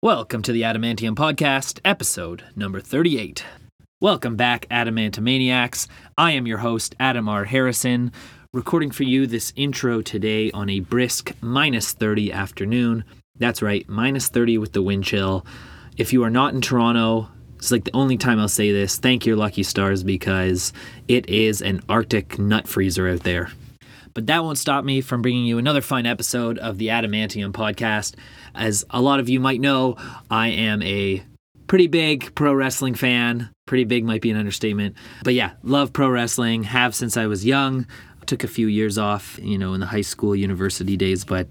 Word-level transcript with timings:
Welcome 0.00 0.42
to 0.42 0.52
the 0.52 0.62
Adamantium 0.62 1.16
Podcast, 1.16 1.80
episode 1.84 2.44
number 2.54 2.80
38. 2.80 3.44
Welcome 4.00 4.36
back, 4.36 4.68
Adamantomaniacs. 4.70 5.88
I 6.16 6.30
am 6.30 6.46
your 6.46 6.58
host, 6.58 6.94
Adam 7.00 7.28
R. 7.28 7.42
Harrison, 7.42 8.12
recording 8.52 8.92
for 8.92 9.02
you 9.02 9.26
this 9.26 9.52
intro 9.56 10.00
today 10.00 10.52
on 10.52 10.70
a 10.70 10.78
brisk 10.78 11.32
minus 11.40 11.94
30 11.94 12.30
afternoon. 12.30 13.02
That's 13.40 13.60
right, 13.60 13.88
minus 13.88 14.28
30 14.28 14.58
with 14.58 14.72
the 14.72 14.82
wind 14.82 15.02
chill. 15.02 15.44
If 15.96 16.12
you 16.12 16.22
are 16.22 16.30
not 16.30 16.54
in 16.54 16.60
Toronto, 16.60 17.28
it's 17.56 17.72
like 17.72 17.82
the 17.82 17.90
only 17.96 18.16
time 18.16 18.38
I'll 18.38 18.46
say 18.46 18.70
this. 18.70 18.98
Thank 18.98 19.26
your 19.26 19.34
lucky 19.34 19.64
stars 19.64 20.04
because 20.04 20.72
it 21.08 21.28
is 21.28 21.60
an 21.60 21.80
Arctic 21.88 22.38
nut 22.38 22.68
freezer 22.68 23.08
out 23.08 23.24
there. 23.24 23.50
But 24.14 24.28
that 24.28 24.44
won't 24.44 24.58
stop 24.58 24.84
me 24.84 25.00
from 25.00 25.22
bringing 25.22 25.44
you 25.44 25.58
another 25.58 25.80
fun 25.80 26.06
episode 26.06 26.56
of 26.58 26.78
the 26.78 26.86
Adamantium 26.86 27.50
podcast. 27.50 28.14
As 28.54 28.84
a 28.90 29.00
lot 29.00 29.20
of 29.20 29.28
you 29.28 29.40
might 29.40 29.60
know, 29.60 29.96
I 30.30 30.48
am 30.48 30.82
a 30.82 31.22
pretty 31.68 31.86
big 31.86 32.34
pro 32.34 32.52
wrestling 32.52 32.94
fan. 32.94 33.50
Pretty 33.66 33.84
big 33.84 34.04
might 34.04 34.22
be 34.22 34.30
an 34.30 34.36
understatement. 34.36 34.96
But 35.22 35.34
yeah, 35.34 35.52
love 35.62 35.92
pro 35.92 36.08
wrestling, 36.08 36.64
have 36.64 36.94
since 36.94 37.16
I 37.16 37.26
was 37.26 37.44
young. 37.44 37.86
Took 38.26 38.44
a 38.44 38.48
few 38.48 38.66
years 38.66 38.98
off, 38.98 39.38
you 39.42 39.56
know, 39.56 39.72
in 39.72 39.80
the 39.80 39.86
high 39.86 40.02
school, 40.02 40.36
university 40.36 40.98
days, 40.98 41.24
but 41.24 41.48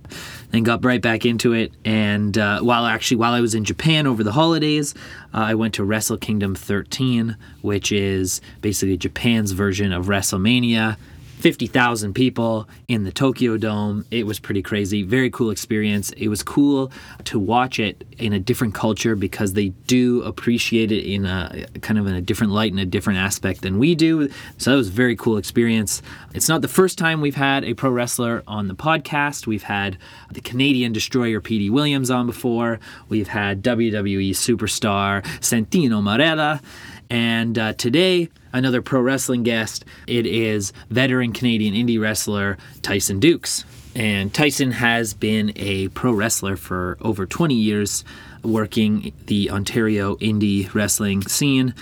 then 0.51 0.61
got 0.61 0.85
right 0.85 1.01
back 1.01 1.25
into 1.25 1.53
it. 1.53 1.71
And 1.83 2.37
uh, 2.37 2.59
while 2.59 2.85
actually, 2.85 3.17
while 3.17 3.33
I 3.33 3.41
was 3.41 3.55
in 3.55 3.63
Japan 3.63 4.05
over 4.05 4.23
the 4.23 4.31
holidays, 4.31 4.93
uh, 5.33 5.39
I 5.39 5.55
went 5.55 5.73
to 5.75 5.83
Wrestle 5.83 6.17
Kingdom 6.17 6.53
13, 6.53 7.35
which 7.61 7.91
is 7.91 8.41
basically 8.61 8.95
Japan's 8.95 9.53
version 9.53 9.91
of 9.91 10.05
WrestleMania. 10.05 10.97
50,000 11.37 12.13
people 12.13 12.67
in 12.87 13.03
the 13.03 13.11
Tokyo 13.11 13.57
Dome. 13.57 14.05
It 14.09 14.25
was 14.25 14.39
pretty 14.39 14.63
crazy. 14.63 15.03
Very 15.03 15.29
cool 15.29 15.51
experience. 15.51 16.09
It 16.11 16.29
was 16.29 16.41
cool 16.41 16.91
to 17.25 17.37
watch 17.37 17.79
it 17.79 18.03
in 18.17 18.33
a 18.33 18.39
different 18.39 18.73
culture 18.73 19.15
because 19.15 19.53
they 19.53 19.69
do 19.69 20.23
appreciate 20.23 20.91
it 20.91 21.05
in 21.05 21.25
a 21.25 21.67
kind 21.81 21.99
of 21.99 22.07
in 22.07 22.15
a 22.15 22.21
different 22.21 22.53
light 22.53 22.71
and 22.71 22.79
a 22.79 22.85
different 22.85 23.19
aspect 23.19 23.61
than 23.61 23.77
we 23.77 23.93
do. 23.93 24.29
So 24.57 24.71
that 24.71 24.77
was 24.77 24.87
a 24.87 24.91
very 24.91 25.15
cool 25.15 25.37
experience. 25.37 26.01
It's 26.33 26.49
not 26.49 26.61
the 26.61 26.67
first 26.67 26.97
time 26.97 27.21
we've 27.21 27.35
had 27.35 27.63
a 27.63 27.75
pro 27.75 27.91
wrestler 27.91 28.43
on 28.47 28.67
the 28.67 28.75
podcast. 28.75 29.45
We've 29.45 29.63
had 29.63 29.99
the 30.31 30.41
Canadian 30.41 30.91
destroyer 30.91 31.39
Petey 31.39 31.69
Williams 31.69 32.09
on 32.09 32.25
before. 32.25 32.79
We've 33.09 33.27
had 33.27 33.63
WWE 33.63 34.31
superstar 34.31 35.23
Santino 35.39 36.01
Marella. 36.01 36.61
And 37.09 37.57
uh, 37.57 37.73
today, 37.73 38.29
another 38.57 38.81
pro 38.81 38.99
wrestling 38.99 39.43
guest. 39.43 39.85
It 40.07 40.25
is 40.25 40.73
veteran 40.89 41.31
Canadian 41.31 41.73
indie 41.73 41.99
wrestler 41.99 42.57
Tyson 42.81 43.19
Dux. 43.19 43.63
And 43.95 44.33
Tyson 44.33 44.71
has 44.71 45.13
been 45.13 45.53
a 45.55 45.87
pro 45.89 46.11
wrestler 46.11 46.55
for 46.55 46.97
over 47.01 47.25
20 47.25 47.55
years, 47.55 48.03
working 48.43 49.13
the 49.25 49.49
Ontario 49.49 50.15
indie 50.17 50.71
wrestling 50.73 51.21
scene. 51.23 51.73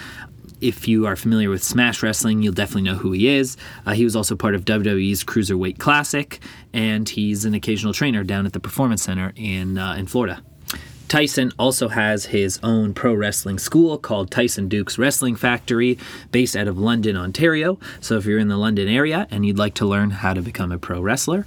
If 0.61 0.87
you 0.87 1.05
are 1.05 1.17
familiar 1.17 1.49
with 1.49 1.61
Smash 1.61 2.01
Wrestling, 2.01 2.41
you'll 2.41 2.53
definitely 2.53 2.83
know 2.83 2.95
who 2.95 3.11
he 3.11 3.27
is. 3.27 3.57
Uh, 3.85 3.93
he 3.93 4.05
was 4.05 4.15
also 4.15 4.35
part 4.35 4.55
of 4.55 4.63
WWE's 4.63 5.23
Cruiserweight 5.25 5.77
Classic, 5.77 6.39
and 6.71 7.07
he's 7.09 7.43
an 7.43 7.53
occasional 7.53 7.93
trainer 7.93 8.23
down 8.23 8.45
at 8.45 8.53
the 8.53 8.61
Performance 8.61 9.03
Center 9.03 9.33
in 9.35 9.77
uh, 9.77 9.95
in 9.95 10.07
Florida. 10.07 10.41
Tyson 11.07 11.51
also 11.59 11.87
has 11.89 12.25
his 12.25 12.59
own 12.63 12.93
pro 12.93 13.13
wrestling 13.13 13.59
school 13.59 13.97
called 13.97 14.31
Tyson 14.31 14.67
Dux 14.67 14.97
Wrestling 14.97 15.35
Factory, 15.35 15.97
based 16.31 16.55
out 16.55 16.67
of 16.67 16.79
London, 16.79 17.15
Ontario. 17.15 17.79
So 18.01 18.17
if 18.17 18.25
you're 18.25 18.39
in 18.39 18.47
the 18.47 18.57
London 18.57 18.87
area 18.87 19.27
and 19.29 19.45
you'd 19.45 19.59
like 19.59 19.75
to 19.75 19.85
learn 19.85 20.09
how 20.09 20.33
to 20.33 20.41
become 20.41 20.71
a 20.71 20.79
pro 20.79 21.01
wrestler, 21.01 21.45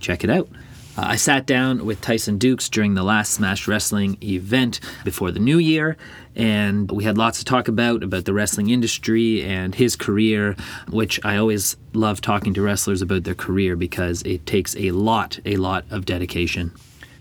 check 0.00 0.24
it 0.24 0.30
out. 0.30 0.48
Uh, 0.96 1.04
I 1.06 1.16
sat 1.16 1.46
down 1.46 1.86
with 1.86 2.02
Tyson 2.02 2.36
Dux 2.36 2.68
during 2.68 2.94
the 2.94 3.02
last 3.02 3.32
Smash 3.32 3.66
Wrestling 3.66 4.18
event 4.22 4.78
before 5.04 5.30
the 5.30 5.40
new 5.40 5.56
year, 5.58 5.96
and 6.36 6.90
we 6.90 7.04
had 7.04 7.16
lots 7.16 7.38
to 7.38 7.44
talk 7.46 7.68
about 7.68 8.02
about 8.02 8.26
the 8.26 8.34
wrestling 8.34 8.68
industry 8.68 9.42
and 9.42 9.74
his 9.74 9.96
career, 9.96 10.54
which 10.90 11.18
I 11.24 11.38
always 11.38 11.76
love 11.94 12.20
talking 12.20 12.52
to 12.54 12.62
wrestlers 12.62 13.00
about 13.00 13.24
their 13.24 13.34
career 13.34 13.74
because 13.74 14.22
it 14.22 14.44
takes 14.44 14.76
a 14.76 14.90
lot, 14.90 15.38
a 15.46 15.56
lot 15.56 15.84
of 15.90 16.04
dedication. 16.04 16.72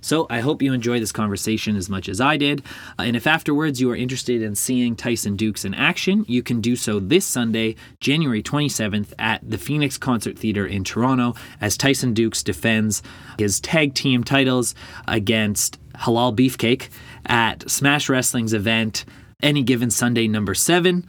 So 0.01 0.25
I 0.29 0.39
hope 0.39 0.61
you 0.61 0.73
enjoy 0.73 0.99
this 0.99 1.11
conversation 1.11 1.75
as 1.75 1.87
much 1.87 2.09
as 2.09 2.19
I 2.19 2.35
did. 2.35 2.63
Uh, 2.97 3.03
and 3.03 3.15
if 3.15 3.27
afterwards 3.27 3.79
you 3.79 3.89
are 3.91 3.95
interested 3.95 4.41
in 4.41 4.55
seeing 4.55 4.95
Tyson 4.95 5.35
Dux 5.37 5.63
in 5.63 5.73
action, 5.75 6.25
you 6.27 6.41
can 6.41 6.59
do 6.59 6.75
so 6.75 6.99
this 6.99 7.25
Sunday, 7.25 7.75
January 7.99 8.41
27th, 8.41 9.13
at 9.19 9.47
the 9.47 9.59
Phoenix 9.59 9.97
Concert 9.97 10.37
Theatre 10.37 10.65
in 10.65 10.83
Toronto, 10.83 11.35
as 11.61 11.77
Tyson 11.77 12.13
Dux 12.13 12.41
defends 12.41 13.03
his 13.37 13.59
tag 13.59 13.93
team 13.93 14.23
titles 14.23 14.73
against 15.07 15.77
Halal 15.93 16.35
Beefcake 16.35 16.89
at 17.27 17.69
Smash 17.69 18.09
Wrestling's 18.09 18.53
event, 18.53 19.05
any 19.43 19.61
given 19.61 19.91
Sunday, 19.91 20.27
number 20.27 20.55
seven. 20.55 21.05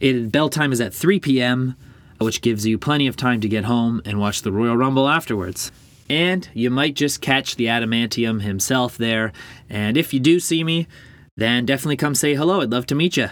It, 0.00 0.30
bell 0.30 0.48
time 0.48 0.72
is 0.72 0.80
at 0.80 0.94
3 0.94 1.18
p.m., 1.20 1.76
which 2.18 2.42
gives 2.42 2.66
you 2.66 2.78
plenty 2.78 3.06
of 3.06 3.16
time 3.16 3.40
to 3.40 3.48
get 3.48 3.64
home 3.64 4.02
and 4.04 4.20
watch 4.20 4.42
the 4.42 4.52
Royal 4.52 4.76
Rumble 4.76 5.08
afterwards 5.08 5.72
and 6.10 6.48
you 6.52 6.70
might 6.70 6.94
just 6.94 7.20
catch 7.20 7.54
the 7.54 7.66
adamantium 7.66 8.42
himself 8.42 8.98
there. 8.98 9.32
And 9.70 9.96
if 9.96 10.12
you 10.12 10.18
do 10.18 10.40
see 10.40 10.64
me, 10.64 10.88
then 11.36 11.64
definitely 11.64 11.96
come 11.96 12.16
say 12.16 12.34
hello. 12.34 12.60
I'd 12.60 12.70
love 12.70 12.86
to 12.86 12.96
meet 12.96 13.16
you. 13.16 13.28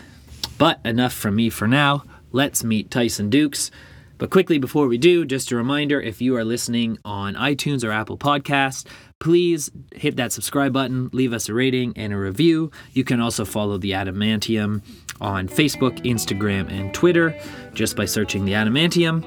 But 0.56 0.80
enough 0.84 1.12
from 1.12 1.34
me 1.34 1.50
for 1.50 1.66
now. 1.66 2.04
Let's 2.30 2.62
meet 2.62 2.90
Tyson 2.90 3.30
Dux. 3.30 3.72
But 4.16 4.30
quickly 4.30 4.58
before 4.58 4.86
we 4.86 4.96
do, 4.96 5.24
just 5.24 5.50
a 5.50 5.56
reminder 5.56 6.00
if 6.00 6.20
you 6.20 6.36
are 6.36 6.44
listening 6.44 6.98
on 7.04 7.34
iTunes 7.34 7.84
or 7.84 7.90
Apple 7.90 8.18
Podcast, 8.18 8.86
please 9.18 9.70
hit 9.92 10.16
that 10.16 10.32
subscribe 10.32 10.72
button, 10.72 11.10
leave 11.12 11.32
us 11.32 11.48
a 11.48 11.54
rating 11.54 11.92
and 11.96 12.12
a 12.12 12.16
review. 12.16 12.70
You 12.92 13.02
can 13.02 13.20
also 13.20 13.44
follow 13.44 13.78
the 13.78 13.92
Adamantium 13.92 14.82
on 15.20 15.48
Facebook, 15.48 16.04
Instagram, 16.04 16.70
and 16.70 16.94
Twitter 16.94 17.38
just 17.74 17.96
by 17.96 18.04
searching 18.04 18.44
the 18.44 18.52
Adamantium. 18.52 19.24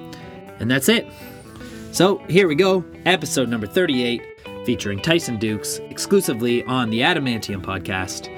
And 0.59 0.71
that's 0.71 0.87
it. 0.87 1.05
So 1.91 2.19
here 2.29 2.47
we 2.47 2.55
go, 2.55 2.85
episode 3.05 3.49
number 3.49 3.67
38, 3.67 4.21
featuring 4.65 5.01
Tyson 5.01 5.37
Dux, 5.37 5.79
exclusively 5.89 6.63
on 6.63 6.89
the 6.89 7.01
Adamantium 7.01 7.61
podcast. 7.61 8.29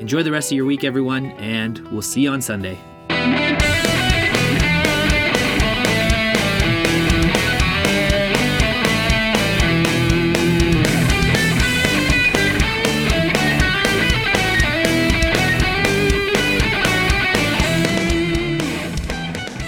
Enjoy 0.00 0.22
the 0.22 0.32
rest 0.32 0.50
of 0.50 0.56
your 0.56 0.64
week, 0.64 0.84
everyone, 0.84 1.26
and 1.32 1.78
we'll 1.90 2.00
see 2.00 2.22
you 2.22 2.30
on 2.30 2.40
Sunday. 2.40 2.78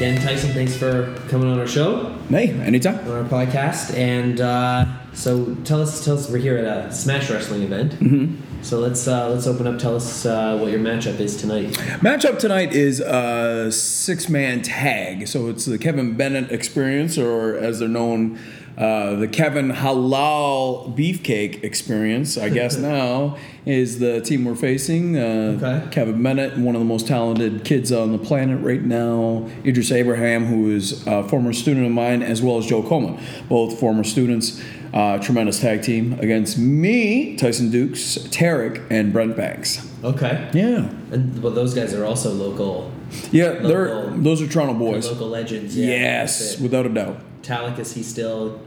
Again, 0.06 0.22
Tyson, 0.22 0.52
thanks 0.52 0.76
for 0.76 1.12
coming 1.28 1.50
on 1.50 1.58
our 1.58 1.66
show. 1.66 2.16
Hey, 2.28 2.50
anytime. 2.60 3.00
on 3.10 3.10
our 3.10 3.24
podcast. 3.24 3.92
And 3.92 4.40
uh, 4.40 4.86
so, 5.12 5.56
tell 5.64 5.82
us, 5.82 6.04
tell 6.04 6.16
us, 6.16 6.30
we're 6.30 6.38
here 6.38 6.56
at 6.56 6.64
a 6.64 6.92
Smash 6.92 7.28
Wrestling 7.28 7.62
event. 7.62 7.94
Mm-hmm. 7.94 8.62
So 8.62 8.78
let's 8.78 9.08
uh, 9.08 9.28
let's 9.30 9.48
open 9.48 9.66
up. 9.66 9.80
Tell 9.80 9.96
us 9.96 10.24
uh, 10.24 10.58
what 10.58 10.70
your 10.70 10.78
matchup 10.78 11.18
is 11.18 11.36
tonight. 11.36 11.72
Matchup 12.02 12.38
tonight 12.38 12.72
is 12.72 13.00
a 13.00 13.72
six 13.72 14.28
man 14.28 14.62
tag. 14.62 15.26
So 15.26 15.48
it's 15.48 15.64
the 15.64 15.76
Kevin 15.76 16.16
Bennett 16.16 16.52
experience, 16.52 17.18
or 17.18 17.56
as 17.56 17.80
they're 17.80 17.88
known, 17.88 18.38
uh, 18.78 19.16
the 19.16 19.26
Kevin 19.26 19.70
Halal 19.70 20.96
Beefcake 20.96 21.64
experience, 21.64 22.38
I 22.38 22.48
guess 22.48 22.76
now, 22.78 23.38
is 23.66 23.98
the 23.98 24.20
team 24.20 24.44
we're 24.44 24.54
facing. 24.54 25.16
Uh, 25.18 25.54
Okay. 25.56 25.82
Kevin 25.90 26.22
Bennett, 26.22 26.56
one 26.56 26.74
of 26.74 26.80
the 26.80 26.84
most 26.86 27.06
talented 27.06 27.64
kids 27.64 27.90
on 27.92 28.12
the 28.12 28.18
planet 28.18 28.60
right 28.62 28.82
now. 28.82 29.48
Idris 29.64 29.90
Abraham, 29.92 30.46
who 30.46 30.70
is 30.70 31.06
a 31.06 31.22
former 31.28 31.52
student 31.52 31.84
of 31.86 31.92
mine, 31.92 32.22
as 32.22 32.40
well 32.42 32.58
as 32.58 32.66
Joe 32.66 32.82
Coleman, 32.82 33.18
both 33.48 33.78
former 33.78 34.04
students. 34.04 34.62
Uh, 34.94 35.18
tremendous 35.18 35.60
tag 35.60 35.82
team 35.82 36.14
against 36.20 36.56
me, 36.56 37.36
Tyson 37.36 37.70
Dux, 37.70 38.16
Tarik, 38.30 38.80
and 38.88 39.12
Brent 39.12 39.36
Banks. 39.36 39.86
Okay. 40.02 40.48
Yeah. 40.54 40.88
And 41.10 41.42
well, 41.42 41.52
those 41.52 41.74
guys 41.74 41.92
are 41.92 42.04
also 42.06 42.32
local. 42.32 42.90
Yeah, 43.30 43.50
they're 43.54 44.08
those 44.10 44.40
are 44.40 44.46
Toronto 44.46 44.72
boys. 44.74 45.10
Local 45.10 45.28
legends. 45.28 45.76
Yeah, 45.76 45.86
yes, 45.88 46.58
without 46.60 46.86
a 46.86 46.88
doubt. 46.88 47.18
Tarik 47.42 47.78
is 47.78 47.92
he 47.92 48.02
still 48.02 48.60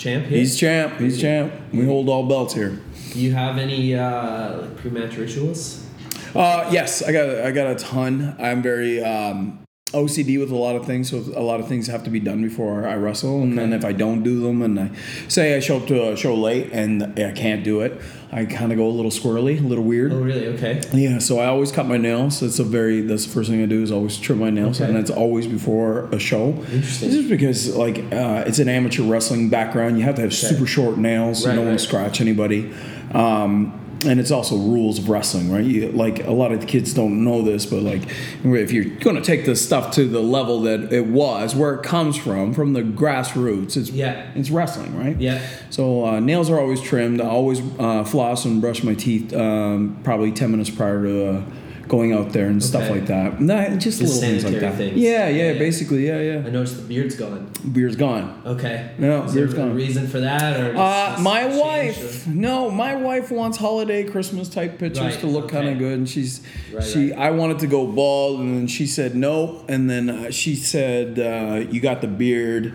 champ? 0.00 0.26
Here? 0.26 0.38
He's 0.38 0.58
champ. 0.58 0.98
He's 0.98 1.20
champ. 1.20 1.52
We 1.72 1.84
hold 1.84 2.08
all 2.08 2.26
belts 2.26 2.54
here. 2.54 2.80
Do 3.12 3.20
you 3.20 3.32
have 3.32 3.58
any 3.58 3.94
uh, 3.94 4.62
like 4.62 4.76
pre-match 4.76 5.16
rituals? 5.16 5.86
Uh, 6.34 6.68
yes, 6.72 7.02
I 7.02 7.12
got 7.12 7.28
I 7.28 7.50
got 7.50 7.66
a 7.70 7.74
ton. 7.74 8.36
I'm 8.38 8.62
very 8.62 9.02
um, 9.02 9.60
OCD 9.92 10.38
with 10.38 10.50
a 10.50 10.56
lot 10.56 10.76
of 10.76 10.86
things, 10.86 11.10
so 11.10 11.18
a 11.36 11.42
lot 11.42 11.58
of 11.60 11.66
things 11.68 11.86
have 11.88 12.04
to 12.04 12.10
be 12.10 12.20
done 12.20 12.42
before 12.42 12.86
I 12.86 12.94
wrestle. 12.94 13.42
And 13.42 13.58
then 13.58 13.72
if 13.72 13.84
I 13.84 13.92
don't 13.92 14.22
do 14.22 14.40
them, 14.40 14.62
and 14.62 14.78
I 14.78 14.90
say 15.28 15.56
I 15.56 15.60
show 15.60 15.78
up 15.78 15.86
to 15.88 16.12
a 16.12 16.16
show 16.16 16.34
late 16.34 16.70
and 16.72 17.02
I 17.18 17.32
can't 17.32 17.64
do 17.64 17.80
it, 17.80 18.00
I 18.32 18.44
kind 18.44 18.70
of 18.70 18.78
go 18.78 18.86
a 18.86 18.90
little 18.90 19.10
squirrely, 19.10 19.58
a 19.58 19.66
little 19.66 19.82
weird. 19.82 20.12
Oh, 20.12 20.20
really? 20.20 20.46
Okay. 20.48 20.80
Yeah, 20.92 21.18
so 21.18 21.40
I 21.40 21.46
always 21.46 21.72
cut 21.72 21.86
my 21.86 21.96
nails. 21.96 22.38
That's 22.40 22.60
a 22.60 22.64
very 22.64 23.00
that's 23.00 23.26
the 23.26 23.32
first 23.32 23.50
thing 23.50 23.60
I 23.62 23.66
do 23.66 23.82
is 23.82 23.90
always 23.90 24.16
trim 24.18 24.38
my 24.38 24.50
nails, 24.50 24.80
Okay. 24.80 24.88
and 24.88 24.96
that's 24.96 25.10
always 25.10 25.48
before 25.48 26.04
a 26.12 26.18
show. 26.20 26.50
Interesting. 26.72 27.10
Just 27.10 27.28
because 27.28 27.74
like 27.76 27.98
uh, 28.12 28.44
it's 28.46 28.60
an 28.60 28.68
amateur 28.68 29.02
wrestling 29.02 29.48
background, 29.48 29.98
you 29.98 30.04
have 30.04 30.14
to 30.16 30.22
have 30.22 30.32
super 30.34 30.66
short 30.66 30.96
nails. 30.98 31.44
Right, 31.44 31.52
you 31.52 31.58
don't 31.58 31.66
want 31.66 31.80
to 31.80 31.84
scratch 31.84 32.20
anybody. 32.20 32.72
Um, 33.12 33.79
and 34.06 34.18
it's 34.18 34.30
also 34.30 34.56
rules 34.56 34.98
of 34.98 35.08
wrestling, 35.10 35.52
right? 35.52 35.64
You, 35.64 35.92
like 35.92 36.24
a 36.26 36.30
lot 36.30 36.52
of 36.52 36.60
the 36.60 36.66
kids 36.66 36.94
don't 36.94 37.22
know 37.22 37.42
this, 37.42 37.66
but 37.66 37.82
like 37.82 38.02
if 38.44 38.72
you're 38.72 38.84
going 38.84 39.16
to 39.16 39.22
take 39.22 39.44
this 39.44 39.64
stuff 39.64 39.92
to 39.96 40.06
the 40.06 40.20
level 40.22 40.62
that 40.62 40.92
it 40.92 41.06
was, 41.06 41.54
where 41.54 41.74
it 41.74 41.82
comes 41.82 42.16
from, 42.16 42.54
from 42.54 42.72
the 42.72 42.82
grassroots, 42.82 43.76
it's 43.76 43.90
Yeah. 43.90 44.30
it's 44.34 44.50
wrestling, 44.50 44.96
right? 44.98 45.20
Yeah. 45.20 45.40
So 45.68 46.06
uh, 46.06 46.20
nails 46.20 46.48
are 46.50 46.58
always 46.58 46.80
trimmed. 46.80 47.20
I 47.20 47.26
always 47.28 47.60
uh, 47.78 48.04
floss 48.04 48.44
and 48.46 48.60
brush 48.60 48.82
my 48.82 48.94
teeth 48.94 49.32
um, 49.34 49.98
probably 50.02 50.32
ten 50.32 50.50
minutes 50.50 50.70
prior 50.70 51.02
to 51.02 51.28
uh, 51.36 51.42
going 51.90 52.12
out 52.12 52.32
there 52.32 52.46
and 52.46 52.62
stuff 52.62 52.88
like 52.88 53.06
that. 53.06 53.40
Nah, 53.40 53.70
just, 53.70 53.98
Just 53.98 54.00
little 54.00 54.20
things 54.20 54.44
like 54.44 54.60
that. 54.60 54.76
things. 54.76 54.96
Yeah, 54.96 55.26
yeah, 55.26 55.28
Yeah, 55.28 55.52
yeah. 55.52 55.58
basically, 55.58 56.06
yeah, 56.06 56.44
I 56.46 56.48
noticed 56.50 56.76
the 56.76 56.82
beard's 56.82 57.16
gone. 57.16 57.50
Beard's 57.72 57.96
gone. 57.96 58.40
Okay. 58.46 58.92
No, 58.96 59.24
Is 59.24 59.34
there 59.34 59.42
beard's 59.46 59.54
a 59.54 59.56
gone. 59.56 59.74
reason 59.74 60.06
for 60.06 60.20
that, 60.20 60.60
or 60.60 60.72
just- 60.72 61.18
Uh, 61.18 61.20
my 61.20 61.46
wife, 61.46 62.28
no, 62.28 62.70
my 62.70 62.94
wife 62.94 63.32
wants 63.32 63.58
holiday 63.58 64.04
Christmas 64.04 64.48
type 64.48 64.78
pictures 64.78 65.02
Right, 65.04 65.20
to 65.20 65.26
look 65.26 65.48
kind 65.48 65.68
of 65.68 65.78
good, 65.78 65.98
and 65.98 66.08
she's 66.08 66.42
Right, 66.72 66.84
she. 66.84 67.10
right. 67.10 67.18
I 67.18 67.30
wanted 67.32 67.58
to 67.58 67.66
go 67.66 67.88
bald, 67.88 68.38
and 68.38 68.56
then 68.56 68.66
she 68.68 68.86
said 68.86 69.16
no, 69.16 69.64
and 69.68 69.90
then 69.90 70.08
uh, 70.08 70.30
she 70.30 70.54
said 70.54 71.18
uh, 71.18 71.64
you 71.72 71.80
got 71.80 72.02
the 72.02 72.06
beard. 72.08 72.72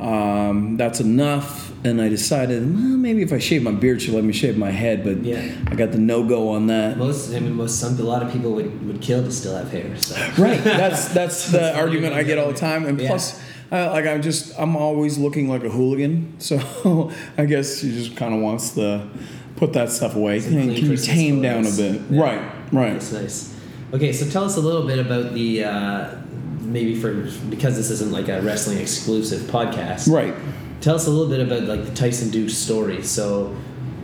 Um, 0.00 0.76
that's 0.76 1.00
enough, 1.00 1.72
and 1.84 2.00
I 2.00 2.08
decided 2.08 2.62
well, 2.62 2.82
maybe 2.82 3.22
if 3.22 3.32
I 3.32 3.38
shave 3.38 3.62
my 3.62 3.70
beard, 3.72 4.00
she'll 4.00 4.14
let 4.14 4.24
me 4.24 4.32
shave 4.32 4.56
my 4.56 4.70
head, 4.70 5.04
but 5.04 5.22
Yeah. 5.24 5.42
I 5.66 5.74
got 5.74 5.92
the 5.92 5.98
no 5.98 6.22
go 6.24 6.48
on 6.50 6.68
that. 6.68 6.96
Most, 6.96 7.34
I 7.34 7.40
mean, 7.40 7.54
most 7.54 7.78
some 7.78 7.98
a 7.98 8.02
lot 8.02 8.22
of 8.22 8.32
people 8.32 8.52
would, 8.52 8.86
would 8.86 9.00
kill 9.02 9.22
to 9.22 9.30
still 9.30 9.54
have 9.56 9.70
hair. 9.70 9.94
So. 9.96 10.14
Right. 10.38 10.62
That's 10.64 11.08
that's 11.14 11.50
the 11.52 11.58
That's 11.58 11.76
argument 11.78 12.14
I 12.14 12.22
get 12.22 12.38
all 12.38 12.48
the 12.50 12.58
time, 12.58 12.86
and 12.86 12.98
Yeah. 13.00 13.08
plus, 13.08 13.40
uh, 13.70 13.90
like 13.90 14.06
I'm 14.06 14.22
just 14.22 14.58
I'm 14.58 14.74
always 14.76 15.18
looking 15.18 15.48
like 15.48 15.64
a 15.64 15.68
hooligan, 15.70 16.34
so 16.38 17.10
I 17.36 17.44
guess 17.44 17.80
she 17.80 17.90
just 17.92 18.16
kind 18.16 18.34
of 18.34 18.40
wants 18.40 18.70
to 18.76 19.06
put 19.56 19.74
that 19.74 19.90
stuff 19.90 20.16
away. 20.16 20.40
Some 20.40 20.52
Can, 20.54 20.74
can 20.74 20.84
you 20.90 20.96
tame 20.96 21.42
down 21.42 21.66
a 21.66 21.70
bit? 21.70 22.00
Yeah. 22.10 22.20
Right. 22.22 22.52
Right. 22.72 22.92
That's 22.94 23.12
nice. 23.12 23.54
Okay, 23.92 24.12
so 24.12 24.24
tell 24.30 24.44
us 24.44 24.56
a 24.56 24.60
little 24.60 24.86
bit 24.86 24.98
about 25.00 25.34
the 25.34 25.64
uh, 25.64 26.14
maybe 26.72 26.94
for 26.94 27.12
because 27.48 27.76
this 27.76 27.90
isn't 27.90 28.12
like 28.12 28.28
a 28.28 28.40
wrestling 28.42 28.78
exclusive 28.78 29.42
podcast. 29.42 30.12
Right. 30.12 30.34
Tell 30.80 30.94
us 30.94 31.06
a 31.06 31.10
little 31.10 31.28
bit 31.28 31.40
about 31.40 31.64
like 31.64 31.84
the 31.84 31.94
Tyson 31.94 32.30
Dux 32.30 32.54
story. 32.54 33.02
So, 33.02 33.54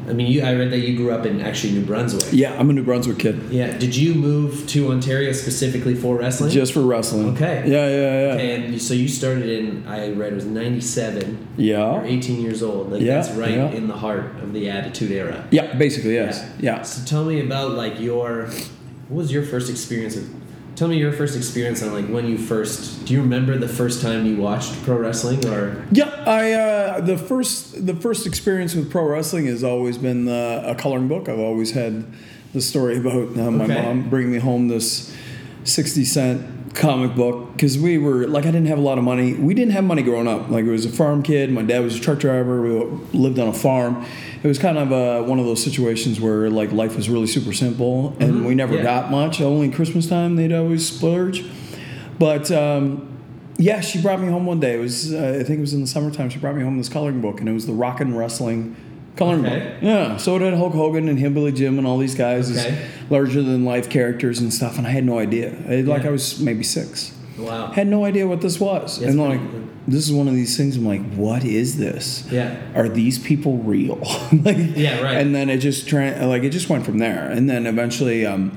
I 0.09 0.13
mean, 0.13 0.31
you 0.31 0.43
I 0.43 0.55
read 0.55 0.71
that 0.73 0.81
you 0.81 0.95
grew 0.97 1.11
up 1.11 1.25
in 1.25 1.41
actually 1.41 1.73
New 1.73 1.85
Brunswick. 1.85 2.25
Yeah, 2.33 2.59
I'm 2.59 2.69
a 2.69 2.73
New 2.73 2.85
Brunswick 2.85 3.19
kid. 3.19 3.51
Yeah. 3.51 3.77
Did 3.79 3.97
you 3.97 4.15
move 4.15 4.67
to 4.69 4.91
Ontario 4.93 5.33
specifically 5.33 5.95
for 5.95 6.17
wrestling? 6.17 6.51
Just 6.51 6.75
for 6.75 6.83
wrestling. 6.83 7.35
Okay. 7.35 7.63
Yeah, 7.67 7.89
yeah, 7.89 8.27
yeah. 8.27 8.35
Okay, 8.35 8.55
and 8.67 8.83
so 8.83 8.93
you 8.93 9.09
started 9.09 9.49
in 9.49 9.87
I 9.89 10.11
read 10.13 10.33
it 10.33 10.37
was 10.37 10.45
'97. 10.45 11.49
Yeah. 11.57 11.95
You're 11.95 12.05
18 12.05 12.43
years 12.43 12.63
old. 12.63 12.93
Like 12.93 13.01
Yeah, 13.01 13.23
that's 13.23 13.31
right 13.31 13.53
yeah. 13.53 13.71
in 13.71 13.89
the 13.89 13.97
heart 13.97 14.37
of 14.43 14.53
the 14.53 14.69
Attitude 14.69 15.13
Era. 15.13 15.47
Yeah, 15.51 15.75
basically, 15.77 16.15
yes. 16.15 16.47
Yeah. 16.61 16.83
So 16.83 17.05
tell 17.07 17.25
me 17.25 17.41
about 17.41 17.73
like 17.73 17.99
your 17.99 18.51
what 19.09 19.19
was 19.19 19.33
your 19.33 19.45
first 19.45 19.71
experience 19.71 20.17
with 20.17 20.36
tell 20.77 20.89
me 20.89 20.99
your 20.99 21.13
first 21.13 21.37
experience 21.37 21.83
on 21.83 21.93
like 21.93 22.07
when 22.07 22.27
you 22.29 22.39
first 22.39 23.05
do 23.07 23.15
you 23.15 23.21
remember 23.23 23.57
the 23.59 23.69
first 23.69 24.01
time 24.03 24.27
you 24.27 24.37
watched 24.37 24.73
pro 24.85 24.97
wrestling 24.97 25.45
or 25.47 25.85
Yeah, 25.91 26.11
I 26.27 26.53
uh, 26.53 27.01
the 27.01 27.17
first 27.19 27.87
the 27.87 27.95
first 27.95 28.27
experience 28.27 28.75
with 28.75 28.91
pro 28.91 29.05
wrestling 29.09 29.47
has 29.47 29.65
always 29.65 29.99
been 29.99 30.27
the, 30.27 30.63
a 30.65 30.75
coloring 30.75 31.09
book. 31.09 31.29
I've 31.29 31.39
always 31.39 31.73
had 31.73 32.05
the 32.53 32.61
story 32.61 32.99
about 32.99 33.37
uh, 33.37 33.51
my 33.51 33.65
Okay. 33.65 33.83
mom 33.83 34.09
bringing 34.09 34.33
me 34.33 34.39
home 34.39 34.69
this 34.69 35.13
sixty 35.65 36.05
cent 36.05 36.45
comic 36.77 37.15
book 37.17 37.53
because 37.53 37.79
we 37.79 37.99
were 37.99 38.27
like 38.27 38.45
I 38.45 38.51
didn't 38.51 38.67
have 38.67 38.79
a 38.79 38.83
lot 38.83 38.99
of 38.99 39.05
money. 39.05 39.35
We 39.35 39.55
didn't 39.55 39.73
have 39.73 39.85
money 39.85 40.03
growing 40.03 40.29
up. 40.29 40.49
Like 40.49 40.65
it 40.65 40.71
was 40.71 40.85
a 40.85 40.91
farm 40.91 41.23
kid. 41.23 41.51
My 41.51 41.63
dad 41.63 41.81
was 41.81 41.97
a 41.97 42.01
truck 42.01 42.19
driver. 42.19 42.63
We 42.63 42.69
lived 43.19 43.39
on 43.39 43.49
a 43.49 43.53
farm. 43.53 44.05
It 44.43 44.47
was 44.47 44.59
kind 44.59 44.79
of 44.79 44.93
uh, 44.93 45.27
one 45.27 45.39
of 45.39 45.47
those 45.47 45.63
situations 45.63 46.21
where 46.21 46.51
like 46.51 46.73
life 46.73 46.95
was 46.95 47.09
really 47.09 47.27
super 47.27 47.53
simple, 47.53 48.15
and 48.21 48.47
we 48.47 48.55
never 48.55 48.77
yeah. 48.77 48.83
got 48.83 49.11
much. 49.11 49.41
Only 49.41 49.71
Christmas 49.71 50.09
time 50.09 50.37
they'd 50.37 50.53
always 50.53 50.87
splurge. 50.87 51.45
But 52.19 52.51
um, 52.51 53.19
yeah, 53.57 53.81
she 53.81 54.01
brought 54.01 54.21
me 54.21 54.29
home 54.29 54.47
one 54.47 54.61
day. 54.61 54.75
It 54.75 54.81
was 54.81 55.13
uh, 55.13 55.39
I 55.41 55.45
think 55.45 55.59
it 55.59 55.63
was 55.63 55.75
in 55.75 55.81
the 55.81 55.87
summertime. 55.87 56.31
She 56.31 56.39
brought 56.39 56.57
me 56.57 56.63
home 56.63 56.79
this 56.79 56.89
coloring 56.89 57.21
book, 57.21 57.41
and 57.41 57.49
it 57.49 57.53
was 57.53 57.67
the 57.67 57.73
Rock 57.73 58.01
and 58.01 58.17
Wrestling 58.17 58.77
coloring 59.17 59.45
Okay. 59.47 59.59
book. 59.59 59.69
Yeah, 59.83 60.17
so 60.19 60.37
it 60.37 60.43
had 60.43 60.55
Hulk 60.55 60.75
Hogan 60.75 61.09
and 61.09 61.19
Hillbilly 61.19 61.53
Jim 61.53 61.79
and 61.79 61.87
all 61.87 61.99
these 61.99 62.15
guys, 62.15 62.51
Okay. 62.51 62.77
larger 63.11 63.43
than 63.43 63.65
life 63.65 63.89
characters 63.89 64.41
and 64.41 64.53
stuff. 64.53 64.79
And 64.79 64.87
I 64.87 64.91
had 64.91 65.05
no 65.05 65.19
idea. 65.19 65.53
I, 65.69 65.77
like 65.81 66.03
Yeah. 66.03 66.09
I 66.09 66.13
was 66.13 66.39
maybe 66.41 66.63
six. 66.63 67.13
wow 67.39 67.71
Had 67.73 67.87
no 67.89 68.05
idea 68.05 68.27
what 68.27 68.41
this 68.41 68.59
was. 68.61 69.01
Yes, 69.01 69.11
and 69.11 69.21
like, 69.21 69.41
this 69.89 70.05
is 70.07 70.13
one 70.13 70.27
of 70.29 70.35
these 70.35 70.57
things. 70.57 70.77
I'm 70.77 70.87
like, 70.87 71.05
what 71.15 71.45
is 71.45 71.77
this? 71.79 72.27
yeah 72.31 72.57
Are 72.75 72.89
these 72.89 73.19
people 73.19 73.59
real? 73.59 73.99
like, 74.45 74.57
Yeah, 74.77 75.01
right. 75.03 75.17
And 75.19 75.35
then 75.35 75.49
it 75.51 75.59
just 75.59 75.87
tra- 75.89 76.27
like 76.27 76.43
it 76.45 76.51
just 76.51 76.69
went 76.69 76.85
from 76.85 76.99
there. 76.99 77.29
And 77.31 77.49
then 77.49 77.67
eventually, 77.67 78.25
um, 78.27 78.53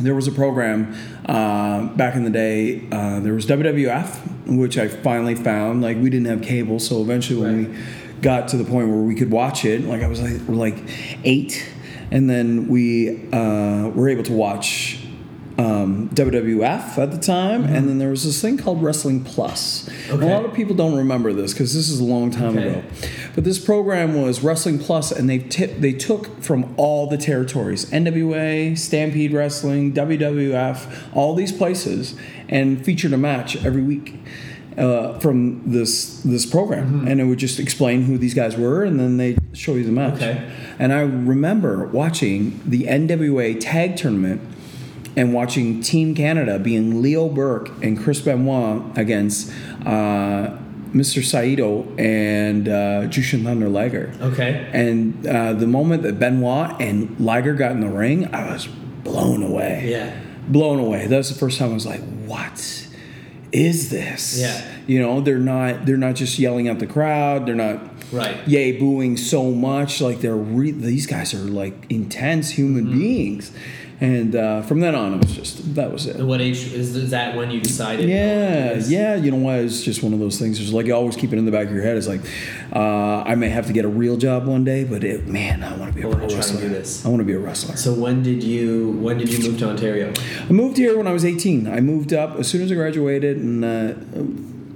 there 0.00 0.14
was 0.14 0.28
a 0.28 0.32
program 0.32 0.94
uh, 1.26 1.86
back 1.96 2.14
in 2.14 2.22
the 2.22 2.30
day. 2.30 2.82
Uh, 2.92 3.18
there 3.18 3.34
was 3.34 3.46
WWF, 3.46 4.46
which 4.46 4.78
I 4.78 4.86
finally 4.86 5.34
found. 5.34 5.82
Like 5.82 5.96
we 5.96 6.08
didn't 6.08 6.28
have 6.28 6.40
cable, 6.40 6.78
so 6.78 7.02
eventually 7.02 7.40
when 7.40 7.56
we 7.72 7.78
got 8.22 8.48
to 8.48 8.56
the 8.56 8.64
point 8.64 8.88
where 8.88 8.98
we 8.98 9.14
could 9.14 9.30
watch 9.30 9.64
it, 9.64 9.84
like 9.84 10.02
I 10.02 10.08
was 10.08 10.20
like, 10.20 10.40
we're 10.48 10.54
like 10.54 10.76
eight, 11.24 11.64
and 12.10 12.28
then 12.28 12.68
we 12.68 13.28
uh, 13.32 13.88
were 13.94 14.08
able 14.08 14.24
to 14.24 14.32
watch 14.32 14.98
um, 15.58 16.08
WWF 16.10 16.98
at 16.98 17.10
the 17.10 17.18
time, 17.18 17.64
and 17.64 17.88
then 17.88 17.98
there 17.98 18.10
was 18.10 18.22
this 18.24 18.40
thing 18.40 18.56
called 18.58 18.80
Wrestling 18.80 19.24
Plus. 19.24 19.88
Okay. 20.08 20.24
A 20.24 20.32
lot 20.32 20.44
of 20.44 20.54
people 20.54 20.72
don't 20.76 20.96
remember 20.96 21.32
this 21.32 21.52
because 21.52 21.74
this 21.74 21.88
is 21.88 21.98
a 21.98 22.04
long 22.04 22.30
time 22.30 22.56
Okay. 22.56 22.68
ago. 22.78 22.82
But 23.34 23.42
this 23.42 23.58
program 23.58 24.20
was 24.22 24.40
Wrestling 24.42 24.78
Plus, 24.78 25.10
and 25.10 25.28
they 25.28 25.38
ti 25.38 25.66
they 25.66 25.92
took 25.92 26.40
from 26.42 26.72
all 26.76 27.08
the 27.08 27.18
territories: 27.18 27.86
NWA, 27.90 28.78
Stampede 28.78 29.32
Wrestling, 29.32 29.92
WWF, 29.94 31.08
all 31.12 31.34
these 31.34 31.50
places, 31.52 32.14
and 32.48 32.84
featured 32.84 33.12
a 33.12 33.18
match 33.18 33.56
every 33.64 33.82
week. 33.82 34.14
Uh, 34.78 35.18
from 35.18 35.60
this 35.66 36.22
this 36.22 36.46
program, 36.46 36.86
Mm-hmm. 36.86 37.08
and 37.08 37.20
it 37.20 37.24
would 37.24 37.38
just 37.40 37.58
explain 37.58 38.02
who 38.02 38.16
these 38.16 38.34
guys 38.34 38.56
were, 38.56 38.84
and 38.84 39.00
then 39.00 39.16
they 39.16 39.36
show 39.52 39.74
you 39.74 39.82
the 39.84 39.90
match. 39.90 40.14
Okay. 40.22 40.48
And 40.78 40.92
I 40.92 41.00
remember 41.00 41.86
watching 41.88 42.60
the 42.64 42.84
NWA 42.84 43.58
tag 43.58 43.96
tournament 43.96 44.40
and 45.16 45.34
watching 45.34 45.80
Team 45.82 46.14
Canada 46.14 46.60
being 46.60 47.02
Leo 47.02 47.28
Burke 47.28 47.70
and 47.82 47.98
Chris 47.98 48.20
Benoit 48.20 48.96
against 48.96 49.50
uh, 49.84 50.56
Mr. 50.94 51.24
Saito 51.24 51.84
and 51.98 52.68
uh, 52.68 53.08
Jushin 53.08 53.42
Thunder 53.42 53.68
Liger. 53.68 54.12
okay 54.22 54.70
And 54.72 55.26
uh, 55.26 55.54
the 55.54 55.66
moment 55.66 56.02
that 56.04 56.20
Benoit 56.20 56.80
and 56.80 57.18
Liger 57.18 57.54
got 57.54 57.72
in 57.72 57.80
the 57.80 57.90
ring, 57.90 58.32
I 58.32 58.52
was 58.52 58.68
blown 59.02 59.42
away. 59.42 59.88
yeah 59.90 60.16
Blown 60.48 60.78
away. 60.78 61.06
That 61.08 61.16
was 61.18 61.28
the 61.28 61.38
first 61.38 61.58
time 61.58 61.70
I 61.72 61.74
was 61.74 61.84
like, 61.84 62.00
what 62.26 62.86
is 63.52 63.90
this? 63.90 64.38
Yeah. 64.40 64.64
You 64.86 65.00
know, 65.00 65.20
they're 65.20 65.38
not 65.38 65.86
they're 65.86 65.96
not 65.96 66.14
just 66.14 66.38
yelling 66.38 66.68
at 66.68 66.78
the 66.78 66.86
crowd. 66.86 67.46
They're 67.46 67.54
not 67.54 67.80
right 68.10 68.36
yay 68.48 68.72
booing 68.72 69.18
so 69.18 69.50
much 69.50 70.00
like 70.00 70.20
they're 70.20 70.34
re- 70.34 70.70
these 70.70 71.06
guys 71.06 71.34
are 71.34 71.38
like 71.38 71.74
intense 71.90 72.48
human 72.50 72.86
Mm-hmm. 72.86 72.98
beings 72.98 73.52
and 74.00 74.34
uh, 74.36 74.62
from 74.62 74.78
then 74.80 74.94
on 74.94 75.14
it 75.14 75.18
was 75.24 75.34
just 75.34 75.74
that 75.74 75.90
was 75.92 76.06
it. 76.06 76.24
What 76.24 76.40
age 76.40 76.72
is, 76.72 76.94
is 76.94 77.10
that 77.10 77.36
when 77.36 77.50
you 77.50 77.60
decided? 77.60 78.08
Yeah 78.08 78.76
yeah 78.86 79.16
you 79.16 79.30
know 79.30 79.38
what? 79.38 79.56
It's 79.56 79.82
just 79.82 80.02
one 80.02 80.12
of 80.12 80.20
those 80.20 80.38
things. 80.38 80.60
It's 80.60 80.70
like 80.72 80.86
you 80.86 80.94
always 80.94 81.16
keep 81.16 81.32
it 81.32 81.38
in 81.38 81.44
the 81.44 81.50
back 81.52 81.66
of 81.66 81.72
your 81.72 81.82
head. 81.82 81.96
It's 81.96 82.06
like 82.06 82.20
uh, 82.72 83.22
i 83.26 83.34
may 83.34 83.48
have 83.48 83.66
to 83.66 83.72
get 83.72 83.84
a 83.84 83.88
real 83.88 84.16
job 84.16 84.46
one 84.46 84.62
day 84.62 84.84
but 84.84 85.02
it, 85.02 85.26
man 85.26 85.62
i 85.62 85.74
want 85.76 85.90
to 85.90 85.96
be 85.96 86.02
a 86.02 86.06
I 86.08 86.12
pro 86.12 86.20
wanna 86.20 86.34
wrestler 86.36 86.60
do 86.60 86.68
this. 86.68 87.04
i 87.04 87.08
want 87.08 87.20
to 87.20 87.24
be 87.24 87.32
a 87.32 87.38
wrestler. 87.38 87.76
So 87.76 87.94
when 87.94 88.22
did 88.22 88.42
you 88.42 88.92
when 89.00 89.18
did 89.18 89.32
you 89.32 89.50
move 89.50 89.58
to 89.60 89.68
Ontario? 89.70 90.12
I 90.48 90.52
moved 90.52 90.76
here 90.76 90.96
when 90.96 91.06
I 91.06 91.12
was 91.12 91.24
18. 91.24 91.66
I 91.66 91.80
moved 91.80 92.12
up 92.12 92.36
as 92.38 92.46
soon 92.48 92.62
as 92.62 92.70
I 92.70 92.74
graduated 92.74 93.38
and 93.38 93.64
uh, 93.64 93.94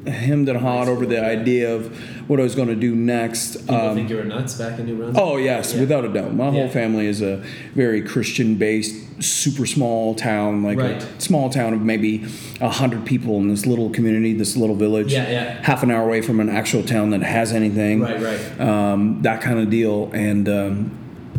hemmed 0.07 0.49
and 0.49 0.59
hawed 0.59 0.89
over 0.89 1.07
the 1.07 1.23
idea 1.25 1.73
of 1.75 1.87
what 2.29 2.41
I 2.41 2.43
was 2.43 2.55
going 2.55 2.69
to 2.69 2.75
do 2.75 2.95
next. 2.95 3.59
people 3.61 3.75
Um, 3.77 3.95
think 3.95 4.11
you 4.11 4.17
were 4.17 4.25
nuts 4.25 4.55
back 4.55 4.79
in 4.79 4.87
New 4.87 4.97
Brunswick 4.97 5.23
Oh 5.23 5.37
yes, 5.37 5.73
Yeah. 5.75 5.81
without 5.81 6.05
a 6.05 6.09
doubt. 6.09 6.35
My 6.35 6.47
Yeah. 6.47 6.51
whole 6.51 6.69
family 6.69 7.07
is 7.07 7.23
a 7.23 7.41
very 7.75 8.01
Christian-based, 8.03 9.23
super 9.23 9.67
small 9.67 10.15
town, 10.15 10.63
like 10.65 10.79
Right. 10.79 11.01
a 11.03 11.21
small 11.21 11.51
town 11.51 11.73
of 11.73 11.83
maybe 11.83 12.25
a 12.61 12.69
hundred 12.69 13.05
people 13.05 13.37
in 13.39 13.49
this 13.49 13.67
little 13.67 13.91
community, 13.91 14.33
this 14.33 14.57
little 14.57 14.75
village. 14.77 15.13
Yeah, 15.13 15.31
yeah. 15.31 15.55
Half 15.63 15.83
an 15.85 15.91
hour 15.91 16.05
away 16.05 16.21
from 16.21 16.41
an 16.41 16.49
actual 16.49 16.83
town 16.83 17.11
that 17.11 17.23
has 17.23 17.53
anything. 17.53 18.01
right 18.01 18.21
right 18.21 18.61
Um, 18.61 19.19
that 19.23 19.41
kind 19.41 19.59
of 19.61 19.71
deal, 19.71 20.11
and 20.13 20.49
um, 20.49 20.91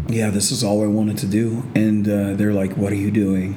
yeah, 0.10 0.30
this 0.30 0.52
is 0.52 0.64
all 0.64 0.84
I 0.84 0.88
wanted 0.88 1.18
to 1.18 1.26
do. 1.26 1.64
And 1.76 2.08
uh, 2.08 2.34
they're 2.36 2.54
like, 2.54 2.78
"What 2.78 2.92
are 2.94 2.96
you 2.98 3.12
doing?" 3.12 3.56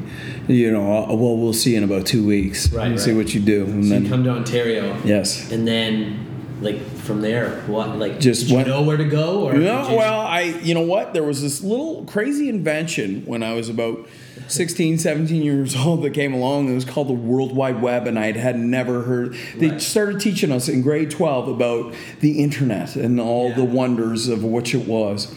You 0.48 0.70
know, 0.70 1.06
well, 1.08 1.36
we'll 1.36 1.52
see 1.52 1.74
in 1.74 1.82
about 1.84 2.06
two 2.06 2.24
weeks. 2.26 2.70
Right, 2.72 2.86
and 2.90 3.00
See 3.00 3.12
what 3.14 3.34
you 3.34 3.40
do, 3.40 3.64
and 3.64 3.84
so 3.84 3.90
then 3.90 4.04
you 4.04 4.08
come 4.08 4.24
to 4.24 4.30
Ontario 4.30 4.96
yes. 5.04 5.50
and 5.50 5.66
then 5.66 6.24
like 6.62 6.80
from 6.80 7.20
there 7.20 7.60
what 7.66 7.98
like 7.98 8.18
Just 8.18 8.48
did 8.48 8.50
you 8.58 8.64
know 8.64 8.82
where 8.82 8.96
to 8.96 9.04
go 9.04 9.44
or 9.44 9.52
No, 9.54 9.88
you- 9.90 9.96
well, 9.96 10.20
I, 10.20 10.40
you 10.62 10.72
know 10.74 10.80
what? 10.82 11.12
There 11.12 11.22
was 11.24 11.42
this 11.42 11.62
little 11.62 12.04
crazy 12.04 12.48
invention 12.48 13.22
when 13.26 13.42
I 13.42 13.52
was 13.54 13.68
about 13.68 14.08
16, 14.48 14.98
17 14.98 15.42
years 15.42 15.76
old 15.84 16.02
that 16.02 16.14
came 16.14 16.32
along. 16.32 16.70
It 16.70 16.74
was 16.74 16.84
called 16.84 17.08
the 17.08 17.12
World 17.12 17.54
Wide 17.54 17.82
Web, 17.82 18.06
and 18.06 18.18
I 18.18 18.32
had 18.32 18.58
never 18.58 19.02
heard. 19.02 19.36
They 19.56 19.68
Right. 19.70 19.82
started 19.82 20.20
teaching 20.20 20.50
us 20.52 20.68
in 20.68 20.80
grade 20.82 21.10
12 21.10 21.48
about 21.48 21.92
the 22.20 22.42
internet 22.42 22.96
and 22.96 23.20
all 23.20 23.48
Yeah. 23.50 23.56
the 23.56 23.64
wonders 23.64 24.28
of 24.28 24.42
which 24.44 24.74
it 24.74 24.86
was. 24.86 25.34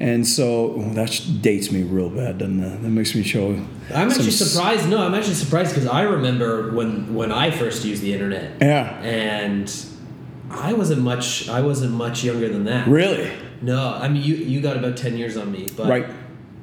And 0.00 0.24
so 0.26 0.74
oh, 0.76 0.90
that 0.94 1.20
dates 1.40 1.72
me 1.72 1.82
real 1.82 2.08
bad, 2.08 2.38
doesn't 2.38 2.60
that? 2.60 2.82
That 2.82 2.88
makes 2.88 3.16
me 3.16 3.24
show. 3.24 3.50
I'm 3.92 4.08
actually 4.08 4.30
surprised. 4.30 4.88
No, 4.88 4.98
I'm 4.98 5.12
actually 5.14 5.34
surprised 5.34 5.74
because 5.74 5.88
I 5.88 6.02
remember 6.02 6.72
when 6.72 7.14
when 7.14 7.32
I 7.32 7.50
first 7.50 7.84
used 7.84 8.00
the 8.02 8.12
internet, 8.12 8.60
Yeah. 8.60 9.00
and 9.02 9.74
I 10.50 10.72
wasn't 10.72 11.02
much. 11.02 11.48
I 11.48 11.62
wasn't 11.62 11.94
much 11.94 12.22
younger 12.22 12.48
than 12.48 12.64
that. 12.66 12.86
Really? 12.86 13.30
No, 13.60 13.88
I 13.92 14.08
mean 14.08 14.22
you 14.22 14.36
you 14.36 14.60
got 14.60 14.76
about 14.76 14.96
ten 14.96 15.16
years 15.16 15.36
on 15.36 15.50
me, 15.50 15.66
but 15.76 15.88
Right. 15.88 16.06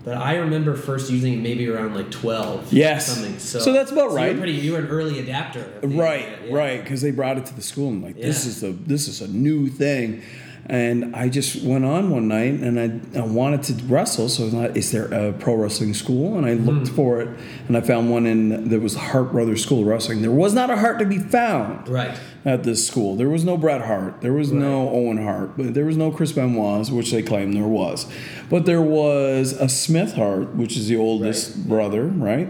But 0.05 0.17
I 0.17 0.35
remember 0.35 0.75
first 0.75 1.09
using 1.11 1.33
it 1.33 1.37
maybe 1.41 1.67
around 1.67 1.95
like 1.95 2.11
twelve. 2.11 2.71
Yes. 2.71 3.07
something. 3.07 3.39
So, 3.39 3.59
So 3.59 3.73
that's 3.73 3.91
about 3.91 4.11
so 4.11 4.15
right. 4.15 4.27
You 4.27 4.33
were, 4.33 4.37
pretty, 4.37 4.53
you 4.53 4.71
were 4.73 4.79
an 4.79 4.87
early 4.87 5.19
adapter. 5.19 5.65
Right, 5.81 6.29
yeah. 6.45 6.53
right, 6.55 6.81
because 6.81 7.01
they 7.01 7.09
brought 7.09 7.39
it 7.39 7.47
to 7.47 7.55
the 7.55 7.63
school 7.63 7.89
and 7.89 8.03
like 8.03 8.15
this 8.15 8.45
is 8.45 8.63
a 8.63 8.71
this 8.71 9.07
is 9.07 9.21
a 9.21 9.27
new 9.27 9.67
thing, 9.67 10.21
and 10.67 11.15
I 11.15 11.29
just 11.29 11.63
went 11.63 11.85
on 11.85 12.09
one 12.09 12.27
night 12.27 12.53
and 12.59 12.79
I, 12.79 13.19
I 13.19 13.23
wanted 13.23 13.63
to 13.63 13.73
wrestle, 13.85 14.29
so 14.29 14.47
I 14.47 14.49
thought, 14.49 14.77
is 14.77 14.91
there 14.91 15.05
a 15.13 15.31
pro 15.33 15.55
wrestling 15.55 15.93
school? 15.93 16.37
And 16.37 16.45
I 16.45 16.53
looked 16.53 16.87
Hmm. 16.89 16.95
for 16.95 17.21
it, 17.21 17.29
and 17.67 17.77
I 17.77 17.81
found 17.81 18.09
one 18.09 18.25
in 18.25 18.69
there 18.69 18.79
was 18.79 18.95
Hart 18.95 19.31
Brothers 19.31 19.61
School 19.63 19.81
of 19.81 19.87
Wrestling. 19.87 20.21
There 20.21 20.31
was 20.31 20.53
not 20.53 20.69
a 20.71 20.75
Hart 20.75 20.97
to 20.99 21.05
be 21.05 21.19
found 21.19 21.87
Right. 21.87 22.17
at 22.45 22.63
this 22.63 22.85
school. 22.87 23.15
There 23.15 23.29
was 23.29 23.43
no 23.45 23.57
Bret 23.57 23.81
Hart. 23.81 24.21
There 24.21 24.33
was 24.33 24.51
no 24.51 24.89
Owen 24.89 25.17
Hart. 25.23 25.51
But 25.55 25.73
there 25.75 25.85
was 25.85 25.97
no 25.97 26.09
Chris 26.11 26.31
Benoit, 26.31 26.89
which 26.89 27.11
they 27.11 27.21
claim 27.21 27.53
there 27.53 27.67
was. 27.67 28.07
But 28.49 28.65
there 28.65 28.81
was 28.81 29.53
a 29.53 29.69
Smith 29.69 30.13
Hart, 30.13 30.55
which 30.55 30.75
is 30.77 30.87
the 30.87 30.97
oldest 30.97 31.67
brother, 31.69 32.05
right? 32.07 32.49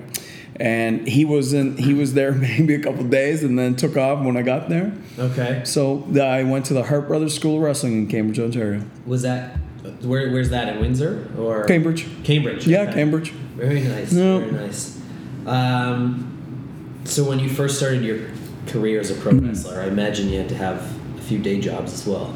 And 0.58 1.06
he 1.08 1.26
was 1.26 1.52
in. 1.54 1.76
He 1.78 1.94
was 1.94 2.14
there 2.14 2.32
maybe 2.48 2.76
a 2.76 2.80
couple 2.80 3.04
days, 3.04 3.44
and 3.44 3.60
then 3.60 3.76
took 3.76 3.98
off 3.98 4.24
when 4.26 4.38
I 4.38 4.42
got 4.42 4.70
there. 4.70 4.94
Okay. 5.20 5.62
So 5.66 6.06
I 6.22 6.44
went 6.44 6.66
to 6.68 6.74
the 6.74 6.84
Hart 6.84 7.08
Brothers 7.08 7.34
School 7.36 7.58
of 7.58 7.62
Wrestling 7.64 7.94
in 7.98 8.08
Cambridge, 8.08 8.40
Ontario. 8.40 8.84
Was 9.06 9.24
that 9.24 9.58
where? 10.02 10.32
Where's 10.32 10.50
that 10.52 10.70
in 10.70 10.80
Windsor 10.80 11.30
or 11.38 11.66
Cambridge. 11.66 12.08
Cambridge. 12.24 12.66
Yeah, 12.68 12.84
okay. 12.84 12.94
Cambridge. 12.94 13.32
Very 13.32 13.82
nice. 13.82 14.14
Yeah. 14.14 14.40
Very 14.40 14.52
nice. 14.52 14.98
Um, 15.46 17.02
so 17.04 17.24
when 17.28 17.40
you 17.40 17.50
first 17.50 17.78
started 17.78 18.04
your 18.04 18.20
career 18.68 19.00
as 19.00 19.12
a 19.12 19.16
pro 19.16 19.34
Mm-hmm. 19.34 19.48
wrestler, 19.50 19.82
I 19.82 19.88
imagine 19.88 20.30
you 20.30 20.40
had 20.40 20.50
to 20.50 20.56
have 20.56 20.78
a 21.18 21.22
few 21.22 21.38
day 21.40 21.60
jobs 21.60 21.94
as 21.94 22.06
well. 22.08 22.34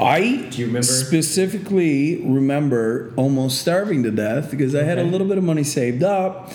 I 0.00 0.48
Do 0.50 0.58
you 0.60 0.66
remember? 0.66 0.82
specifically 0.86 2.22
remember 2.24 3.12
almost 3.16 3.60
starving 3.60 4.02
to 4.02 4.10
death 4.10 4.50
because 4.50 4.74
I 4.74 4.82
had 4.82 4.98
a 4.98 5.04
little 5.04 5.26
bit 5.26 5.38
of 5.38 5.44
money 5.44 5.64
saved 5.64 6.02
up 6.02 6.50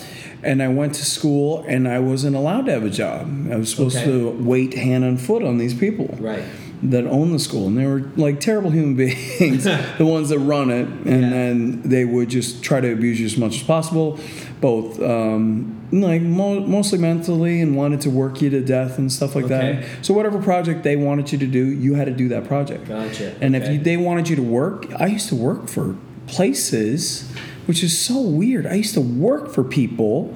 and 0.47 0.63
I 0.63 0.69
went 0.69 0.95
to 0.95 1.05
school 1.05 1.63
and 1.67 1.87
I 1.87 1.99
wasn't 1.99 2.35
allowed 2.35 2.65
to 2.67 2.71
have 2.71 2.83
a 2.85 2.89
job. 2.89 3.51
I 3.51 3.57
was 3.57 3.69
supposed 3.69 3.97
Okay. 3.97 4.05
to 4.07 4.29
wait 4.39 4.73
hand 4.73 5.03
and 5.03 5.19
foot 5.19 5.43
on 5.43 5.57
these 5.57 5.73
people 5.73 6.17
Right. 6.19 6.43
that 6.83 7.05
own 7.05 7.31
the 7.33 7.39
school 7.39 7.67
and 7.67 7.77
they 7.77 7.85
were 7.85 8.03
like 8.15 8.39
terrible 8.39 8.71
human 8.71 8.95
beings, 9.03 9.65
the 9.97 10.05
ones 10.05 10.29
that 10.29 10.39
run 10.39 10.69
it 10.71 10.87
and 11.05 11.21
Yeah. 11.23 11.29
then 11.29 11.81
they 11.83 12.05
would 12.05 12.29
just 12.29 12.63
try 12.63 12.79
to 12.79 12.91
abuse 12.91 13.19
you 13.19 13.25
as 13.25 13.37
much 13.37 13.57
as 13.57 13.63
possible, 13.63 14.17
both 14.61 15.01
um, 15.01 15.75
like 15.91 16.21
mo- 16.21 16.61
mostly 16.61 16.97
mentally 16.99 17.59
and 17.61 17.75
wanted 17.75 17.99
to 18.01 18.09
work 18.09 18.41
you 18.41 18.49
to 18.49 18.61
death 18.61 18.97
and 18.97 19.11
stuff 19.11 19.35
like 19.35 19.45
Okay. 19.45 19.79
that. 19.81 19.83
So 20.05 20.13
whatever 20.13 20.37
project 20.39 20.83
they 20.83 20.95
wanted 20.95 21.31
you 21.31 21.37
to 21.39 21.47
do, 21.47 21.65
you 21.65 21.95
had 21.95 22.05
to 22.05 22.13
do 22.13 22.27
that 22.29 22.45
project. 22.47 22.87
Gotcha. 22.87 23.33
And 23.41 23.55
if 23.55 23.69
you, 23.69 23.77
they 23.79 23.97
wanted 23.97 24.29
you 24.29 24.35
to 24.37 24.43
work, 24.43 24.87
I 24.97 25.07
used 25.07 25.27
to 25.29 25.35
work 25.35 25.67
for 25.67 25.95
places, 26.27 27.25
which 27.67 27.83
is 27.83 27.97
so 27.97 28.19
weird. 28.19 28.65
I 28.65 28.73
used 28.73 28.95
to 28.95 29.01
work 29.01 29.49
for 29.51 29.63
people, 29.63 30.33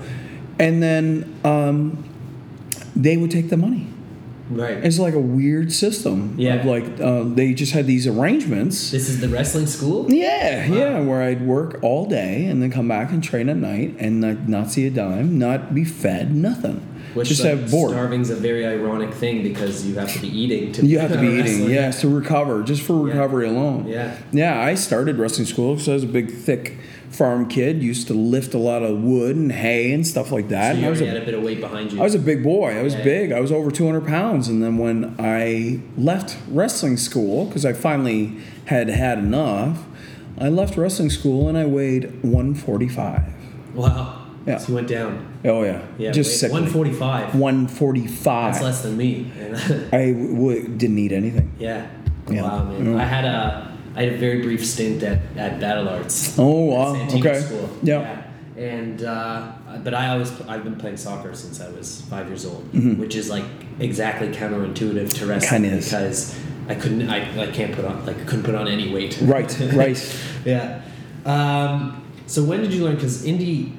and 0.60 0.82
then 0.84 1.34
um, 1.44 2.04
they 2.96 3.18
would 3.18 3.32
take 3.32 3.50
the 3.50 3.58
money. 3.58 3.88
Right. 4.50 4.84
It's 4.84 5.00
like 5.00 5.14
a 5.14 5.20
weird 5.20 5.72
system. 5.72 6.36
Yeah. 6.38 6.56
Of 6.56 6.66
like 6.66 7.00
uh, 7.00 7.24
they 7.24 7.54
just 7.54 7.72
had 7.72 7.88
these 7.88 8.06
arrangements. 8.06 8.92
This 8.92 9.08
is 9.08 9.22
the 9.22 9.30
wrestling 9.30 9.66
school. 9.66 10.12
Yeah, 10.12 10.66
yeah, 10.66 11.00
where 11.00 11.22
I'd 11.22 11.48
work 11.48 11.80
all 11.82 12.06
day 12.06 12.46
and 12.48 12.62
then 12.62 12.70
come 12.70 12.90
back 12.90 13.12
and 13.12 13.24
train 13.24 13.48
at 13.48 13.56
night 13.56 13.96
and 13.98 14.20
not, 14.20 14.50
not 14.50 14.70
see 14.70 14.86
a 14.86 14.90
dime, 14.90 15.40
not 15.40 15.74
be 15.74 15.86
fed, 15.86 16.36
nothing. 16.36 16.86
Which 17.14 17.30
just 17.30 17.44
like, 17.46 17.60
have 17.60 17.72
bored. 17.72 17.92
starving's 17.92 18.30
a 18.30 18.36
very 18.36 18.66
ironic 18.66 19.14
thing 19.14 19.42
because 19.42 19.86
you 19.86 19.96
have 19.96 20.12
to 20.14 20.20
be 20.20 20.28
eating 20.28 20.74
to. 20.74 20.86
You 20.86 21.00
have 21.00 21.14
to 21.14 21.18
be 21.20 21.28
eating, 21.40 21.70
yes, 21.70 22.02
to 22.02 22.10
recover, 22.10 22.62
just 22.64 22.82
for 22.82 23.08
Yeah. 23.08 23.14
recovery 23.14 23.48
alone. 23.48 23.88
Yeah. 23.88 24.18
Yeah, 24.34 24.62
I 24.62 24.76
started 24.76 25.18
wrestling 25.18 25.48
school 25.48 25.76
because 25.76 25.88
I 25.88 25.94
was 25.94 26.04
a 26.04 26.08
big, 26.08 26.30
thick 26.30 26.78
farm 27.12 27.48
kid. 27.48 27.84
Used 27.84 28.08
to 28.08 28.14
lift 28.14 28.54
a 28.54 28.58
lot 28.58 28.82
of 28.84 29.00
wood 29.04 29.36
and 29.36 29.52
hay 29.52 29.92
and 29.92 30.06
stuff 30.08 30.32
like 30.32 30.48
that. 30.50 30.76
So 30.76 30.82
you 30.82 30.88
I 30.88 30.90
was 30.90 31.02
a, 31.02 31.22
a 31.22 31.26
bit 31.26 31.34
of 31.34 31.44
weight 31.44 31.60
behind 31.60 31.92
you. 31.92 32.00
I 32.00 32.04
was 32.04 32.16
a 32.16 32.20
big 32.20 32.44
boy. 32.44 32.78
I 32.78 32.82
was 32.82 32.96
Yeah. 32.96 33.04
big. 33.04 33.32
I 33.32 33.40
was 33.40 33.52
over 33.52 33.70
200 33.72 34.06
pounds. 34.08 34.48
And 34.48 34.64
then 34.64 34.78
when 34.78 35.16
I 35.20 35.80
left 35.98 36.38
wrestling 36.50 36.98
school, 36.98 37.46
because 37.46 37.66
I 37.66 37.74
finally 37.74 38.38
had 38.66 38.90
had 38.90 39.20
enough, 39.20 39.84
I 40.40 40.50
left 40.50 40.78
wrestling 40.78 41.10
school 41.10 41.48
and 41.50 41.58
I 41.58 41.66
weighed 41.66 42.06
145. 42.24 43.22
wow. 43.76 44.18
Yeah. 44.48 44.58
So 44.58 44.70
you 44.70 44.76
went 44.76 44.88
down. 44.88 45.28
Oh 45.46 45.62
yeah, 45.64 45.84
Yeah. 46.00 46.12
just 46.12 46.40
sick. 46.40 46.52
145. 46.52 47.36
145. 47.36 48.54
That's 48.54 48.64
less 48.64 48.82
than 48.82 48.98
me. 48.98 49.28
I 49.94 50.12
w- 50.14 50.68
didn't 50.68 50.98
eat 50.98 51.12
anything. 51.12 51.52
yeah. 51.60 51.88
Yeah. 52.30 52.42
Wow, 52.44 52.64
man. 52.64 52.94
Yeah. 52.94 53.02
I 53.02 53.04
had 53.04 53.26
a 53.26 53.71
I 53.96 54.04
had 54.04 54.14
a 54.14 54.18
very 54.18 54.42
brief 54.42 54.66
stint 54.66 55.04
at, 55.04 55.20
at 55.38 55.60
Battle 55.60 55.90
Arts. 55.90 56.38
Oh 56.40 56.66
wow. 56.66 56.96
Santino 56.96 57.20
Okay. 57.20 57.40
School. 57.42 57.70
Yeah. 57.84 58.24
And 58.58 59.04
uh, 59.04 59.52
but 59.84 59.94
I 59.94 60.10
always 60.10 60.32
I've 60.42 60.64
been 60.64 60.76
playing 60.76 60.98
soccer 60.98 61.34
since 61.34 61.60
I 61.62 61.70
was 61.70 62.02
five 62.02 62.28
years 62.28 62.46
old, 62.46 62.64
Mm-hmm. 62.74 63.00
which 63.00 63.16
is 63.16 63.30
like 63.30 63.46
exactly 63.80 64.28
counterintuitive 64.30 65.10
to 65.16 65.26
wrestling 65.26 65.64
Kinda 65.64 65.78
because 65.78 66.38
I 66.70 66.76
couldn't 66.76 67.10
I, 67.10 67.42
I 67.44 67.48
can't 67.48 67.74
put 67.74 67.86
on 67.86 68.06
like 68.06 68.18
I 68.20 68.24
couldn't 68.24 68.44
put 68.44 68.56
on 68.56 68.68
any 68.68 68.94
weight. 68.94 69.18
Right. 69.22 69.52
Right. 69.74 69.98
yeah. 70.46 70.82
Um, 71.26 72.04
so 72.28 72.44
when 72.44 72.62
did 72.62 72.74
you 72.74 72.84
learn? 72.86 72.96
Because 72.96 73.26
indie 73.26 73.74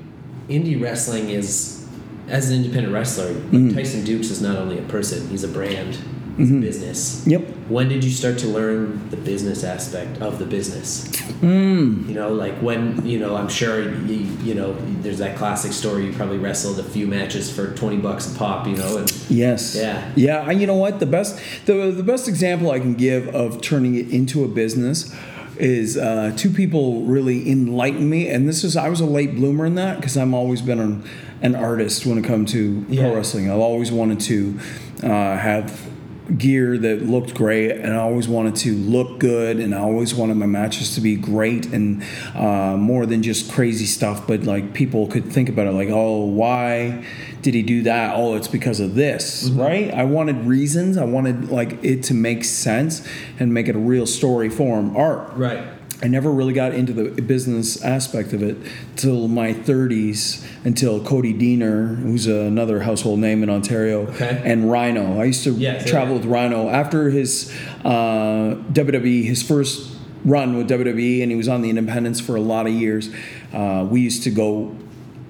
indie 0.49 0.81
wrestling 0.81 1.31
is 1.31 1.87
as 2.29 2.51
an 2.51 2.57
independent 2.57 2.93
wrestler, 2.95 3.33
Mm-hmm. 3.35 3.75
Tyson 3.75 4.05
Dux 4.05 4.31
is 4.31 4.41
not 4.43 4.57
only 4.57 4.79
a 4.79 4.83
person; 4.83 5.29
he's 5.29 5.45
a 5.45 5.49
brand, 5.49 5.99
a 6.39 6.61
business. 6.61 7.27
Yep. 7.27 7.43
When 7.69 7.89
did 7.89 8.03
you 8.05 8.11
start 8.11 8.39
to 8.39 8.47
learn 8.49 9.09
the 9.11 9.17
business 9.17 9.65
aspect 9.65 10.21
of 10.21 10.39
the 10.39 10.45
business? 10.47 11.09
Mm. 11.43 12.09
You 12.09 12.15
know, 12.15 12.33
like 12.33 12.55
when 12.63 13.05
you 13.07 13.19
know, 13.19 13.37
I'm 13.37 13.49
sure 13.49 13.83
you, 13.83 14.17
you 14.43 14.55
know, 14.55 14.75
there's 15.03 15.19
that 15.19 15.37
classic 15.37 15.73
story. 15.73 16.07
You 16.07 16.13
probably 16.13 16.39
wrestled 16.39 16.79
a 16.79 16.85
few 16.85 17.07
matches 17.07 17.55
for 17.55 17.75
twenty 17.75 17.97
bucks 17.99 18.33
a 18.35 18.39
pop. 18.39 18.67
You 18.67 18.77
know, 18.77 18.97
and 18.99 19.11
Yes. 19.31 19.75
Yeah. 19.77 20.11
Yeah. 20.17 20.49
And 20.49 20.61
you 20.61 20.67
know 20.67 20.77
what? 20.77 21.01
The 21.01 21.07
best 21.07 21.39
the 21.67 21.91
the 21.91 22.03
best 22.03 22.29
example 22.29 22.71
I 22.71 22.79
can 22.81 22.95
give 22.95 23.29
of 23.35 23.61
turning 23.61 23.95
it 23.95 24.09
into 24.11 24.45
a 24.45 24.49
business 24.49 25.15
is 25.59 25.97
uh, 25.99 26.33
two 26.37 26.51
people 26.51 27.03
really 27.03 27.49
enlightened 27.51 28.09
me, 28.09 28.29
and 28.29 28.49
this 28.49 28.65
is 28.65 28.77
I 28.77 28.89
was 28.89 29.01
a 29.01 29.07
late 29.07 29.35
bloomer 29.35 29.67
in 29.67 29.75
that 29.77 29.97
because 29.97 30.17
I'm 30.17 30.35
always 30.35 30.63
been 30.63 30.81
an, 30.81 31.05
an 31.43 31.55
artist 31.55 32.07
when 32.07 32.19
it 32.19 32.25
comes 32.25 32.51
to 32.53 32.85
Yeah. 32.89 33.03
pro 33.03 33.17
wrestling. 33.17 33.51
I've 33.51 33.59
always 33.61 33.93
wanted 33.93 34.19
to 34.21 34.59
uh, 35.03 35.09
have 35.37 35.92
gear 36.39 36.79
that 36.79 37.03
looked 37.03 37.35
great 37.35 37.71
and 37.73 37.93
I 37.93 37.99
always 37.99 38.29
wanted 38.29 38.57
to 38.57 38.75
look 38.75 39.19
good 39.19 39.59
and 39.59 39.75
I 39.75 39.79
always 39.79 40.15
wanted 40.15 40.37
my 40.37 40.47
matches 40.47 40.95
to 40.95 41.01
be 41.01 41.17
great 41.17 41.67
and 41.67 42.03
uh, 42.35 42.77
more 42.77 43.07
than 43.07 43.23
just 43.23 43.51
crazy 43.53 43.87
stuff 43.87 44.27
but 44.27 44.45
like 44.45 44.75
people 44.75 45.07
could 45.07 45.27
think 45.27 45.49
about 45.49 45.67
it 45.67 45.73
like 45.73 45.89
oh 45.91 46.25
why 46.25 47.05
did 47.43 47.55
he 47.55 47.63
do 47.63 47.83
that? 47.83 48.15
Oh 48.17 48.37
it's 48.37 48.49
because 48.49 48.81
of 48.81 48.95
this 48.95 49.51
right? 49.51 49.93
I 49.93 50.05
wanted 50.05 50.45
reasons. 50.47 50.97
I 50.97 51.05
wanted 51.05 51.51
like 51.51 51.83
it 51.85 52.05
to 52.05 52.15
make 52.15 52.45
sense 52.45 53.07
and 53.39 53.53
make 53.53 53.69
it 53.69 53.77
a 53.77 53.79
real 53.79 54.07
story 54.07 54.49
form 54.49 54.97
art. 54.97 55.33
Right, 55.35 55.82
I 56.03 56.09
never 56.09 56.33
really 56.33 56.53
got 56.53 56.75
into 56.75 56.93
the 56.93 57.23
business 57.23 57.81
aspect 57.85 58.33
of 58.33 58.43
it 58.43 58.57
till 58.97 59.29
my 59.29 59.53
30s 59.55 60.45
until 60.65 61.03
Cody 61.05 61.33
Deaner, 61.33 61.97
who's 61.97 62.27
another 62.27 62.81
household 62.81 63.21
name 63.21 63.45
in 63.45 63.49
Ontario, 63.51 64.09
Okay. 64.09 64.43
and 64.45 64.69
Rhino. 64.69 65.21
I 65.21 65.25
used 65.25 65.45
to 65.45 65.53
Yes, 65.53 65.89
travel 65.89 66.15
yeah. 66.17 66.21
with 66.23 66.27
Rhino 66.27 66.69
after 66.69 67.11
his 67.11 67.53
uh, 67.85 68.57
WWE, 68.73 69.25
his 69.25 69.43
first 69.45 69.97
run 70.25 70.57
with 70.57 70.69
WWE, 70.69 71.23
and 71.23 71.31
he 71.31 71.37
was 71.37 71.47
on 71.49 71.63
the 71.63 71.71
independents 71.71 72.19
for 72.21 72.35
a 72.35 72.41
lot 72.41 72.67
of 72.67 72.73
years. 72.73 73.09
Uh, 73.53 73.87
we 73.89 74.01
used 74.01 74.25
to 74.25 74.31
go 74.31 74.75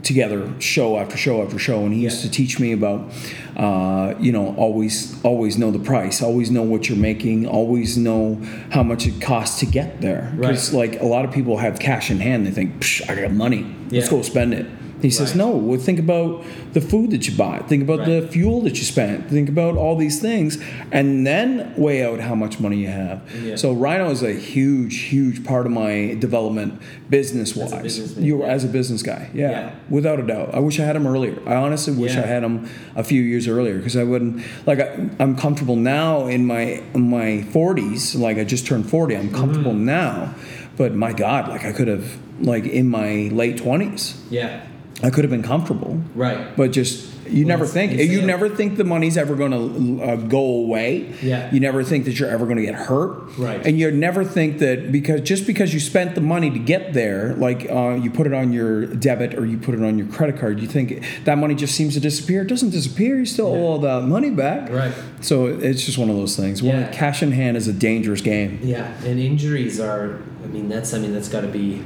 together 0.03 0.53
show 0.59 0.97
after 0.99 1.17
show 1.17 1.43
after 1.45 1.61
show 1.61 1.85
and 1.85 1.95
he 1.95 2.01
used 2.01 2.23
to 2.23 2.29
teach 2.29 2.59
me 2.59 2.73
about 2.73 3.09
uh, 3.57 4.15
you 4.19 4.33
know 4.33 4.55
always 4.57 5.23
always 5.25 5.59
know 5.59 5.71
the 5.71 5.79
price 5.79 6.23
always 6.23 6.51
know 6.51 6.63
what 6.63 6.89
you're 6.89 6.99
making 6.99 7.47
always 7.47 7.97
know 7.97 8.39
how 8.71 8.83
much 8.83 9.07
it 9.07 9.21
costs 9.21 9.61
to 9.61 9.67
get 9.67 10.01
there. 10.01 10.33
Because 10.37 10.73
Right. 10.73 10.93
like 10.93 11.01
a 11.03 11.07
lot 11.07 11.25
of 11.25 11.33
people 11.33 11.59
have 11.59 11.79
cash 11.79 12.11
in 12.11 12.21
hand. 12.21 12.47
They 12.47 12.51
think 12.51 12.81
Psh, 12.81 13.09
i 13.11 13.15
got 13.21 13.33
money. 13.33 13.67
Let's 13.91 14.09
go 14.09 14.23
spend 14.23 14.55
it 14.55 14.67
he 15.03 15.11
says 15.11 15.35
no 15.35 15.51
well 15.51 15.79
think 15.79 15.99
about 15.99 16.45
the 16.73 16.81
food 16.81 17.11
that 17.11 17.27
you 17.29 17.37
bought 17.37 17.69
think 17.69 17.83
about 17.83 18.07
the 18.07 18.27
fuel 18.29 18.61
that 18.63 18.77
you 18.79 18.85
spent. 18.85 19.29
Think 19.29 19.49
about 19.49 19.77
all 19.77 19.97
these 19.97 20.21
things. 20.21 20.59
And 20.93 21.27
then 21.27 21.75
weigh 21.77 22.05
out 22.05 22.21
how 22.21 22.35
much 22.35 22.61
money 22.61 22.79
you 22.79 22.89
have. 22.89 23.21
Yeah. 23.43 23.57
so 23.57 23.73
rhino 23.73 24.11
is 24.11 24.23
a 24.23 24.33
huge 24.33 24.97
huge 25.15 25.45
part 25.45 25.67
of 25.67 25.73
my 25.73 26.15
development 26.21 26.81
business 27.11 27.55
wise 27.57 28.17
you 28.19 28.43
as 28.45 28.65
a 28.65 28.69
business 28.69 29.03
guy. 29.03 29.29
Yeah, 29.35 29.51
Yeah. 29.51 29.75
without 29.91 30.19
a 30.21 30.27
doubt. 30.27 30.55
I 30.55 30.61
wish 30.61 30.79
i 30.81 30.85
had 30.85 30.97
him 30.97 31.07
earlier. 31.07 31.37
I 31.47 31.57
honestly 31.57 31.95
wish 31.95 32.15
Yeah. 32.15 32.23
i 32.23 32.27
had 32.27 32.43
him 32.45 32.69
a 32.97 33.05
few 33.05 33.23
years 33.23 33.47
earlier 33.49 33.77
because 33.79 33.97
i 33.97 34.05
wouldn't 34.05 34.43
like 34.67 34.79
I, 34.81 35.09
i'm 35.19 35.37
comfortable 35.37 35.77
now 35.77 36.27
in 36.27 36.47
my 36.47 36.83
in 36.95 37.11
my 37.11 37.45
40s 37.53 38.19
like 38.19 38.39
i 38.39 38.45
just 38.45 38.67
turned 38.67 38.89
40 38.89 39.17
i'm 39.17 39.31
comfortable 39.33 39.73
Mm-hmm. 39.73 39.85
now. 39.85 40.35
But 40.77 40.95
my 40.95 41.13
God, 41.13 41.49
like 41.49 41.65
I 41.67 41.73
could 41.73 41.87
have 41.89 42.07
like 42.41 42.65
in 42.65 42.89
my 42.89 43.29
late 43.41 43.59
twenties, 43.59 44.17
Yeah. 44.31 44.63
I 45.03 45.11
could 45.11 45.25
have 45.25 45.31
been 45.31 45.43
comfortable. 45.43 46.01
Right. 46.15 46.57
But 46.57 46.73
just 46.73 47.11
you 47.29 47.45
never 47.45 47.65
it's 47.65 47.73
think 47.73 47.99
you 47.99 48.23
never 48.23 48.49
think 48.49 48.77
the 48.77 48.85
money's 48.85 49.17
ever 49.17 49.35
going 49.35 49.53
to 49.53 50.03
uh, 50.05 50.17
go 50.17 50.39
away. 50.39 51.15
Yeah. 51.23 51.53
You 51.53 51.61
never 51.61 51.83
think 51.83 52.05
that 52.05 52.19
you're 52.19 52.29
ever 52.29 52.45
going 52.45 52.59
to 52.59 52.63
get 52.65 52.75
hurt. 52.75 53.37
Right. 53.39 53.65
And 53.67 53.79
you 53.79 53.91
never 53.91 54.25
think 54.25 54.59
that 54.59 54.93
because 54.93 55.23
just 55.23 55.47
because 55.47 55.73
you 55.73 55.81
spent 55.81 56.15
the 56.15 56.21
money 56.21 56.51
to 56.51 56.59
get 56.59 56.93
there, 56.93 57.35
like 57.35 57.71
uh, 57.71 57.99
you 58.01 58.11
put 58.11 58.27
it 58.27 58.35
on 58.35 58.53
your 58.53 58.87
debit 58.87 59.35
or 59.39 59.47
you 59.47 59.57
put 59.57 59.75
it 59.75 59.83
on 59.83 59.99
your 59.99 60.09
credit 60.09 60.39
card, 60.39 60.61
you 60.61 60.67
think 60.69 61.05
that 61.25 61.39
money 61.39 61.55
just 61.55 61.75
seems 61.75 61.95
to 61.95 62.01
disappear. 62.01 62.43
It 62.43 62.49
doesn't 62.49 62.71
disappear. 62.71 63.19
You 63.19 63.27
still 63.27 63.47
owe 63.47 63.63
all 63.67 63.79
that 63.79 64.03
money 64.03 64.31
back. 64.31 64.71
Right. 64.71 64.93
So 65.21 65.47
it's 65.47 65.85
just 65.85 65.99
one 65.99 66.11
of 66.11 66.17
those 66.17 66.37
things. 66.37 66.63
One 66.63 66.77
Yeah. 66.81 66.93
cash 66.93 67.23
in 67.23 67.33
hand 67.33 67.57
is 67.57 67.67
a 67.67 67.73
dangerous 67.73 68.21
game. 68.21 68.59
Yeah, 68.63 68.93
and 69.05 69.19
injuries 69.19 69.81
are. 69.81 70.19
I 70.45 70.49
mean, 70.49 70.69
that's. 70.69 70.93
I 70.93 70.99
mean, 70.99 71.13
that's 71.15 71.29
got 71.29 71.43
to 71.43 71.49
be 71.49 71.83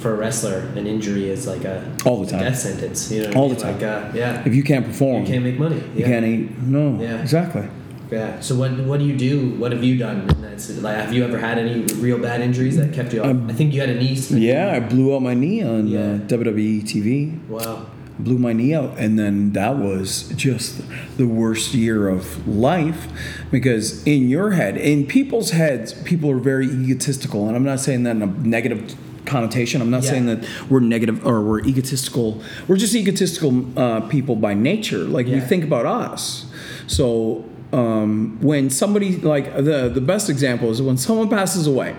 for 0.00 0.12
a 0.14 0.16
wrestler. 0.16 0.58
An 0.76 0.86
injury 0.86 1.28
is 1.30 1.46
like 1.46 1.64
a 1.64 1.76
All 2.04 2.22
the 2.24 2.30
time. 2.30 2.40
death 2.40 2.58
sentence. 2.58 3.10
You 3.12 3.22
know, 3.28 3.32
All 3.38 3.50
I 3.50 3.54
the 3.54 3.64
mean? 3.64 3.74
Like, 3.74 3.82
uh, 3.82 4.10
yeah, 4.14 4.42
If 4.46 4.54
you 4.54 4.62
can't 4.62 4.84
perform, 4.86 5.22
you 5.22 5.28
can't 5.28 5.44
make 5.44 5.58
money. 5.58 5.82
you 5.96 6.04
can't 6.04 6.24
eat. 6.26 6.58
No. 6.62 6.98
Yeah. 7.00 7.20
Exactly. 7.22 7.66
Yeah. 8.10 8.40
So 8.40 8.56
what 8.56 8.72
what 8.90 8.98
do 8.98 9.06
you 9.06 9.16
do? 9.16 9.50
What 9.60 9.70
have 9.72 9.84
you 9.84 9.96
done? 9.96 10.28
in 10.28 10.42
that 10.42 10.60
si- 10.60 10.80
Like, 10.80 10.96
have 10.96 11.12
you 11.14 11.22
ever 11.24 11.38
had 11.38 11.58
any 11.58 11.82
real 12.06 12.18
bad 12.18 12.40
injuries 12.40 12.76
that 12.76 12.92
kept 12.92 13.12
you 13.14 13.22
off? 13.22 13.36
I 13.48 13.52
think 13.52 13.72
you 13.72 13.80
had 13.80 13.90
a 13.90 13.94
knee. 13.94 14.16
Um, 14.30 14.38
Yeah, 14.38 14.72
I 14.76 14.80
blew 14.80 15.14
out 15.14 15.22
my 15.22 15.34
knee 15.34 15.62
on 15.62 15.86
Yeah. 15.86 16.00
uh, 16.00 16.18
WWE 16.26 16.82
TV. 16.82 17.38
Wow. 17.48 17.86
blew 18.18 18.36
my 18.36 18.52
knee 18.52 18.74
out 18.74 18.92
and 18.98 19.18
then 19.18 19.50
that 19.54 19.78
was 19.78 20.30
just 20.36 20.82
the 21.16 21.26
worst 21.26 21.72
year 21.72 22.06
of 22.06 22.46
life 22.46 23.08
because 23.50 24.04
in 24.04 24.28
your 24.28 24.50
head 24.50 24.76
in 24.76 25.06
people's 25.06 25.52
heads 25.52 25.94
people 26.04 26.30
are 26.30 26.38
very 26.52 26.66
egotistical 26.66 27.46
and 27.48 27.56
i'm 27.56 27.64
not 27.64 27.80
saying 27.80 28.02
that 28.02 28.14
in 28.16 28.20
a 28.22 28.26
negative 28.26 28.94
connotation. 29.34 29.80
I'm 29.82 29.90
not 29.90 30.02
Yeah. 30.04 30.10
saying 30.12 30.26
that 30.26 30.40
we're 30.70 30.80
negative 30.96 31.16
or 31.26 31.36
we're 31.48 31.60
egotistical. 31.72 32.28
We're 32.68 32.76
just 32.86 32.94
egotistical 32.94 33.52
uh, 33.78 34.00
people 34.14 34.34
by 34.36 34.54
nature. 34.54 34.98
Like 35.16 35.26
we 35.26 35.40
think 35.40 35.62
about 35.70 35.86
us. 35.86 36.46
So 36.86 37.44
um, 37.72 38.38
when 38.50 38.68
somebody 38.70 39.10
like 39.34 39.46
the 39.70 39.88
the 39.98 40.00
best 40.12 40.28
example 40.28 40.70
is 40.74 40.78
when 40.82 40.96
someone 40.98 41.28
passes 41.28 41.66
away 41.66 41.94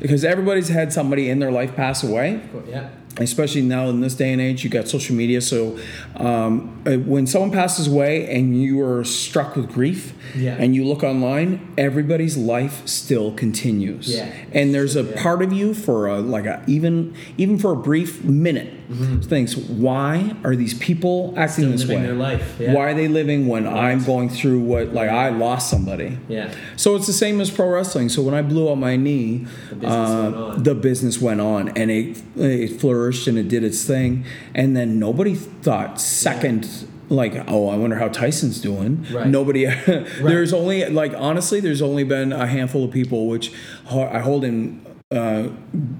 because 0.00 0.24
everybody's 0.24 0.68
had 0.68 0.92
somebody 0.92 1.24
in 1.32 1.38
their 1.42 1.50
life 1.60 1.74
pass 1.74 2.04
away. 2.04 2.28
Yeah. 2.68 2.88
Especially 3.18 3.62
now 3.62 3.88
in 3.88 4.00
this 4.00 4.14
day 4.14 4.32
and 4.32 4.40
age 4.40 4.62
you 4.64 4.70
got 4.70 4.86
social 4.88 5.14
media 5.16 5.40
so 5.40 5.78
um, 6.16 6.82
uh, 6.86 6.92
when 6.98 7.26
someone 7.26 7.50
passes 7.50 7.86
away 7.88 8.28
and 8.34 8.60
you 8.60 8.80
are 8.82 9.04
struck 9.04 9.56
with 9.56 9.68
grief 9.72 10.12
Yeah. 10.34 10.56
and 10.58 10.74
you 10.74 10.84
look 10.84 11.02
online 11.02 11.72
everybody's 11.78 12.36
life 12.36 12.86
still 12.86 13.32
continues 13.32 14.14
Yeah. 14.14 14.30
and 14.52 14.74
there's 14.74 14.96
a 14.96 15.02
Yeah. 15.02 15.22
part 15.22 15.42
of 15.42 15.52
you 15.52 15.72
for 15.74 16.06
a 16.06 16.20
like 16.20 16.46
a 16.46 16.62
even 16.66 17.14
even 17.38 17.58
for 17.58 17.72
a 17.72 17.76
brief 17.76 18.22
minute 18.24 18.72
thinks 19.22 19.56
why 19.56 20.34
are 20.44 20.54
these 20.56 20.74
people 20.74 21.34
acting 21.36 21.64
Mm-hmm. 21.66 21.76
Still 21.76 21.88
this 21.88 21.96
way 21.96 22.02
their 22.02 22.14
life, 22.14 22.56
yeah. 22.60 22.72
why 22.72 22.90
are 22.90 22.94
they 22.94 23.08
living 23.08 23.46
when 23.48 23.66
i'm 23.66 24.04
going 24.04 24.28
through 24.28 24.60
what 24.60 24.92
like 24.92 25.08
i 25.10 25.28
lost 25.30 25.68
somebody 25.70 26.18
Yeah. 26.28 26.52
so 26.76 26.94
it's 26.96 27.06
the 27.06 27.12
same 27.12 27.40
as 27.40 27.50
pro 27.50 27.68
wrestling. 27.68 28.08
So 28.08 28.22
when 28.22 28.34
I 28.34 28.42
blew 28.42 28.70
out 28.70 28.76
my 28.76 28.96
knee, 28.96 29.46
The 29.70 29.76
business 29.76 29.90
uh, 29.90 30.22
went 30.22 30.36
on. 30.36 30.62
the 30.62 30.74
business 30.74 31.20
went 31.20 31.40
on, 31.40 31.68
and 31.70 31.90
it 31.90 32.22
it 32.36 32.80
flourished 32.80 33.26
and 33.28 33.36
it 33.38 33.48
did 33.48 33.64
its 33.64 33.84
thing. 33.84 34.24
And 34.54 34.76
then 34.76 34.98
nobody 34.98 35.34
thought 35.34 36.00
second. 36.00 36.68
Like 37.08 37.34
oh, 37.48 37.68
I 37.68 37.76
wonder 37.76 37.96
how 37.96 38.08
Tyson's 38.08 38.60
doing. 38.60 39.06
Right. 39.12 39.26
Nobody. 39.28 39.64
there's 40.22 40.52
only 40.52 40.84
like 40.88 41.14
honestly, 41.16 41.60
there's 41.60 41.80
only 41.82 42.02
been 42.04 42.32
a 42.32 42.46
handful 42.46 42.84
of 42.84 42.90
people 42.90 43.28
which 43.28 43.52
I 43.88 44.18
hold 44.18 44.42
in 44.44 44.80
uh, 45.12 45.50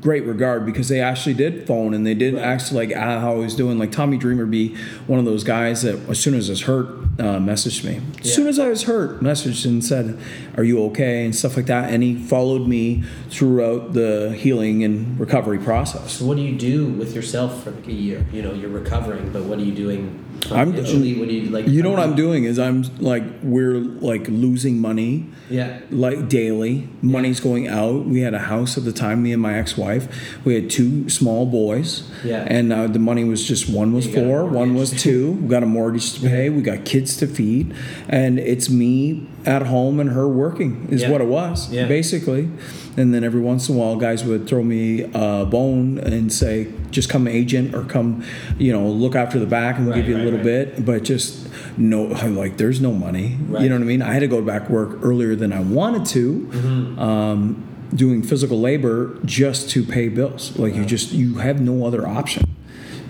great 0.01 0.25
regard 0.25 0.67
because 0.67 0.89
they 0.89 1.01
actually 1.01 1.35
did 1.35 1.65
phone 1.65 1.95
and 1.95 2.05
they 2.05 2.13
did 2.15 2.35
Right. 2.35 2.43
actually 2.43 2.89
like 2.89 2.97
ah, 2.99 3.21
how 3.21 3.35
I 3.35 3.37
was 3.37 3.55
doing. 3.55 3.79
Like 3.79 3.93
Tommy 3.93 4.17
Dreamer 4.17 4.47
be 4.47 4.75
one 5.07 5.21
of 5.21 5.25
those 5.25 5.45
guys 5.45 5.83
that 5.83 5.97
as 6.09 6.19
soon 6.19 6.35
as 6.35 6.51
I 6.51 6.53
was 6.55 6.63
hurt, 6.63 6.87
uh, 7.21 7.39
messaged 7.39 7.85
me. 7.85 8.01
As 8.21 8.27
Yeah. 8.31 8.35
soon 8.35 8.47
as 8.49 8.59
I 8.59 8.69
was 8.69 8.83
hurt, 8.83 9.23
messaged 9.23 9.65
and 9.65 9.85
said, 9.85 10.19
"Are 10.57 10.65
you 10.65 10.83
okay?" 10.87 11.25
and 11.25 11.33
stuff 11.37 11.57
like 11.57 11.67
that. 11.67 11.93
And 11.93 12.03
he 12.03 12.17
followed 12.17 12.67
me 12.67 13.05
throughout 13.31 13.93
the 13.93 14.35
healing 14.37 14.83
and 14.83 15.19
recovery 15.21 15.59
process. 15.59 16.15
So 16.15 16.25
what 16.27 16.37
do 16.37 16.43
you 16.43 16.57
do 16.59 16.87
with 16.87 17.15
yourself 17.15 17.63
for 17.63 17.71
like 17.71 17.87
a 17.87 17.93
year? 17.93 18.27
You 18.33 18.43
know, 18.43 18.55
you're 18.55 18.71
recovering, 18.71 19.31
but 19.33 19.45
what 19.45 19.61
are 19.61 19.63
you 19.65 19.73
doing? 19.73 20.19
I'm- 20.53 20.73
financially? 20.73 21.15
what 21.19 21.29
do 21.29 21.35
you 21.35 21.51
like? 21.51 21.67
You 21.69 21.83
know 21.83 21.91
what 21.91 22.01
I'm 22.01 22.15
doing 22.15 22.45
is 22.45 22.59
I'm 22.59 22.85
like 22.99 23.23
we're 23.43 23.79
like 23.79 24.27
losing 24.29 24.81
money 24.81 25.27
Yeah. 25.51 25.79
like 25.91 26.29
daily. 26.29 26.89
Money's 27.03 27.41
going 27.41 27.69
out. 27.69 28.07
We 28.07 28.21
had 28.21 28.35
a 28.35 28.39
house 28.39 28.77
at 28.77 28.85
the 28.85 28.93
time, 28.93 29.23
me 29.23 29.33
and 29.33 29.41
my 29.43 29.55
ex-wife. 29.59 30.09
We 30.45 30.55
had 30.55 30.71
two 30.71 31.09
small 31.09 31.47
boys. 31.47 32.03
Yeah. 32.25 32.45
And 32.49 32.73
uh, 32.73 32.87
the 32.89 32.99
money 32.99 33.25
was 33.25 33.47
just 33.47 33.69
one 33.69 33.93
was 33.93 34.07
You 34.07 34.15
four, 34.15 34.45
one 34.47 34.75
was 34.75 34.91
two. 34.91 35.33
We 35.33 35.49
got 35.49 35.63
a 35.63 35.67
mortgage 35.67 36.15
to 36.15 36.21
pay. 36.29 36.51
We 36.51 36.63
got 36.63 36.85
kids 36.85 37.17
to 37.19 37.27
feed, 37.27 37.75
and 38.09 38.39
it's 38.39 38.69
me 38.71 39.27
at 39.45 39.63
home 39.63 40.01
and 40.01 40.11
her 40.11 40.27
working 40.29 40.89
is 40.91 41.03
Yeah. 41.03 41.11
what 41.11 41.21
it 41.21 41.29
was 41.29 41.73
Yeah. 41.73 41.87
basically. 41.87 42.49
And 42.97 43.13
then 43.13 43.25
every 43.25 43.41
once 43.41 43.69
in 43.69 43.75
a 43.75 43.79
while, 43.79 43.97
guys 43.97 44.25
would 44.25 44.49
throw 44.49 44.63
me 44.63 45.03
a 45.15 45.45
bone 45.45 45.99
and 45.99 46.33
say, 46.33 46.69
"Just 46.91 47.09
come 47.11 47.29
agent 47.29 47.75
or 47.75 47.85
come, 47.85 48.25
you 48.59 48.73
know, 48.73 48.89
look 48.89 49.15
after 49.15 49.39
the 49.39 49.47
back, 49.47 49.77
and 49.77 49.87
we'll 49.87 49.95
Right, 49.97 50.01
give 50.05 50.09
you 50.09 50.17
a 50.17 50.25
little 50.25 50.39
right. 50.39 50.75
bit." 50.75 50.85
But 50.87 51.03
just 51.05 51.47
no, 51.77 52.13
I'm 52.15 52.37
like, 52.37 52.57
there's 52.57 52.81
no 52.81 52.93
money. 52.93 53.37
Right. 53.49 53.63
You 53.63 53.69
know 53.69 53.75
what 53.77 53.83
I 53.83 53.87
mean? 53.87 54.01
I 54.03 54.13
had 54.15 54.21
to 54.21 54.27
go 54.29 54.41
back 54.41 54.71
work 54.71 54.99
earlier 55.03 55.35
than 55.37 55.53
I 55.53 55.61
wanted 55.61 56.07
to, 56.07 56.49
Mm-hmm. 56.51 56.99
um, 56.99 57.63
doing 57.95 58.23
physical 58.23 58.59
labor 58.61 59.19
just 59.25 59.69
to 59.71 59.85
pay 59.85 60.09
bills. 60.09 60.59
Like 60.59 60.75
you 60.75 60.85
just 60.87 61.13
you 61.13 61.35
have 61.35 61.61
no 61.61 61.87
other 61.87 62.07
option. 62.09 62.45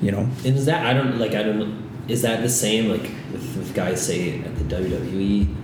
You 0.03 0.11
know. 0.11 0.29
And 0.45 0.57
is 0.57 0.67
that 0.67 0.85
I 0.85 0.93
don't 0.95 1.19
like 1.19 1.35
I 1.35 1.43
don't. 1.45 1.85
Is 2.09 2.23
that 2.23 2.43
the 2.43 2.49
same 2.49 2.89
like 2.91 3.09
with, 3.33 3.57
with 3.57 3.73
guys 3.75 4.05
say 4.07 4.41
at 4.41 4.57
the 4.57 4.65
WWE? 4.65 5.55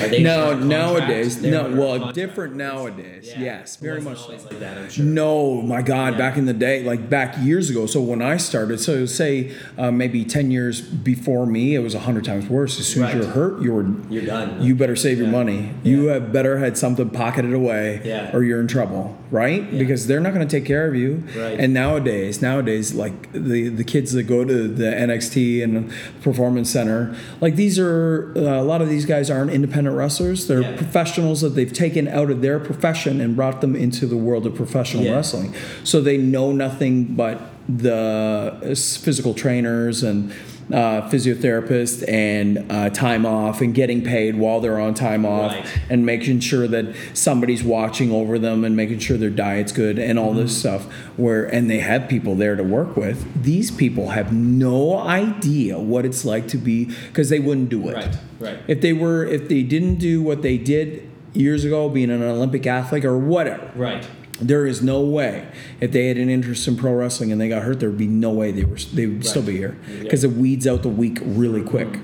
Are 0.00 0.08
they 0.08 0.22
No, 0.22 0.54
nowadays, 0.58 1.40
They're 1.40 1.50
no. 1.50 1.76
Well, 1.76 1.92
contract. 1.92 2.14
different 2.14 2.56
nowadays. 2.56 3.28
Yeah. 3.28 3.40
Yes, 3.40 3.76
very 3.76 4.00
much. 4.00 4.18
so. 4.18 4.32
like 4.32 4.58
that. 4.60 4.78
I'm 4.78 4.88
sure. 4.90 5.04
No, 5.04 5.62
my 5.62 5.82
God, 5.82 6.12
Yeah. 6.14 6.18
back 6.18 6.36
in 6.36 6.46
the 6.46 6.52
day, 6.52 6.82
like 6.82 7.08
back 7.10 7.36
years 7.42 7.70
ago. 7.70 7.86
So 7.86 8.00
when 8.00 8.22
I 8.22 8.36
started, 8.36 8.80
so 8.80 9.06
say 9.06 9.52
uh, 9.78 9.90
maybe 9.90 10.24
ten 10.24 10.50
years 10.50 10.80
before 10.80 11.46
me, 11.46 11.74
it 11.74 11.80
was 11.80 11.94
a 11.94 12.00
hundred 12.00 12.24
times 12.24 12.48
worse. 12.48 12.78
As 12.78 12.86
soon 12.86 13.04
as 13.04 13.14
you're 13.14 13.24
hurt, 13.26 13.62
you 13.62 13.72
were 13.72 13.86
You're 14.10 14.26
done. 14.26 14.62
you 14.62 14.74
better 14.74 14.96
save 14.96 15.18
your 15.18 15.26
Yeah. 15.26 15.32
money. 15.32 15.70
You 15.82 16.06
have 16.08 16.32
better 16.32 16.58
had 16.58 16.76
something 16.76 17.10
pocketed 17.10 17.52
away, 17.52 18.00
Yeah. 18.04 18.34
or 18.34 18.42
you're 18.44 18.60
in 18.60 18.66
trouble, 18.68 19.16
right? 19.30 19.70
Because 19.78 20.06
they're 20.06 20.20
not 20.20 20.34
going 20.34 20.46
to 20.46 20.50
take 20.56 20.64
care 20.66 20.86
of 20.86 20.94
you. 20.94 21.22
Right. 21.36 21.58
And 21.58 21.72
nowadays, 21.74 22.40
nowadays, 22.42 22.94
like 22.94 23.32
the 23.32 23.68
the 23.68 23.84
kids 23.84 24.12
that 24.12 24.24
go 24.24 24.44
to 24.44 24.68
the 24.68 24.84
NXT 24.94 25.62
and 25.62 25.90
Performance 26.22 26.70
Center, 26.70 27.14
like 27.40 27.56
these 27.56 27.78
are 27.78 28.32
uh, 28.36 28.40
a 28.40 28.62
lot 28.62 28.82
of 28.82 28.88
these 28.88 29.04
guys 29.06 29.30
aren't 29.30 29.50
independent 29.50 29.79
wrestlers. 29.88 30.46
They're 30.46 30.62
Yeah. 30.62 30.76
professionals 30.76 31.40
that 31.40 31.50
they've 31.50 31.72
taken 31.72 32.08
out 32.08 32.30
of 32.30 32.42
their 32.42 32.58
profession 32.58 33.20
and 33.20 33.36
brought 33.36 33.60
them 33.60 33.74
into 33.76 34.06
the 34.06 34.16
world 34.16 34.46
of 34.46 34.54
professional 34.54 35.04
Yeah. 35.04 35.14
wrestling. 35.16 35.52
So 35.84 36.00
they 36.00 36.16
know 36.16 36.52
nothing 36.52 37.04
but 37.16 37.40
the 37.68 38.54
uh, 38.62 38.74
physical 38.74 39.32
trainers 39.34 40.02
and 40.02 40.32
uh, 40.72 41.08
physiotherapists 41.10 42.06
and 42.08 42.70
uh, 42.70 42.90
time 42.90 43.24
off 43.26 43.60
and 43.60 43.74
getting 43.74 44.02
paid 44.02 44.36
while 44.36 44.60
they're 44.60 44.80
on 44.80 44.94
time 44.94 45.24
off 45.26 45.52
Right. 45.52 45.66
and 45.88 46.04
making 46.06 46.40
sure 46.40 46.68
that 46.68 46.94
somebody's 47.14 47.62
watching 47.64 48.10
over 48.12 48.38
them 48.38 48.64
and 48.64 48.76
making 48.76 48.98
sure 49.00 49.16
their 49.16 49.30
diet's 49.30 49.72
good 49.72 49.98
and 49.98 50.18
all 50.18 50.32
this 50.34 50.50
Mm-hmm. 50.50 50.82
stuff 50.82 50.92
where 51.16 51.44
and 51.44 51.68
they 51.70 51.78
have 51.80 52.08
people 52.08 52.34
there 52.34 52.56
to 52.56 52.62
work 52.62 52.96
with 52.96 53.42
these 53.42 53.70
people 53.70 54.10
have 54.10 54.32
no 54.32 54.98
idea 54.98 55.78
what 55.78 56.04
it's 56.04 56.24
like 56.24 56.48
to 56.48 56.56
be 56.56 56.86
because 57.08 57.28
they 57.28 57.38
wouldn't 57.40 57.68
do 57.68 57.88
it 57.88 57.94
Right, 57.94 58.16
right. 58.40 58.58
if 58.68 58.80
they 58.80 58.92
were 58.92 59.24
if 59.24 59.48
they 59.48 59.62
didn't 59.62 59.96
do 59.96 60.22
what 60.22 60.42
they 60.42 60.56
did 60.58 61.08
years 61.34 61.64
ago 61.64 61.88
being 61.88 62.10
an 62.10 62.22
olympic 62.22 62.66
athlete 62.66 63.04
or 63.04 63.16
whatever 63.18 63.70
Right. 63.76 64.06
There 64.40 64.66
is 64.66 64.82
no 64.82 65.00
way 65.00 65.46
if 65.80 65.92
they 65.92 66.06
had 66.08 66.16
an 66.16 66.28
interest 66.30 66.66
in 66.66 66.76
pro 66.76 66.92
wrestling 66.94 67.30
and 67.30 67.40
they 67.40 67.48
got 67.48 67.62
hurt 67.62 67.78
there 67.80 67.88
would 67.90 67.98
be 67.98 68.06
no 68.06 68.30
way 68.30 68.50
they 68.50 68.64
were 68.64 68.76
they 68.94 69.06
would 69.06 69.24
still 69.26 69.42
be 69.42 69.56
here 69.56 69.76
because 70.00 70.24
it 70.24 70.32
weeds 70.32 70.66
out 70.66 70.82
the 70.82 70.88
weak 70.88 71.18
really 71.22 71.62
quick 71.62 72.00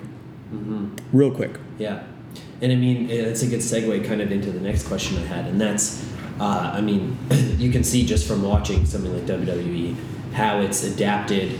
real 1.13 1.31
quick 1.31 1.59
Yeah, 1.79 2.03
and 2.63 2.73
I 2.73 2.75
mean 2.77 3.11
it's 3.11 3.43
a 3.43 3.47
good 3.47 3.61
segue 3.61 4.05
kind 4.07 4.21
of 4.21 4.31
into 4.33 4.51
the 4.51 4.61
next 4.61 4.87
question 4.87 5.19
I 5.19 5.27
had, 5.27 5.47
and 5.47 5.61
that's, 5.61 6.05
uh, 6.41 6.73
I 6.75 6.81
mean, 6.81 7.17
you 7.59 7.71
can 7.71 7.85
see 7.85 8.05
just 8.05 8.27
from 8.27 8.43
watching 8.43 8.85
something 8.87 9.13
like 9.13 9.25
WWE 9.27 9.95
how 10.33 10.61
it's 10.61 10.83
adapted 10.85 11.59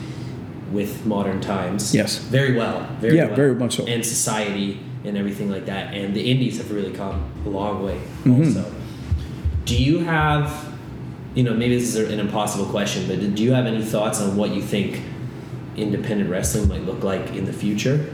with 0.73 1.07
modern 1.07 1.41
times. 1.41 1.95
Yes. 1.95 2.19
very 2.19 2.55
well. 2.57 2.87
Very 3.01 3.17
Yeah, 3.17 3.27
well. 3.27 3.37
very 3.37 3.55
much 3.55 3.77
so. 3.77 3.87
And 3.87 4.05
society 4.05 4.81
and 5.05 5.17
everything 5.17 5.51
like 5.51 5.67
that, 5.67 5.95
and 5.95 6.15
the 6.15 6.31
indies 6.31 6.59
have 6.59 6.71
really 6.71 6.93
come 6.93 7.31
a 7.47 7.49
long 7.49 7.83
way. 7.85 7.99
Mm-hmm. 8.25 8.43
Also, 8.59 8.73
do 9.67 9.77
you 9.77 9.99
have, 9.99 10.73
you 11.35 11.43
know, 11.43 11.53
maybe 11.53 11.77
this 11.79 11.95
is 11.95 12.11
an 12.11 12.19
impossible 12.19 12.67
question, 12.67 13.07
but 13.07 13.35
do 13.35 13.43
you 13.43 13.53
have 13.53 13.67
any 13.67 13.85
thoughts 13.85 14.21
on 14.21 14.37
what 14.37 14.55
you 14.55 14.63
think 14.63 15.03
independent 15.77 16.31
wrestling 16.31 16.69
might 16.69 16.85
look 16.87 17.03
like 17.05 17.35
in 17.35 17.45
the 17.45 17.53
future? 17.53 18.07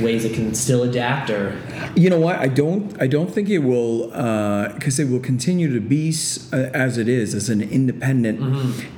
ways 0.00 0.24
it 0.24 0.34
can 0.34 0.52
still 0.52 0.82
adapt 0.82 1.30
or 1.30 1.56
You 1.94 2.10
know 2.10 2.18
what? 2.18 2.36
I 2.40 2.48
don't. 2.48 3.00
I 3.00 3.06
don't 3.06 3.32
think 3.32 3.48
it 3.48 3.58
will, 3.60 4.08
because 4.08 4.98
it 4.98 5.08
will 5.08 5.20
continue 5.20 5.72
to 5.72 5.78
be 5.80 6.08
s- 6.08 6.52
uh, 6.52 6.68
as 6.74 6.98
it 6.98 7.08
is, 7.08 7.32
as 7.32 7.48
an 7.48 7.62
independent 7.62 8.40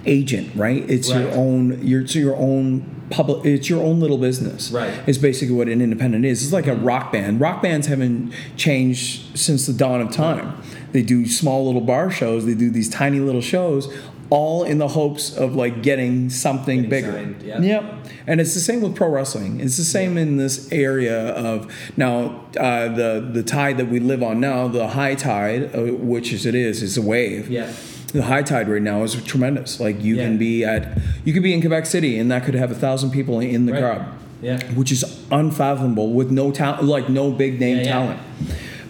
agent, 0.07 0.57
right? 0.57 0.89
It's 0.89 1.11
your 1.11 1.19
Mm-hmm. 1.19 1.39
Own. 1.39 1.87
Your 1.87 2.01
it's 2.01 2.15
your 2.15 2.35
own 2.37 3.07
public. 3.11 3.45
It's 3.45 3.69
your 3.69 3.83
own 3.85 4.01
little 4.01 4.17
business. 4.17 4.71
Right. 4.73 4.91
Mm-hmm. 4.91 5.11
It's 5.11 5.19
basically 5.19 5.55
what 5.55 5.69
an 5.69 5.83
independent 5.83 6.25
is. 6.25 6.43
It's 6.43 6.55
like 6.55 6.67
a 6.67 6.75
rock 6.75 7.13
band. 7.13 7.43
Rock 7.43 7.61
bands 7.61 7.89
haven't 7.89 8.33
changed 8.57 9.37
since 9.39 9.67
the 9.67 9.75
dawn 9.75 10.01
of 10.01 10.11
time. 10.13 10.57
They 10.97 11.03
do 11.03 11.27
small 11.27 11.67
little 11.67 11.83
bar 11.83 12.11
shows. 12.11 12.47
They 12.47 12.55
do 12.55 12.71
these 12.71 12.89
tiny 12.89 13.21
little 13.21 13.43
shows, 13.43 13.83
all 14.31 14.65
in 14.65 14.79
the 14.79 14.89
hopes 14.89 15.37
of 15.37 15.55
like 15.55 15.83
getting 15.83 16.31
something 16.31 16.77
Getting 16.89 16.91
bigger. 16.91 17.13
signed, 17.13 17.43
yeah. 17.43 17.61
Yep. 17.61 17.85
And 18.27 18.41
it's 18.41 18.55
the 18.55 18.61
same 18.61 18.81
with 18.81 18.97
pro 18.97 19.09
wrestling. 19.11 19.61
It's 19.61 19.77
the 19.77 19.85
same 19.85 20.17
in 20.17 20.39
this 20.39 20.73
area 20.73 21.19
of 21.51 21.71
now 21.99 22.15
uh, 22.59 22.89
the 23.01 23.11
the 23.39 23.43
tide 23.43 23.77
that 23.77 23.89
we 23.89 24.01
live 24.01 24.23
on 24.23 24.41
now, 24.41 24.69
the 24.69 24.89
high 24.89 25.15
tide, 25.17 25.63
uh, 25.77 25.83
which 26.13 26.33
is 26.33 26.47
it 26.47 26.55
is, 26.55 26.83
is 26.83 26.97
a 26.97 27.03
wave. 27.03 27.51
yeah 27.51 27.71
The 28.13 28.23
high 28.23 28.43
tide 28.53 28.67
right 28.75 28.87
now 28.93 29.03
is 29.03 29.13
tremendous. 29.33 29.79
Like 29.87 29.97
you 30.03 30.15
Yeah. 30.17 30.25
can 30.25 30.39
be 30.39 30.65
at 30.65 30.83
you 31.27 31.33
could 31.35 31.43
be 31.43 31.53
in 31.57 31.61
Quebec 31.61 31.85
City 31.85 32.13
and 32.21 32.31
that 32.33 32.41
could 32.47 32.55
have 32.63 32.71
a 32.71 32.81
thousand 32.87 33.11
people 33.11 33.35
in 33.41 33.67
the 33.67 33.73
Right. 33.75 33.83
crowd, 33.83 34.03
yeah 34.49 34.59
which 34.79 34.91
is 34.97 35.03
unfathomable 35.31 36.09
with 36.19 36.31
no 36.31 36.51
talent, 36.51 36.85
like 36.97 37.07
no 37.21 37.25
big 37.45 37.53
name 37.61 37.77
Yeah, 37.77 37.83
yeah. 37.85 37.93
talent. 37.97 38.21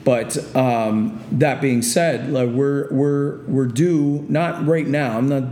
But 0.07 0.55
um, 0.55 1.21
that 1.33 1.61
being 1.61 1.83
said, 1.83 2.31
like 2.31 2.49
we're 2.49 2.89
we're 2.93 3.39
we're 3.47 3.67
due 3.67 4.25
not 4.29 4.65
right 4.65 4.87
now. 4.87 5.19
I'm 5.19 5.29
not 5.29 5.43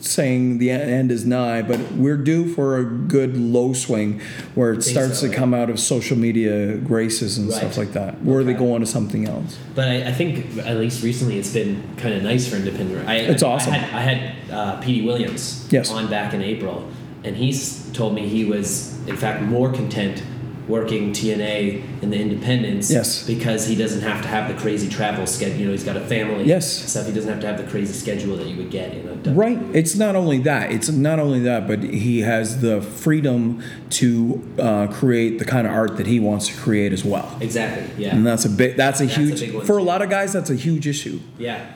saying 0.00 0.56
the 0.56 0.70
end 0.70 1.12
is 1.12 1.26
nigh, 1.26 1.60
but 1.60 1.78
we're 1.92 2.16
due 2.16 2.54
for 2.54 2.78
a 2.78 2.84
good 2.84 3.36
low 3.36 3.74
swing 3.74 4.18
where 4.54 4.72
it 4.72 4.82
starts 4.82 5.18
so, 5.18 5.28
to 5.28 5.34
come 5.34 5.52
out 5.52 5.68
of 5.68 5.78
social 5.78 6.16
media 6.16 6.78
graces 6.78 7.36
and 7.36 7.50
Right. 7.50 7.58
stuff 7.58 7.76
like 7.76 7.92
that, 7.92 8.22
where 8.24 8.42
they 8.42 8.54
go 8.54 8.74
on 8.74 8.80
to 8.80 8.86
something 8.86 9.28
else. 9.28 9.58
But 9.74 9.88
I, 9.88 10.08
I 10.08 10.12
think 10.12 10.56
at 10.64 10.78
least 10.78 11.02
recently 11.04 11.38
it's 11.38 11.52
been 11.52 11.82
kind 11.98 12.14
of 12.14 12.22
nice 12.22 12.48
for 12.48 12.56
independent. 12.56 13.06
I, 13.06 13.16
It's 13.16 13.42
I, 13.42 13.48
awesome. 13.48 13.74
I 13.74 13.76
had, 13.76 14.34
I 14.50 14.52
uh, 14.54 14.80
Petey 14.80 15.04
Williams 15.04 15.68
Yes. 15.70 15.90
on 15.90 16.08
back 16.08 16.32
in 16.32 16.40
April, 16.40 16.88
and 17.22 17.36
he's 17.36 17.86
told 17.92 18.14
me 18.14 18.26
he 18.26 18.46
was 18.46 18.96
in 19.06 19.18
fact 19.18 19.42
more 19.42 19.70
content 19.70 20.22
working 20.70 21.12
TNA 21.12 22.02
in 22.02 22.10
the 22.10 22.18
independents. 22.18 22.90
Yes. 22.90 23.26
Because 23.26 23.66
he 23.66 23.74
doesn't 23.74 24.00
have 24.02 24.22
to 24.22 24.28
have 24.28 24.48
the 24.54 24.60
crazy 24.60 24.88
travel 24.88 25.26
schedule. 25.26 25.56
You 25.58 25.66
know, 25.66 25.72
he's 25.72 25.84
got 25.84 25.96
a 25.96 26.00
family. 26.00 26.44
Yes. 26.44 26.70
Stuff. 26.90 27.06
He 27.06 27.12
doesn't 27.12 27.30
have 27.30 27.40
to 27.40 27.46
have 27.46 27.58
the 27.58 27.70
crazy 27.70 27.92
schedule 27.92 28.36
that 28.36 28.46
you 28.46 28.56
would 28.56 28.70
get 28.70 28.92
in 28.94 29.08
a. 29.08 29.14
W- 29.16 29.38
Right. 29.38 29.58
It's 29.74 29.96
not 29.96 30.16
only 30.16 30.38
that. 30.38 30.70
It's 30.72 30.88
not 30.88 31.18
only 31.18 31.40
that, 31.40 31.66
but 31.66 31.82
he 31.82 32.20
has 32.20 32.60
the 32.62 32.80
freedom 32.80 33.62
to 33.90 34.42
uh, 34.58 34.86
create 34.86 35.38
the 35.38 35.44
kind 35.44 35.66
of 35.66 35.72
art 35.72 35.96
that 35.98 36.06
he 36.06 36.20
wants 36.20 36.46
to 36.48 36.54
create 36.56 36.92
as 36.92 37.04
well. 37.04 37.36
Exactly. 37.40 38.04
Yeah. 38.04 38.14
And 38.14 38.26
that's 38.26 38.44
a 38.44 38.48
big. 38.50 38.76
That's 38.76 39.00
a 39.00 39.06
That's 39.06 39.16
a 39.18 39.20
huge. 39.20 39.54
one, 39.54 39.64
for 39.66 39.78
a 39.78 39.82
lot 39.82 40.00
of 40.02 40.08
guys, 40.10 40.32
that's 40.32 40.50
a 40.50 40.54
huge 40.56 40.86
issue. 40.86 41.20
yeah. 41.38 41.72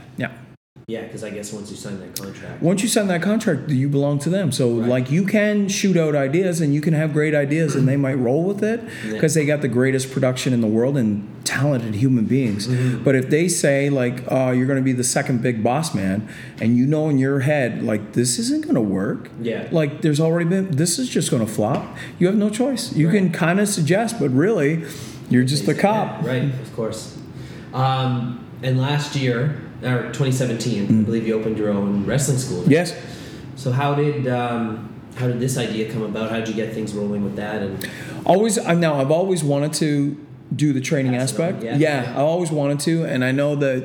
Yeah. 0.87 1.03
Because 1.03 1.25
I 1.25 1.31
guess 1.31 1.53
once 1.53 1.71
you 1.71 1.77
sign 1.77 1.99
that 2.01 2.15
contract. 2.21 2.63
Once 2.63 2.83
you 2.83 2.89
sign 2.89 3.07
that 3.09 3.23
contract, 3.23 3.71
you 3.71 3.89
belong 3.89 4.19
to 4.21 4.31
them. 4.31 4.53
So, 4.53 4.71
Right. 4.81 4.89
like, 4.89 5.11
you 5.11 5.25
can 5.25 5.69
shoot 5.69 5.97
out 5.97 6.15
ideas 6.15 6.61
and 6.61 6.75
you 6.75 6.81
can 6.81 6.93
have 6.95 7.13
great 7.13 7.35
ideas, 7.35 7.75
and 7.75 7.89
they 7.89 7.97
might 7.97 8.19
roll 8.19 8.45
with 8.45 8.63
it 8.63 8.81
because 9.11 9.35
they 9.35 9.47
got 9.47 9.63
the 9.63 9.69
greatest 9.69 10.11
production 10.13 10.53
in 10.53 10.61
the 10.61 10.67
world 10.67 10.97
and 10.97 11.27
talented 11.45 11.95
human 11.95 12.25
beings. 12.25 12.67
Mm-hmm. 12.67 13.03
But 13.05 13.15
if 13.15 13.31
they 13.31 13.49
say, 13.49 13.89
like, 13.91 14.25
uh, 14.31 14.53
you're 14.55 14.67
going 14.67 14.79
to 14.79 14.83
be 14.85 14.93
the 14.93 15.05
second 15.05 15.43
big 15.43 15.63
boss 15.63 15.95
man, 15.95 16.29
and 16.61 16.77
you 16.77 16.87
know 16.87 17.09
in 17.09 17.19
your 17.19 17.41
head, 17.41 17.83
like, 17.83 18.13
this 18.13 18.39
isn't 18.39 18.63
going 18.63 18.75
to 18.75 18.81
work. 18.81 19.31
Yeah. 19.41 19.69
Like, 19.71 20.03
there's 20.03 20.21
already 20.21 20.47
been, 20.49 20.71
this 20.73 20.99
is 20.99 21.09
just 21.09 21.31
going 21.31 21.45
to 21.45 21.51
flop. 21.51 21.97
You 22.19 22.27
have 22.27 22.37
no 22.37 22.51
choice. 22.51 22.93
You 22.95 23.09
Right. 23.09 23.17
can 23.19 23.31
kind 23.31 23.61
of 23.61 23.69
suggest, 23.69 24.19
but 24.19 24.31
really, 24.31 24.85
you're 25.31 25.45
just 25.45 25.65
the 25.67 25.75
cop. 25.75 26.23
Yeah, 26.23 26.29
right, 26.29 26.45
of 26.45 26.77
course. 26.77 27.17
Um, 27.73 28.44
and 28.65 28.81
last 28.81 29.15
year, 29.15 29.61
or 29.83 30.11
2017, 30.13 30.89
Mm. 30.89 31.01
I 31.01 31.05
believe 31.05 31.27
you 31.29 31.35
opened 31.39 31.59
your 31.59 31.71
own 31.71 32.05
wrestling 32.07 32.39
school. 32.39 32.65
Yes. 32.67 32.95
So 33.57 33.71
how 33.71 33.95
did 33.95 34.27
um, 34.27 34.91
how 35.17 35.27
did 35.29 35.39
this 35.39 35.57
idea 35.57 35.93
come 35.93 36.03
about? 36.03 36.31
How 36.31 36.39
did 36.39 36.49
you 36.49 36.55
get 36.55 36.75
things 36.75 36.93
rolling 36.95 37.23
with 37.23 37.37
that? 37.37 37.63
And 37.63 37.89
Always, 38.27 38.59
I 38.59 38.75
now 38.75 38.95
I've 39.01 39.11
always 39.13 39.45
wanted 39.45 39.73
to 39.75 40.17
do 40.55 40.73
the 40.73 40.81
training 40.81 41.15
on, 41.15 41.21
aspect. 41.21 41.63
yeah. 41.63 41.77
yeah, 41.77 42.13
I 42.17 42.21
always 42.21 42.51
wanted 42.51 42.81
to, 42.81 43.05
and 43.05 43.25
I 43.25 43.33
know 43.33 43.55
that 43.57 43.83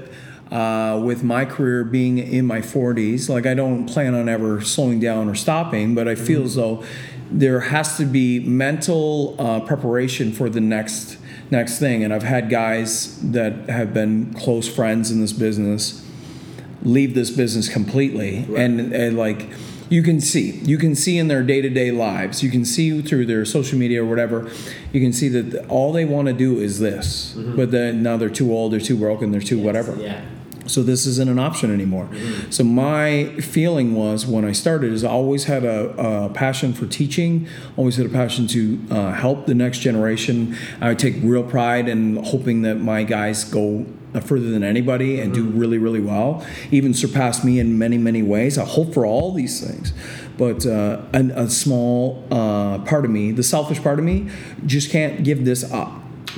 uh, 0.51 0.99
with 1.03 1.23
my 1.23 1.45
career 1.45 1.83
being 1.83 2.17
in 2.17 2.45
my 2.45 2.59
40s, 2.61 3.29
like 3.29 3.45
I 3.45 3.53
don't 3.53 3.85
plan 3.87 4.15
on 4.15 4.27
ever 4.29 4.61
slowing 4.61 4.99
down 4.99 5.29
or 5.29 5.35
stopping, 5.35 5.93
but 5.95 6.07
I 6.07 6.15
feel 6.15 6.43
as 6.43 6.55
though 6.55 6.83
there 7.31 7.59
has 7.59 7.97
to 7.97 8.05
be 8.05 8.39
mental 8.39 9.35
uh, 9.39 9.59
preparation 9.61 10.31
for 10.31 10.49
the 10.49 10.61
next 10.61 11.17
next 11.51 11.79
thing. 11.79 12.03
And 12.03 12.13
I've 12.13 12.23
had 12.23 12.49
guys 12.49 13.19
that 13.31 13.69
have 13.69 13.93
been 13.93 14.33
close 14.33 14.67
friends 14.67 15.11
in 15.11 15.21
this 15.21 15.33
business 15.33 16.05
leave 16.81 17.13
this 17.13 17.29
business 17.29 17.67
completely 17.67 18.45
Right. 18.47 18.61
and, 18.61 18.93
and 18.93 19.17
like 19.17 19.49
you 19.89 20.01
can 20.01 20.21
see 20.21 20.51
you 20.63 20.77
can 20.77 20.95
see 20.95 21.17
in 21.17 21.27
their 21.27 21.43
day-to-day 21.43 21.91
lives 21.91 22.41
you 22.41 22.49
can 22.49 22.63
see 22.63 23.01
through 23.01 23.25
their 23.25 23.43
social 23.43 23.77
media 23.77 24.01
or 24.01 24.05
whatever 24.07 24.49
you 24.93 25.01
can 25.01 25.11
see 25.11 25.27
that 25.27 25.67
all 25.67 25.91
they 25.91 26.05
want 26.05 26.27
to 26.29 26.33
do 26.33 26.57
is 26.57 26.79
this 26.79 27.33
mm-hmm. 27.35 27.57
but 27.57 27.71
then 27.71 28.01
now 28.01 28.15
they're 28.15 28.29
too 28.29 28.53
old 28.53 28.71
they're 28.71 28.79
too 28.79 28.95
broken 28.95 29.31
they're 29.31 29.41
too 29.41 29.59
whatever 29.59 29.93
Yeah. 29.99 30.21
So 30.69 30.83
this 30.83 31.05
isn't 31.05 31.29
an 31.29 31.39
option 31.39 31.73
anymore. 31.73 32.07
So 32.49 32.63
my 32.63 33.25
feeling 33.41 33.95
was 33.95 34.25
when 34.25 34.45
I 34.45 34.51
started 34.51 34.93
is 34.93 35.03
I 35.03 35.09
always 35.09 35.45
had 35.45 35.63
a, 35.63 35.89
a 35.97 36.29
passion 36.29 36.73
for 36.73 36.85
teaching, 36.85 37.47
always 37.77 37.97
had 37.97 38.05
a 38.05 38.09
passion 38.09 38.47
to 38.47 38.79
uh, 38.91 39.11
help 39.13 39.45
the 39.45 39.55
next 39.55 39.79
generation. 39.79 40.55
I 40.81 40.95
take 40.95 41.15
real 41.21 41.43
pride 41.43 41.89
in 41.89 42.17
hoping 42.23 42.61
that 42.63 42.75
my 42.75 43.03
guys 43.03 43.43
go 43.43 43.85
further 44.21 44.49
than 44.49 44.63
anybody 44.63 45.19
and 45.19 45.33
do 45.33 45.43
really 45.43 45.77
really 45.77 45.99
well, 46.01 46.45
even 46.71 46.93
surpass 46.93 47.43
me 47.43 47.59
in 47.59 47.77
many 47.77 47.97
many 47.97 48.23
ways. 48.23 48.57
I 48.57 48.65
hope 48.65 48.93
for 48.93 49.05
all 49.05 49.33
these 49.33 49.65
things, 49.65 49.93
but 50.37 50.65
uh, 50.65 51.01
an, 51.13 51.31
a 51.31 51.49
small 51.49 52.25
uh, 52.31 52.79
part 52.79 53.05
of 53.05 53.11
me, 53.11 53.31
the 53.31 53.43
selfish 53.43 53.81
part 53.81 53.99
of 53.99 54.05
me, 54.05 54.29
just 54.65 54.89
can't 54.89 55.23
give 55.23 55.45
this 55.45 55.71
up. 55.71 55.91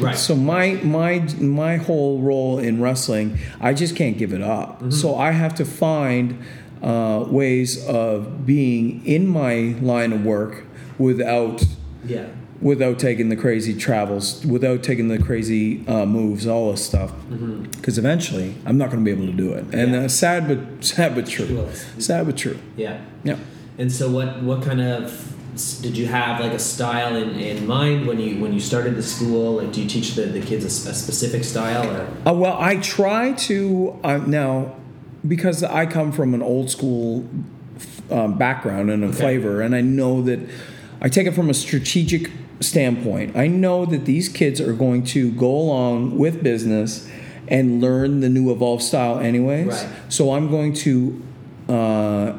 Right. 0.04 0.18
So 0.18 0.36
my 0.36 0.74
my 0.84 1.20
my 1.40 1.78
whole 1.78 2.20
role 2.22 2.60
in 2.60 2.82
wrestling, 2.82 3.38
I 3.60 3.74
just 3.74 3.96
can't 3.96 4.18
give 4.18 4.34
it 4.34 4.42
up. 4.42 4.80
Mm-hmm. 4.80 4.92
So 4.92 5.16
I 5.16 5.32
have 5.32 5.54
to 5.56 5.66
find 5.66 6.40
uh, 6.82 7.26
ways 7.28 7.86
of 7.88 8.46
being 8.46 9.06
in 9.06 9.28
my 9.28 9.76
line 9.82 10.12
of 10.14 10.24
work 10.26 10.64
without 10.98 11.64
Yeah. 12.06 12.26
without 12.62 13.00
taking 13.00 13.30
the 13.30 13.36
crazy 13.36 13.74
travels, 13.76 14.46
without 14.46 14.84
taking 14.84 15.08
the 15.08 15.18
crazy 15.18 15.84
uh, 15.88 16.06
moves, 16.06 16.46
all 16.48 16.72
this 16.72 16.84
stuff. 16.86 17.12
Because 17.76 17.98
eventually, 17.98 18.56
I'm 18.66 18.78
not 18.78 18.90
going 18.92 19.04
to 19.04 19.06
be 19.06 19.12
able 19.20 19.26
to 19.32 19.38
do 19.38 19.54
it. 19.54 19.64
And 19.66 19.74
Mm-hmm. 19.74 19.94
Yeah. 19.94 20.06
uh, 20.06 20.08
sad 20.08 20.48
but 20.48 20.84
sad 20.84 21.16
but 21.16 21.28
true. 21.28 21.68
Sad 21.98 22.26
but 22.26 22.38
true. 22.38 22.58
Yeah. 22.76 23.00
Yeah. 23.24 23.38
And 23.78 23.92
so, 23.92 24.10
what 24.12 24.42
what 24.44 24.62
kind 24.64 24.82
of 24.82 25.31
did 25.82 25.98
you 25.98 26.08
have 26.08 26.40
like 26.40 26.54
a 26.54 26.60
style 26.60 27.16
in, 27.16 27.32
in 27.40 27.68
mind 27.68 28.08
when 28.08 28.20
you 28.20 28.40
when 28.42 28.54
you 28.54 28.60
started 28.60 28.96
the 28.96 29.04
school? 29.04 29.56
Like, 29.58 29.74
do 29.74 29.82
you 29.82 29.90
teach 29.90 30.16
the, 30.16 30.24
the 30.24 30.42
kids 30.42 30.64
a 30.66 30.70
specific 30.70 31.44
style 31.44 31.90
or? 31.90 32.08
Uh, 32.26 32.34
well, 32.34 32.58
I 32.60 32.78
try 32.78 33.34
to 33.34 34.00
uh, 34.04 34.18
now 34.18 34.76
because 35.28 35.64
I 35.64 35.86
come 35.86 36.12
from 36.12 36.34
an 36.34 36.42
old 36.42 36.70
school 36.70 37.28
um, 38.10 38.38
background 38.38 38.90
and 38.90 39.04
a 39.04 39.08
Okay. 39.08 39.18
flavor, 39.18 39.62
and 39.62 39.76
I 39.76 39.82
know 39.82 40.22
that 40.22 40.40
I 41.02 41.10
take 41.10 41.28
it 41.28 41.34
from 41.34 41.50
a 41.50 41.54
strategic 41.54 42.32
standpoint. 42.62 43.36
I 43.36 43.48
know 43.48 43.86
that 43.86 44.06
these 44.06 44.30
kids 44.30 44.62
are 44.62 44.74
going 44.74 45.04
to 45.06 45.32
go 45.32 45.50
along 45.52 46.18
with 46.18 46.42
business 46.44 47.10
and 47.48 47.82
learn 47.82 48.22
the 48.22 48.30
new 48.30 48.52
evolved 48.52 48.84
style, 48.84 49.20
anyways. 49.20 49.68
Right. 49.68 49.90
So 50.10 50.34
I'm 50.34 50.50
going 50.50 50.74
to. 50.74 51.22
Uh, 51.68 52.34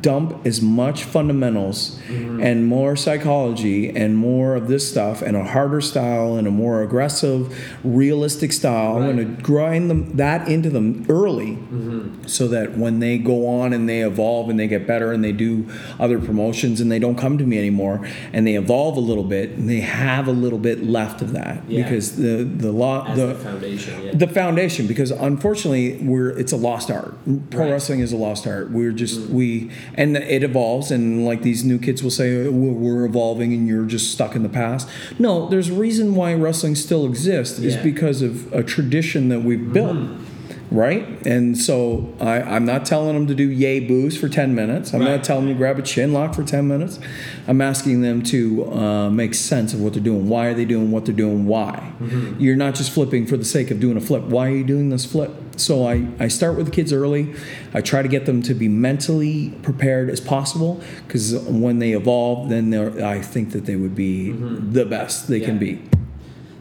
dump 0.00 0.46
as 0.46 0.62
much 0.62 1.04
fundamentals 1.04 1.98
mm-hmm. 2.06 2.42
and 2.42 2.66
more 2.66 2.96
psychology 2.96 3.90
and 3.94 4.16
more 4.16 4.54
of 4.54 4.66
this 4.66 4.88
stuff 4.88 5.20
and 5.20 5.36
a 5.36 5.44
harder 5.44 5.80
style 5.80 6.36
and 6.36 6.48
a 6.48 6.50
more 6.50 6.82
aggressive 6.82 7.54
realistic 7.84 8.50
style 8.50 8.96
i'm 8.96 9.02
going 9.02 9.16
to 9.16 9.42
grind 9.42 9.90
them 9.90 10.16
that 10.16 10.48
into 10.48 10.70
them 10.70 11.04
early 11.10 11.56
mm-hmm. 11.56 12.26
so 12.26 12.48
that 12.48 12.78
when 12.78 13.00
they 13.00 13.18
go 13.18 13.46
on 13.46 13.74
and 13.74 13.86
they 13.86 14.00
evolve 14.00 14.48
and 14.48 14.58
they 14.58 14.66
get 14.66 14.86
better 14.86 15.12
and 15.12 15.22
they 15.22 15.32
do 15.32 15.68
other 16.00 16.18
promotions 16.18 16.80
and 16.80 16.90
they 16.90 16.98
don't 16.98 17.16
come 17.16 17.36
to 17.36 17.44
me 17.44 17.58
anymore 17.58 18.08
and 18.32 18.46
they 18.46 18.54
evolve 18.54 18.96
a 18.96 19.00
little 19.00 19.24
bit 19.24 19.50
and 19.50 19.68
they 19.68 19.80
have 19.80 20.26
a 20.26 20.32
little 20.32 20.58
bit 20.58 20.82
left 20.82 21.20
of 21.20 21.32
that 21.32 21.62
Yeah. 21.68 21.82
because 21.82 22.16
the 22.16 22.44
the 22.44 22.72
law 22.72 23.14
the, 23.14 23.26
the, 23.26 23.34
foundation, 23.34 24.02
yeah. 24.02 24.12
the 24.14 24.28
foundation 24.28 24.86
because 24.86 25.10
unfortunately 25.10 25.98
we're 25.98 26.30
it's 26.30 26.52
a 26.52 26.56
lost 26.56 26.90
art 26.90 27.14
pro 27.50 27.64
Right. 27.64 27.72
Wrestling 27.72 28.00
is 28.00 28.12
a 28.12 28.16
lost 28.16 28.46
art 28.46 28.70
we're 28.70 28.92
just 28.92 29.20
mm. 29.20 29.28
we 29.30 29.70
and 29.94 30.16
it 30.16 30.42
evolves 30.42 30.90
and 30.90 31.24
like 31.24 31.42
these 31.42 31.64
new 31.64 31.78
kids 31.78 32.02
will 32.02 32.10
say 32.10 32.46
"Oh, 32.46 32.50
we're, 32.50 32.72
we're 32.72 33.04
evolving 33.04 33.52
and 33.52 33.66
you're 33.66 33.86
just 33.86 34.12
stuck 34.12 34.34
in 34.34 34.42
the 34.42 34.48
past. 34.48 34.88
No 35.18 35.48
there's 35.48 35.68
a 35.68 35.74
reason 35.74 36.14
why 36.14 36.34
wrestling 36.34 36.74
still 36.74 37.06
exists 37.06 37.58
is 37.58 37.76
because 37.76 38.22
of 38.22 38.52
a 38.52 38.62
tradition 38.62 39.28
that 39.28 39.40
we've 39.40 39.72
built 39.72 39.96
mm-hmm. 39.96 40.33
Right? 40.70 41.06
And 41.26 41.56
so 41.56 42.12
I, 42.20 42.40
I'm 42.42 42.64
not 42.64 42.84
telling 42.86 43.14
them 43.14 43.26
to 43.26 43.34
do 43.34 43.48
yay 43.50 43.80
boos 43.80 44.16
for 44.16 44.28
10 44.28 44.54
minutes. 44.54 44.92
I'm 44.92 45.00
Right. 45.00 45.16
not 45.16 45.24
telling 45.24 45.46
them 45.46 45.54
to 45.54 45.58
grab 45.58 45.78
a 45.78 45.82
chin 45.82 46.12
lock 46.12 46.34
for 46.34 46.42
10 46.42 46.66
minutes. 46.66 46.98
I'm 47.46 47.60
asking 47.60 48.00
them 48.00 48.22
to 48.24 48.72
uh, 48.72 49.10
make 49.10 49.34
sense 49.34 49.72
of 49.74 49.80
what 49.80 49.92
they're 49.92 50.02
doing. 50.02 50.28
Why 50.28 50.46
are 50.46 50.54
they 50.54 50.64
doing 50.64 50.90
what 50.90 51.04
they're 51.04 51.14
doing? 51.14 51.46
Why? 51.46 51.92
Mm-hmm. 52.00 52.40
You're 52.40 52.56
not 52.56 52.74
just 52.74 52.90
flipping 52.92 53.26
for 53.26 53.36
the 53.36 53.44
sake 53.44 53.70
of 53.70 53.80
doing 53.80 53.96
a 53.96 54.00
flip. 54.00 54.24
Why 54.24 54.48
are 54.48 54.54
you 54.56 54.64
doing 54.64 54.88
this 54.90 55.04
flip? 55.04 55.30
So 55.56 55.86
I, 55.86 56.08
I 56.18 56.26
start 56.28 56.56
with 56.56 56.66
the 56.66 56.72
kids 56.72 56.92
early. 56.92 57.32
I 57.72 57.80
try 57.80 58.02
to 58.02 58.08
get 58.08 58.26
them 58.26 58.42
to 58.42 58.54
be 58.54 58.66
mentally 58.68 59.50
prepared 59.62 60.10
as 60.10 60.20
possible 60.20 60.82
because 61.06 61.34
when 61.46 61.78
they 61.78 61.92
evolve, 61.92 62.48
then 62.48 62.70
they're, 62.70 63.04
I 63.06 63.20
think 63.20 63.52
that 63.52 63.64
they 63.66 63.76
would 63.76 63.94
be 63.94 64.32
the 64.32 64.84
best 64.84 65.28
they 65.28 65.38
can 65.40 65.60
Mm-hmm. 65.60 65.84
Be. 65.84 65.93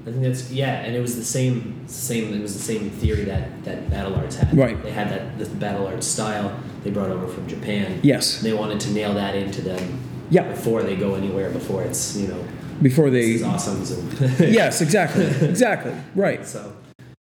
I 0.06 0.12
think 0.12 0.22
that's 0.24 0.52
yeah, 0.52 0.82
and 0.82 0.96
it 0.96 1.00
was 1.00 1.16
the 1.16 1.24
same 1.24 1.88
same 1.88 2.34
it 2.34 2.42
was 2.42 2.54
the 2.54 2.62
same 2.62 2.89
theory 2.89 3.24
that 3.24 3.63
that 3.63 3.89
Battle 3.89 4.16
Arts 4.16 4.36
had. 4.36 4.56
Right. 4.58 4.82
They 4.84 4.92
had 4.92 5.10
that 5.10 5.38
this 5.38 5.48
Battle 5.48 5.88
Arts 5.88 6.06
style 6.06 6.60
they 6.84 6.89
brought 6.92 7.10
over 7.10 7.28
from 7.28 7.48
Japan. 7.48 8.00
Yes. 8.04 8.42
They 8.42 8.54
wanted 8.54 8.80
to 8.82 8.92
nail 8.92 9.13
that 9.13 9.34
into 9.36 9.62
them. 9.62 10.00
Yeah. 10.30 10.50
Before 10.50 10.84
they 10.84 10.96
go 10.98 11.16
anywhere, 11.16 11.50
before 11.52 11.84
it's 11.84 12.18
you 12.18 12.28
know 12.28 12.44
Before 12.82 13.10
this 13.10 13.26
they. 13.26 13.32
is 13.36 13.44
awesome. 13.44 14.10
Yes, 14.39 14.82
exactly. 14.82 15.26
exactly. 15.48 15.94
Right. 16.16 16.46
So, 16.46 16.74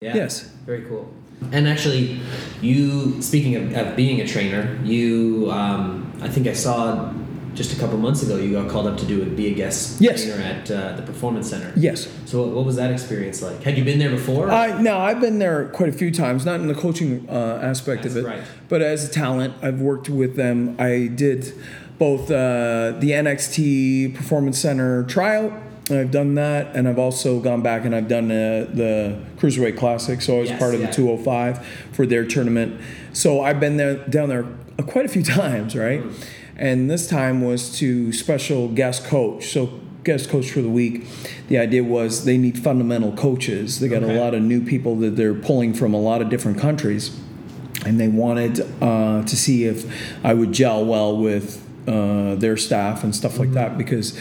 yeah. 0.03 0.15
Yes. 0.15 0.43
Very 0.67 0.83
cool. 0.83 1.09
And 1.53 1.67
actually, 1.69 2.21
you 2.61 3.23
speaking 3.23 3.57
of, 3.57 3.75
of 3.75 3.97
being 3.97 4.21
a 4.21 4.27
trainer, 4.27 4.79
you 4.85 5.49
um, 5.51 6.13
I 6.21 6.29
think 6.29 6.47
I 6.47 6.53
saw 6.53 7.13
just 7.57 7.73
a 7.77 7.81
couple 7.81 7.97
months 7.99 8.23
ago 8.23 8.37
you 8.37 8.53
got 8.53 8.71
called 8.71 8.87
up 8.87 8.97
to 8.99 9.07
do 9.07 9.23
a, 9.23 9.27
be 9.27 9.47
a 9.49 9.55
guest 9.55 10.01
Yes. 10.01 10.25
trainer 10.25 10.41
at 10.43 10.71
uh, 10.71 10.95
the 10.97 11.03
Performance 11.03 11.49
Center. 11.51 11.73
Yes. 11.75 12.07
So 12.27 12.47
what, 12.47 12.65
was 12.65 12.77
that 12.77 12.93
experience 12.93 13.43
like? 13.43 13.63
Had 13.63 13.77
you 13.79 13.85
been 13.85 13.99
there 13.99 14.11
before? 14.11 14.51
I 14.51 14.81
no, 14.81 14.99
I've 14.99 15.21
been 15.21 15.39
there 15.39 15.67
quite 15.71 15.89
a 15.89 15.93
few 15.93 16.11
times, 16.11 16.45
not 16.45 16.61
in 16.61 16.69
the 16.69 16.75
coaching 16.75 17.27
uh, 17.29 17.61
aspect 17.63 18.05
of 18.05 18.17
it, 18.17 18.25
right. 18.25 18.43
but 18.69 18.83
as 18.83 19.09
a 19.09 19.11
talent, 19.11 19.55
I've 19.63 19.81
worked 19.81 20.09
with 20.09 20.37
them. 20.37 20.77
I 20.79 21.09
did 21.13 21.53
both 21.99 22.31
uh, 22.31 22.93
the 23.01 23.11
NXT 23.13 24.15
Performance 24.15 24.59
Center 24.59 25.03
tryout. 25.05 25.53
I've 25.91 26.11
done 26.11 26.35
that, 26.35 26.75
and 26.75 26.89
I've 26.89 26.99
also 26.99 27.39
gone 27.41 27.63
back 27.63 27.85
and 27.85 27.95
I've 27.95 28.09
done 28.09 28.31
uh, 28.31 28.67
the 28.75 29.19
Cruiserweight 29.39 29.79
Classic. 29.79 30.21
So 30.21 30.37
I 30.37 30.41
was 30.41 30.51
Yes, 30.51 30.59
part 30.59 30.75
of 30.75 30.81
yeah. 30.81 30.89
the 30.89 30.93
205 30.93 31.65
for 31.93 32.05
their 32.07 32.25
tournament. 32.27 32.81
So 33.13 33.41
I've 33.41 33.61
been 33.61 33.77
there 33.77 33.97
down 34.09 34.29
there 34.29 34.45
quite 34.89 35.05
a 35.07 35.09
few 35.09 35.23
times, 35.41 35.77
right? 35.77 36.03
And 36.59 36.91
this 36.91 37.07
time 37.07 37.43
was 37.43 37.77
to 37.79 38.13
special 38.13 38.69
guest 38.69 39.05
coach. 39.05 39.49
So 39.53 39.81
guest 40.05 40.31
coach 40.31 40.51
for 40.51 40.63
the 40.63 40.69
week. 40.71 41.05
The 41.49 41.59
idea 41.59 41.83
was 41.85 42.25
they 42.25 42.39
need 42.39 42.59
fundamental 42.59 43.13
coaches. 43.13 43.81
They 43.81 43.89
got 43.89 44.03
Okay. 44.03 44.17
a 44.17 44.21
lot 44.21 44.35
of 44.35 44.43
new 44.43 44.61
people 44.63 44.97
that 44.97 45.17
they're 45.17 45.35
pulling 45.35 45.75
from 45.75 45.93
a 45.93 46.01
lot 46.01 46.23
of 46.23 46.29
different 46.31 46.59
countries, 46.59 47.11
and 47.85 47.99
they 48.01 48.09
wanted 48.09 48.61
uh, 48.81 49.23
to 49.25 49.37
see 49.37 49.65
if 49.65 49.85
I 50.25 50.33
would 50.33 50.53
gel 50.53 50.85
well 50.85 51.17
with 51.17 51.61
uh, 51.89 52.37
their 52.37 52.57
staff 52.57 53.05
and 53.05 53.15
stuff 53.15 53.39
like 53.39 53.53
that 53.53 53.77
because. 53.79 54.19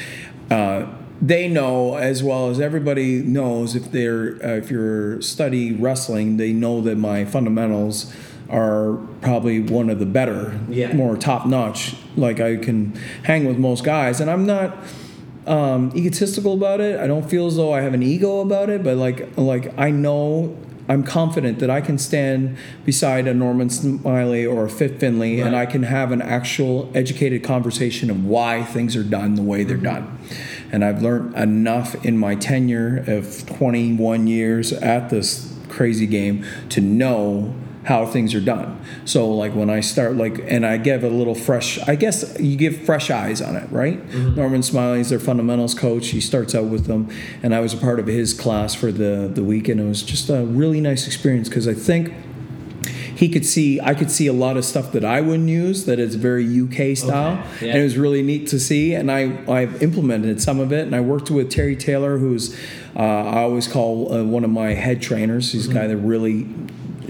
Uh, 0.52 0.88
they 1.21 1.48
know 1.48 1.95
as 1.95 2.21
well 2.21 2.50
as 2.50 2.60
everybody 2.60 3.19
knows 3.21 3.74
if 3.74 3.89
they're 3.93 4.36
uh, 4.45 4.58
if 4.58 4.69
you're 4.69 5.21
study 5.21 5.71
wrestling 5.71 6.36
they 6.36 6.52
know 6.52 6.82
that 6.82 6.98
my 6.98 7.24
fundamentals 7.24 8.13
are 8.50 8.98
probably 9.22 9.60
one 9.60 9.90
of 9.90 10.00
the 10.00 10.06
better 10.06 10.60
Yeah. 10.70 10.94
more 10.94 11.18
top 11.18 11.46
notch 11.46 11.96
like 12.16 12.40
i 12.40 12.56
can 12.58 12.94
hang 13.24 13.46
with 13.46 13.58
most 13.58 13.84
guys 13.84 14.20
and 14.22 14.30
i'm 14.30 14.46
not 14.46 14.78
um, 15.48 15.92
egotistical 15.96 16.54
about 16.54 16.82
it. 16.82 17.00
I 17.00 17.06
don't 17.06 17.30
feel 17.30 17.46
as 17.46 17.56
though 17.56 17.72
I 17.72 17.82
have 17.82 17.94
an 17.94 18.02
ego 18.02 18.40
about 18.40 18.70
it, 18.70 18.84
but 18.84 18.98
like 18.98 19.38
like 19.38 19.78
I 19.78 19.92
know 19.92 20.58
I'm 20.88 21.04
confident 21.04 21.60
that 21.60 21.70
I 21.70 21.82
can 21.82 21.98
stand 21.98 22.58
beside 22.84 23.28
a 23.28 23.34
Norman 23.36 23.70
Smiley 23.70 24.46
or 24.46 24.66
a 24.66 24.70
Fit 24.70 25.00
Finlay 25.00 25.40
and 25.40 25.56
I 25.56 25.66
can 25.66 25.84
have 25.84 26.12
an 26.12 26.22
actual 26.22 26.92
educated 26.96 27.44
conversation 27.44 28.10
of 28.10 28.26
why 28.26 28.64
things 28.64 28.96
are 28.96 29.04
done 29.04 29.36
the 29.36 29.42
way 29.42 29.64
they're 29.64 29.78
done. 29.78 30.18
And 30.72 30.84
I've 30.84 31.02
learned 31.02 31.36
enough 31.36 32.04
in 32.06 32.18
my 32.18 32.36
tenure 32.36 33.04
of 33.08 33.46
21 33.46 34.28
years 34.28 34.74
at 34.74 35.10
this 35.10 35.54
crazy 35.70 36.08
game 36.08 36.46
to 36.70 36.82
know 36.82 37.54
how 37.86 38.04
things 38.06 38.34
are 38.34 38.41
done. 38.41 38.84
So 39.06 39.30
like 39.30 39.54
when 39.54 39.69
I 39.69 39.80
start 39.80 40.15
like 40.15 40.39
and 40.48 40.65
I 40.65 40.78
give 40.78 41.04
a 41.04 41.10
little 41.10 41.36
fresh 41.36 41.80
I 41.88 41.95
guess 41.95 42.38
you 42.39 42.58
give 42.58 42.84
fresh 42.84 43.12
eyes 43.12 43.41
on 43.41 43.56
it, 43.56 43.71
right? 43.71 44.04
Norman 44.13 44.63
Smiley's 44.63 45.10
their 45.10 45.19
fundamentals 45.19 45.76
coach. 45.76 46.08
He 46.08 46.19
starts 46.19 46.56
out 46.56 46.65
with 46.65 46.88
them 46.88 47.10
and 47.43 47.54
I 47.54 47.60
was 47.60 47.74
a 47.74 47.78
part 47.78 48.00
of 48.00 48.08
his 48.08 48.34
class 48.34 48.74
for 48.74 48.91
the 48.91 49.30
the 49.32 49.43
week 49.43 49.67
and 49.69 49.80
it 49.80 49.86
was 49.86 50.02
just 50.02 50.30
a 50.30 50.45
really 50.45 50.82
nice 50.82 51.06
experience 51.06 51.48
because 51.48 51.67
I 51.67 51.76
think 51.76 52.12
he 53.15 53.30
could 53.30 53.45
see 53.45 53.80
I 53.80 53.93
could 53.93 54.10
see 54.12 54.28
a 54.28 54.34
lot 54.34 54.58
of 54.58 54.65
stuff 54.65 54.91
that 54.91 55.06
I 55.06 55.21
wouldn't 55.21 55.50
use 55.50 55.86
that 55.86 56.00
is 56.00 56.15
very 56.15 56.43
UK 56.43 56.98
style 56.98 57.43
yeah. 57.62 57.69
and 57.69 57.80
it 57.80 57.84
was 57.84 57.98
really 57.98 58.21
neat 58.21 58.48
to 58.48 58.60
see 58.60 58.93
and 58.93 59.12
I 59.12 59.43
I've 59.48 59.82
implemented 59.82 60.41
some 60.41 60.60
of 60.60 60.74
it 60.74 60.86
and 60.86 60.95
I 60.95 61.02
worked 61.02 61.32
with 61.32 61.52
Terry 61.52 61.76
Taylor 61.76 62.17
who's 62.17 62.58
uh, 62.95 63.00
I 63.00 63.41
always 63.43 63.67
call 63.67 64.12
uh, 64.12 64.24
one 64.24 64.43
of 64.43 64.50
my 64.50 64.74
head 64.74 65.02
trainers 65.02 65.54
he's 65.54 65.69
a 65.69 65.74
guy 65.74 65.88
that 65.88 65.98
really 65.98 66.48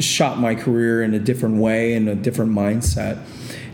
shot 0.02 0.40
my 0.40 0.56
career 0.56 1.04
in 1.04 1.14
a 1.14 1.20
different 1.20 1.58
way 1.58 1.94
and 1.94 2.08
a 2.10 2.16
different 2.16 2.52
mindset 2.52 3.24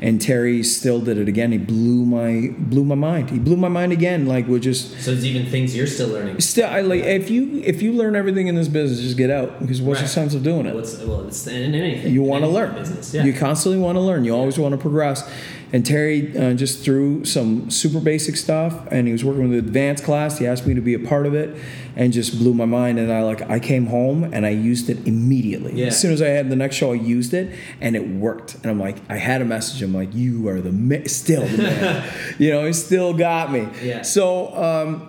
and 0.02 0.20
Terry 0.20 0.64
still 0.64 1.00
did 1.00 1.18
it 1.18 1.28
again 1.28 1.52
he 1.52 1.58
blew 1.58 2.06
my 2.06 2.50
blew 2.58 2.84
my 2.84 2.96
mind 2.96 3.30
he 3.30 3.40
blew 3.40 3.56
my 3.56 3.68
mind 3.68 3.92
again 3.92 4.26
like 4.26 4.48
with 4.48 4.64
just 4.64 5.00
so 5.02 5.12
there's 5.12 5.26
even 5.26 5.46
things 5.46 5.76
you're 5.76 5.86
still 5.88 6.10
learning. 6.10 6.40
still 6.42 6.68
I 6.68 6.82
like 6.82 7.04
if 7.04 7.30
you 7.30 7.62
if 7.64 7.82
you 7.82 7.94
learn 7.94 8.16
everything 8.16 8.48
in 8.48 8.56
this 8.56 8.68
business 8.68 9.00
just 9.00 9.18
get 9.18 9.30
out 9.30 9.60
because 9.60 9.82
what's 9.82 10.02
the 10.02 10.08
sense 10.08 10.34
of 10.34 10.44
doing 10.44 10.66
it 10.66 10.74
What's 10.74 10.98
well, 10.98 11.28
it's 11.28 11.46
in 11.48 11.76
anything. 11.76 12.12
you 12.14 12.24
want 12.24 12.44
to 12.44 12.50
learn. 12.50 12.74
Business. 12.76 13.14
Yeah. 13.14 13.24
You 13.24 13.34
constantly 13.34 13.80
want 13.80 13.96
to 13.96 14.02
learn. 14.02 14.24
You 14.26 14.34
always 14.34 14.58
want 14.58 14.74
to 14.74 14.78
progress. 14.78 15.30
And 15.74 15.86
Terry 15.86 16.38
uh, 16.38 16.54
just 16.54 16.84
threw 16.84 17.24
some 17.24 17.70
super 17.70 18.00
basic 18.00 18.36
stuff, 18.36 18.88
and 18.92 19.08
he 19.08 19.14
was 19.14 19.24
working 19.24 19.44
with 19.44 19.52
the 19.52 19.58
advanced 19.60 20.04
class. 20.04 20.38
He 20.38 20.46
asked 20.46 20.68
me 20.68 20.74
to 20.74 20.82
be 20.82 20.94
a 20.94 21.00
part 21.00 21.26
of 21.26 21.34
it, 21.34 21.58
and 21.96 22.12
just 22.12 22.38
blew 22.38 22.54
my 22.54 22.66
mind. 22.66 23.00
And 23.00 23.12
I 23.12 23.24
like 23.24 23.42
I 23.50 23.60
came 23.60 23.88
home 23.88 24.24
and 24.24 24.46
I 24.46 24.50
used 24.50 24.90
it 24.90 25.08
immediately. 25.08 25.74
Yeah. 25.74 25.88
As 25.88 26.00
soon 26.00 26.12
as 26.12 26.22
I 26.22 26.28
had 26.28 26.50
the 26.50 26.56
next 26.56 26.76
show, 26.76 26.92
I 26.92 26.96
used 26.96 27.34
it, 27.34 27.56
and 27.80 27.96
it 27.96 28.08
worked. 28.08 28.56
And 28.56 28.66
I'm 28.66 28.80
like, 28.80 28.98
I 29.10 29.16
had 29.16 29.42
a 29.42 29.46
message. 29.46 29.82
I'm 29.82 29.94
like, 29.94 30.14
you 30.14 30.48
are 30.50 30.62
the 30.62 30.72
ma- 30.72 31.08
still 31.08 31.46
the 31.46 31.58
man. 31.58 32.14
you 32.38 32.52
know, 32.52 32.66
he 32.66 32.74
still 32.74 33.14
got 33.14 33.52
me. 33.52 33.68
Yeah. 33.82 34.02
So. 34.02 34.56
Um, 34.56 35.08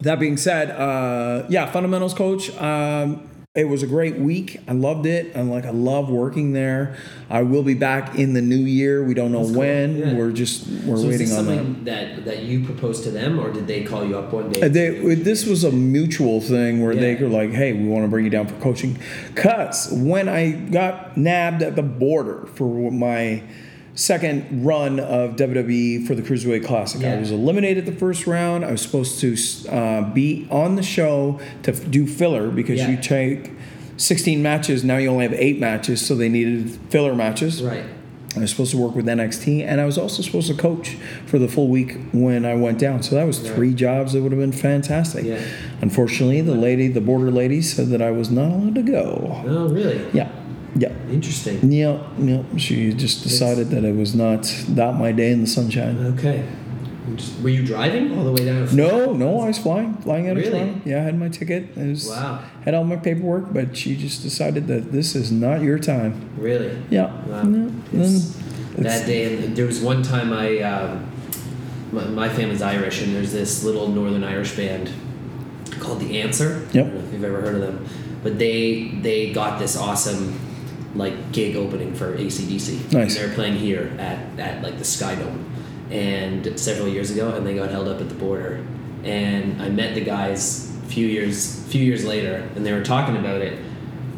that 0.00 0.18
being 0.18 0.36
said, 0.36 0.70
uh, 0.70 1.46
yeah, 1.48 1.70
fundamentals 1.70 2.14
coach. 2.14 2.50
Um, 2.56 3.28
it 3.54 3.68
was 3.68 3.82
a 3.82 3.86
great 3.86 4.16
week. 4.16 4.60
I 4.66 4.72
loved 4.72 5.04
it. 5.04 5.36
I'm 5.36 5.50
like, 5.50 5.66
I 5.66 5.72
love 5.72 6.08
working 6.08 6.54
there. 6.54 6.96
I 7.28 7.42
will 7.42 7.62
be 7.62 7.74
back 7.74 8.14
in 8.14 8.32
the 8.32 8.40
new 8.40 8.56
year. 8.56 9.04
We 9.04 9.12
don't 9.12 9.30
know 9.30 9.40
That's 9.40 9.50
cool. 9.50 9.58
when. 9.58 9.98
Yeah. 9.98 10.14
We're 10.14 10.32
just 10.32 10.66
we're 10.86 10.96
so 10.96 11.02
waiting 11.08 11.18
this 11.28 11.36
on 11.36 11.46
that. 11.46 11.56
something 11.56 11.84
that. 11.84 12.24
that 12.24 12.38
you 12.44 12.64
proposed 12.64 13.04
to 13.04 13.10
them, 13.10 13.38
or 13.38 13.52
did 13.52 13.66
they 13.66 13.84
call 13.84 14.06
you 14.06 14.16
up 14.18 14.32
one 14.32 14.50
day? 14.50 14.62
Uh, 14.62 14.68
They, 14.68 15.14
this 15.16 15.44
was 15.44 15.64
a 15.64 15.70
mutual 15.70 16.40
thing 16.40 16.82
where 16.82 16.94
they 16.94 17.14
were 17.16 17.28
like, 17.28 17.50
"Hey, 17.50 17.74
we 17.74 17.86
want 17.86 18.04
to 18.04 18.08
bring 18.08 18.24
you 18.24 18.30
down 18.30 18.46
for 18.46 18.58
coaching." 18.58 18.98
Cause 19.34 19.90
when 19.92 20.30
I 20.30 20.52
got 20.52 21.18
nabbed 21.18 21.62
at 21.62 21.76
the 21.76 21.82
border 21.82 22.46
for 22.54 22.90
my 22.90 23.42
second 23.94 24.64
run 24.64 24.98
of 24.98 25.36
WWE 25.36 26.06
for 26.06 26.14
the 26.14 26.22
Cruiserweight 26.22 26.64
Classic, 26.64 27.04
I 27.04 27.18
was 27.18 27.30
eliminated 27.30 27.86
the 27.86 27.92
first 27.92 28.26
round. 28.26 28.64
I 28.64 28.72
was 28.72 28.80
supposed 28.82 29.20
to 29.20 29.36
uh, 29.70 30.02
be 30.12 30.46
on 30.50 30.76
the 30.76 30.82
show 30.82 31.40
to 31.64 31.72
f- 31.72 31.90
do 31.90 32.06
filler 32.06 32.48
because 32.50 32.78
Yeah. 32.80 32.90
you 32.90 32.96
take 32.96 33.50
16 33.98 34.42
matches. 34.42 34.82
Now 34.82 34.96
you 34.96 35.08
only 35.10 35.24
have 35.28 35.34
eight 35.34 35.60
matches, 35.60 36.04
so 36.04 36.14
they 36.14 36.28
needed 36.28 36.70
filler 36.90 37.14
matches. 37.14 37.62
right. 37.62 37.84
I 38.34 38.38
was 38.40 38.48
supposed 38.50 38.70
to 38.70 38.78
work 38.78 38.94
with 38.94 39.04
NXT, 39.04 39.62
and 39.62 39.78
I 39.78 39.84
was 39.84 39.98
also 39.98 40.22
supposed 40.22 40.48
to 40.48 40.54
coach 40.54 40.96
for 41.26 41.38
the 41.38 41.48
full 41.48 41.68
week 41.68 41.98
when 42.14 42.46
I 42.46 42.54
went 42.54 42.78
down. 42.78 43.02
So 43.02 43.14
that 43.14 43.26
was 43.26 43.38
three 43.38 43.74
jobs 43.74 44.14
that 44.14 44.22
would 44.22 44.32
have 44.32 44.40
been 44.40 44.52
fantastic. 44.52 45.26
Yeah. 45.26 45.38
Unfortunately, 45.82 46.40
the 46.40 46.54
lady, 46.54 46.88
the 46.88 47.02
border 47.02 47.30
lady, 47.30 47.60
said 47.60 47.88
that 47.90 48.00
I 48.00 48.10
was 48.10 48.30
not 48.30 48.50
allowed 48.50 48.74
to 48.76 48.82
go. 48.82 49.42
Oh, 49.46 49.68
really? 49.68 50.00
Yeah, 50.14 50.30
yeah, 50.76 50.92
Interesting. 51.10 51.70
yeah, 51.70 51.98
yeah. 52.18 52.42
She 52.56 52.92
just 52.92 53.22
decided 53.22 53.70
that 53.70 53.84
it 53.84 53.94
was 53.94 54.14
not 54.14 54.50
not 54.68 54.92
my 54.98 55.12
day 55.12 55.30
in 55.32 55.40
the 55.40 55.46
sunshine. 55.46 55.96
Okay. 56.18 56.44
Just- 57.16 57.40
Were 57.42 57.48
you 57.50 57.64
driving 57.66 58.16
all 58.16 58.24
the 58.24 58.32
way 58.32 58.44
down? 58.46 58.74
No, 58.74 59.12
no, 59.12 59.40
I 59.40 59.48
was 59.48 59.58
flying, 59.58 59.94
flying 59.94 60.28
out 60.28 60.36
of 60.38 60.44
Really? 60.44 60.50
Toronto. 60.60 60.80
Yeah, 60.84 60.98
I 61.00 61.02
had 61.02 61.18
my 61.18 61.28
ticket. 61.28 61.76
Was, 61.76 62.08
Wow. 62.08 62.38
Had 62.64 62.74
all 62.74 62.84
my 62.84 62.96
paperwork, 62.96 63.52
but 63.52 63.76
she 63.76 63.96
just 63.96 64.22
decided 64.22 64.66
that 64.68 64.92
this 64.92 65.14
is 65.16 65.30
not 65.32 65.62
your 65.62 65.78
time. 65.78 66.28
Really? 66.38 66.70
Yeah. 66.90 67.10
Wow. 67.26 67.42
No, 67.42 67.66
It's- 67.66 67.82
then 67.92 68.86
it's- 68.86 69.00
that 69.00 69.06
day, 69.06 69.44
and 69.44 69.56
there 69.56 69.66
was 69.66 69.80
one 69.80 70.02
time 70.02 70.32
I, 70.32 70.60
um, 70.60 71.04
my, 71.90 72.04
my 72.04 72.28
family's 72.28 72.62
Irish, 72.62 73.02
and 73.02 73.14
there's 73.14 73.32
this 73.32 73.62
little 73.64 73.88
Northern 73.88 74.24
Irish 74.24 74.56
band 74.56 74.88
called 75.80 76.00
The 76.00 76.20
Answer. 76.22 76.62
Yep. 76.72 76.86
I 76.86 76.88
don't 76.88 76.94
know 76.98 77.04
if 77.08 77.12
you've 77.12 77.24
ever 77.24 77.40
heard 77.42 77.56
of 77.56 77.60
them, 77.62 77.84
but 78.22 78.38
they 78.38 78.92
they 79.02 79.32
got 79.32 79.58
this 79.58 79.76
awesome 79.76 80.38
like 80.94 81.32
gig 81.32 81.56
opening 81.56 81.94
for 81.94 82.16
ACDC. 82.16 82.92
Nice. 82.92 83.16
And 83.16 83.28
they're 83.28 83.34
playing 83.34 83.56
here 83.56 83.92
at, 83.98 84.38
at 84.38 84.62
like 84.62 84.78
the 84.78 84.84
Sky 84.84 85.14
Dome, 85.14 85.44
and 85.90 86.58
several 86.58 86.88
years 86.88 87.10
ago, 87.10 87.34
and 87.34 87.46
they 87.46 87.54
got 87.54 87.70
held 87.70 87.88
up 87.88 88.00
at 88.00 88.08
the 88.08 88.14
border, 88.14 88.64
and 89.04 89.60
I 89.62 89.68
met 89.68 89.94
the 89.94 90.00
guys 90.02 90.70
a 90.84 90.86
few 90.86 91.06
years 91.06 91.62
few 91.68 91.82
years 91.84 92.04
later, 92.04 92.48
and 92.56 92.64
they 92.66 92.72
were 92.72 92.84
talking 92.84 93.16
about 93.16 93.40
it. 93.40 93.58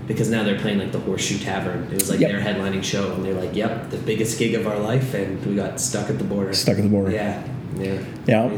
because 0.07 0.29
now 0.29 0.43
they're 0.45 0.59
playing 0.61 0.79
like 0.79 0.93
the 0.93 0.99
Horseshoe 1.01 1.39
Tavern. 1.39 1.85
It 1.91 1.95
was 1.95 2.11
like 2.11 2.21
Yep. 2.21 2.31
their 2.31 2.41
headlining 2.43 2.85
show, 2.85 3.15
and 3.15 3.25
they're 3.25 3.33
like, 3.41 3.57
"Yep, 3.57 3.89
the 3.89 3.97
biggest 3.97 4.39
gig 4.39 4.55
of 4.55 4.67
our 4.67 4.79
life," 4.79 5.15
and 5.15 5.43
we 5.47 5.55
got 5.55 5.81
stuck 5.81 6.11
at 6.11 6.19
the 6.19 6.25
border. 6.25 6.53
Stuck 6.53 6.77
at 6.77 6.83
the 6.83 6.91
border. 6.91 7.11
Yeah, 7.11 7.43
yeah, 7.79 7.99
Yeah. 8.27 8.45
I 8.45 8.49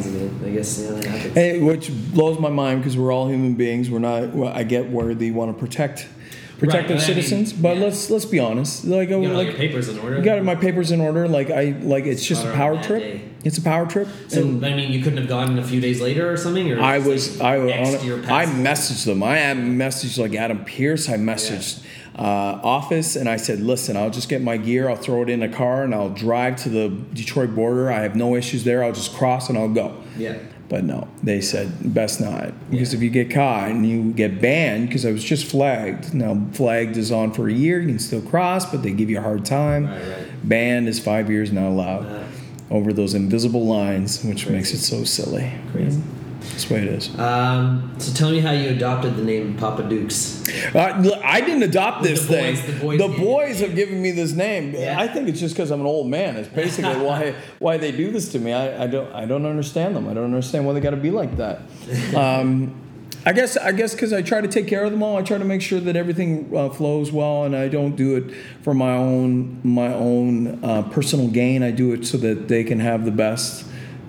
guess 0.50 0.80
yeah, 0.82 0.90
that 0.90 1.04
happens. 1.04 1.34
Hey, 1.34 1.60
which 1.60 1.92
blows 2.12 2.40
my 2.40 2.48
mind 2.50 2.80
because 2.80 2.96
we're 2.98 3.12
all 3.12 3.28
human 3.28 3.54
beings. 3.54 3.88
We're 3.88 4.00
not. 4.00 4.34
I 4.56 4.64
get 4.64 4.90
where 4.90 5.14
they 5.14 5.30
want 5.30 5.56
to 5.56 5.64
protect 5.64 6.08
protect 6.58 6.74
Right, 6.74 6.82
but 6.88 6.90
I 6.92 6.96
mean, 6.96 7.06
citizens, 7.06 7.52
but 7.52 7.76
yeah. 7.76 7.84
let's 7.84 8.10
let's 8.10 8.24
be 8.24 8.38
honest. 8.38 8.84
Like, 8.84 9.08
You 9.08 9.22
got 9.22 9.34
like 9.34 9.48
your 9.48 9.56
papers 9.56 9.88
in 9.88 9.98
order. 9.98 10.20
Got 10.20 10.42
my 10.44 10.54
papers 10.54 10.90
in 10.90 11.00
order. 11.00 11.28
Like 11.28 11.50
I 11.50 11.76
like 11.80 12.04
it's 12.04 12.24
just 12.24 12.44
a 12.44 12.52
power 12.52 12.82
trip. 12.82 13.02
day. 13.02 13.28
It's 13.44 13.58
a 13.58 13.62
power 13.62 13.86
trip. 13.86 14.08
So 14.28 14.40
and 14.40 14.64
I 14.64 14.74
mean, 14.74 14.92
you 14.92 15.02
couldn't 15.02 15.18
have 15.18 15.28
gone 15.28 15.58
a 15.58 15.64
few 15.64 15.80
days 15.80 16.00
later 16.00 16.32
or 16.32 16.36
something, 16.36 16.72
or 16.72 16.80
I 16.80 16.98
was 16.98 17.38
like, 17.38 17.46
I 17.46 17.58
was. 17.58 18.04
I 18.28 18.46
messaged 18.46 19.04
them. 19.04 19.22
I 19.22 19.36
messaged 19.38 20.18
like 20.18 20.34
Adam 20.34 20.64
Pearce. 20.64 21.08
I 21.08 21.16
messaged 21.16 21.84
uh, 22.18 22.60
office 22.62 23.14
and 23.14 23.28
I 23.28 23.36
said, 23.36 23.60
listen, 23.60 23.96
I'll 23.96 24.10
just 24.10 24.28
get 24.28 24.40
my 24.40 24.56
gear. 24.56 24.88
I'll 24.88 24.96
throw 24.96 25.22
it 25.22 25.28
in 25.28 25.42
a 25.42 25.48
car 25.48 25.84
and 25.84 25.94
I'll 25.94 26.08
drive 26.10 26.56
to 26.62 26.68
the 26.70 26.88
Detroit 27.12 27.54
border. 27.54 27.90
I 27.90 28.00
have 28.00 28.16
no 28.16 28.36
issues 28.36 28.64
there. 28.64 28.82
I'll 28.82 28.92
just 28.92 29.14
cross 29.14 29.48
and 29.50 29.58
I'll 29.58 29.68
go. 29.68 30.02
Yeah. 30.16 30.38
But 30.68 30.84
no, 30.84 31.06
they 31.22 31.40
said 31.40 31.94
best 31.94 32.20
not 32.20 32.52
because 32.70 32.92
if 32.92 33.00
you 33.00 33.10
get 33.10 33.30
caught 33.30 33.70
and 33.70 33.88
you 33.88 34.12
get 34.12 34.40
banned, 34.40 34.88
because 34.88 35.06
I 35.06 35.12
was 35.12 35.22
just 35.22 35.44
flagged. 35.44 36.12
Now 36.12 36.44
flagged 36.52 36.96
is 36.96 37.12
on 37.12 37.32
for 37.32 37.48
a 37.48 37.52
year, 37.52 37.80
you 37.80 37.88
can 37.88 37.98
still 38.00 38.22
cross, 38.22 38.68
but 38.68 38.82
they 38.82 38.92
give 38.92 39.08
you 39.08 39.18
a 39.18 39.22
hard 39.22 39.44
time. 39.44 39.86
Right, 39.86 40.00
right. 40.00 40.48
Banned 40.48 40.88
is 40.88 40.98
five 40.98 41.30
years, 41.30 41.52
not 41.52 41.68
allowed 41.68 42.26
over 42.70 42.92
those 42.92 43.14
invisible 43.14 43.64
lines, 43.64 44.24
which 44.24 44.48
makes 44.48 44.72
it 44.72 44.78
so 44.78 45.04
silly. 45.04 45.52
Crazy. 45.70 46.02
That's 46.50 46.64
the 46.64 46.74
way 46.74 46.82
it 46.82 46.88
is. 46.88 47.18
Um, 47.18 47.94
so 47.98 48.12
tell 48.14 48.30
me 48.30 48.40
how 48.40 48.52
you 48.52 48.70
adopted 48.70 49.16
the 49.16 49.22
name 49.22 49.56
Papa 49.56 49.82
Dukes. 49.88 50.42
Uh, 50.74 50.96
look, 51.02 51.22
I 51.24 51.40
didn't 51.40 51.62
adopt 51.64 52.02
The 52.02 52.10
this 52.10 52.26
boys- 52.26 52.60
thing. 52.60 52.74
the 52.74 52.80
boys 52.80 52.98
The 52.98 53.08
gave 53.08 53.18
you 53.18 53.24
boys 53.24 53.58
the 53.58 53.66
have 53.66 53.76
given 53.76 54.00
me 54.02 54.10
this 54.12 54.32
name. 54.32 54.72
Yeah. 54.74 54.98
I 54.98 55.06
think 55.08 55.28
it's 55.28 55.40
just 55.40 55.54
because 55.54 55.70
I'm 55.70 55.80
an 55.80 55.86
old 55.86 56.08
man. 56.08 56.36
It's 56.36 56.48
basically 56.48 56.96
why 57.04 57.34
why 57.58 57.76
they 57.76 57.92
do 57.92 58.10
this 58.10 58.30
to 58.32 58.38
me. 58.38 58.52
I, 58.52 58.84
I 58.84 58.86
don't 58.86 59.12
I 59.12 59.26
don't 59.26 59.44
understand 59.46 59.94
them. 59.96 60.08
I 60.08 60.14
don't 60.14 60.24
understand 60.24 60.66
why 60.66 60.72
they 60.72 60.80
got 60.80 60.90
to 60.90 60.96
be 60.96 61.10
like 61.10 61.36
that. 61.36 61.60
Um, 62.16 62.74
I 63.24 63.32
guess 63.32 63.56
I 63.56 63.72
guess 63.72 63.92
because 63.92 64.12
I 64.12 64.22
try 64.22 64.40
to 64.40 64.46
take 64.46 64.68
care 64.68 64.84
of 64.84 64.92
them 64.92 65.02
all. 65.02 65.16
I 65.16 65.22
try 65.22 65.36
to 65.36 65.44
make 65.44 65.60
sure 65.60 65.80
that 65.80 65.96
everything 65.96 66.48
uh, 66.56 66.70
flows 66.70 67.10
well, 67.10 67.42
and 67.42 67.56
I 67.56 67.66
don't 67.66 67.96
do 67.96 68.14
it 68.16 68.32
for 68.62 68.72
my 68.72 68.92
own 68.96 69.60
my 69.64 69.92
own 69.92 70.62
uh, 70.64 70.82
personal 70.82 71.26
gain. 71.26 71.64
I 71.64 71.72
do 71.72 71.92
it 71.92 72.06
so 72.06 72.18
that 72.18 72.46
they 72.46 72.62
can 72.62 72.78
have 72.78 73.04
the 73.04 73.10
best 73.10 73.66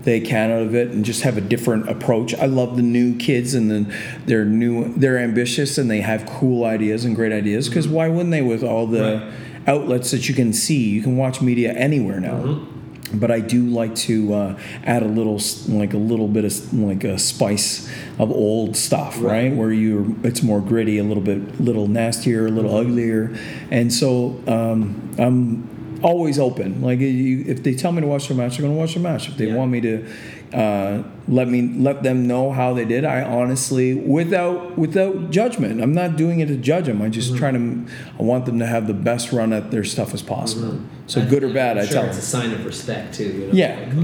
they 0.07 0.21
can 0.21 0.51
out 0.51 0.61
of 0.61 0.73
it 0.73 0.87
and 0.91 1.03
just 1.03 1.23
have 1.23 1.35
a 1.35 1.41
different 1.41 1.89
approach. 1.89 2.33
I 2.33 2.45
love 2.45 2.77
the 2.77 2.81
new 2.81 3.13
kids 3.17 3.53
and 3.53 3.69
then 3.69 3.93
they're 4.25 4.45
new, 4.45 4.93
they're 4.93 5.17
ambitious 5.17 5.77
and 5.77 5.91
they 5.91 5.99
have 5.99 6.25
cool 6.25 6.63
ideas 6.63 7.03
and 7.03 7.13
great 7.13 7.33
ideas. 7.33 7.67
Because 7.67 7.89
why 7.89 8.07
wouldn't 8.07 8.31
they 8.31 8.41
with 8.41 8.63
all 8.63 8.87
the 8.87 9.01
Right. 9.01 9.33
outlets 9.67 10.11
that 10.11 10.29
you 10.29 10.33
can 10.33 10.53
see? 10.53 10.87
You 10.91 11.01
can 11.01 11.17
watch 11.17 11.41
media 11.41 11.73
anywhere 11.73 12.21
now. 12.21 12.65
But 13.13 13.31
I 13.31 13.41
do 13.41 13.65
like 13.65 13.95
to 14.07 14.33
uh, 14.33 14.59
add 14.85 15.03
a 15.03 15.07
little, 15.07 15.41
like 15.67 15.93
a 15.93 15.97
little 15.97 16.29
bit 16.29 16.45
of 16.45 16.73
like 16.73 17.03
a 17.03 17.19
spice 17.19 17.89
of 18.17 18.31
old 18.31 18.77
stuff, 18.77 19.21
right? 19.21 19.53
Where 19.53 19.73
you, 19.73 20.17
it's 20.23 20.41
more 20.41 20.61
gritty, 20.61 20.97
a 20.99 21.03
little 21.03 21.23
bit, 21.23 21.59
little 21.59 21.87
nastier, 21.87 22.47
a 22.47 22.51
little 22.51 22.75
uglier, 22.77 23.33
and 23.71 23.93
so 23.93 24.41
um, 24.47 25.09
I'm 25.17 25.67
always 26.03 26.39
open. 26.39 26.81
Like 26.81 26.99
you, 26.99 27.43
if 27.47 27.63
they 27.63 27.73
tell 27.73 27.91
me 27.91 28.01
to 28.01 28.07
watch 28.07 28.27
the 28.27 28.33
match, 28.35 28.57
I'm 28.57 28.65
going 28.65 28.73
to 28.75 28.79
watch 28.79 28.93
the 28.93 28.99
match. 28.99 29.27
If 29.29 29.37
they 29.37 29.47
Yeah. 29.47 29.55
want 29.55 29.71
me 29.71 29.81
to 29.81 30.05
uh, 30.53 31.03
let 31.27 31.49
me 31.49 31.61
let 31.77 32.03
them 32.03 32.25
know 32.25 32.51
how 32.51 32.73
they 32.73 32.85
did, 32.85 33.03
I 33.03 33.21
honestly, 33.21 33.93
without 33.93 34.77
without 34.77 35.29
judgment, 35.29 35.81
I'm 35.81 35.93
not 35.93 36.15
doing 36.15 36.39
it 36.39 36.47
to 36.47 36.55
judge 36.55 36.85
them. 36.85 37.01
I'm 37.01 37.11
just 37.11 37.35
trying 37.35 37.55
to, 37.85 37.91
I 38.17 38.23
want 38.23 38.45
them 38.45 38.59
to 38.59 38.65
have 38.65 38.87
the 38.87 38.93
best 38.93 39.33
run 39.33 39.51
at 39.51 39.71
their 39.71 39.83
stuff 39.83 40.13
as 40.13 40.21
possible. 40.21 40.79
So 41.07 41.25
good 41.25 41.43
or 41.43 41.51
bad, 41.53 41.77
I'm 41.77 41.83
I 41.83 41.85
sure 41.87 41.93
tell 41.95 42.05
it's 42.05 42.31
them. 42.31 42.41
a 42.41 42.47
sign 42.49 42.53
of 42.53 42.65
respect 42.65 43.15
too. 43.15 43.25
You 43.25 43.47
know? 43.47 43.53
Yeah, 43.53 43.79
Like, 43.79 43.95
oh, 43.97 44.01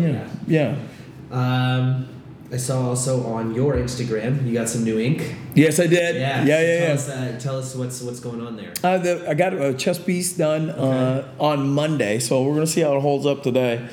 yeah, 0.48 0.76
yeah. 1.32 1.78
Um, 1.78 2.08
I 2.54 2.58
saw 2.58 2.88
also 2.90 3.24
on 3.26 3.56
your 3.56 3.74
Instagram 3.76 4.46
you 4.46 4.54
got 4.54 4.70
some 4.70 4.84
new 4.84 5.00
ink. 5.00 5.36
Yes, 5.56 5.80
I 5.80 5.88
did. 5.88 6.16
Yeah. 6.16 6.46
yeah, 6.46 6.62
yeah. 6.62 6.78
tell 6.78 6.88
yeah. 6.88 6.94
Us, 6.94 7.10
uh, 7.10 7.40
tell 7.42 7.58
us 7.58 7.76
what's 7.76 8.02
what's 8.02 8.20
going 8.20 8.42
on 8.42 8.56
there. 8.56 8.72
Uh, 8.84 8.98
the, 9.00 9.26
I 9.28 9.34
got 9.34 9.54
a 9.54 9.74
chest 9.74 10.06
piece 10.06 10.34
done 10.34 10.70
uh, 10.70 11.28
on 11.40 11.70
Monday, 11.70 12.20
so 12.20 12.44
we're 12.44 12.54
gonna 12.54 12.68
see 12.68 12.82
how 12.82 12.96
it 12.98 13.02
holds 13.02 13.26
up 13.26 13.42
today. 13.44 13.90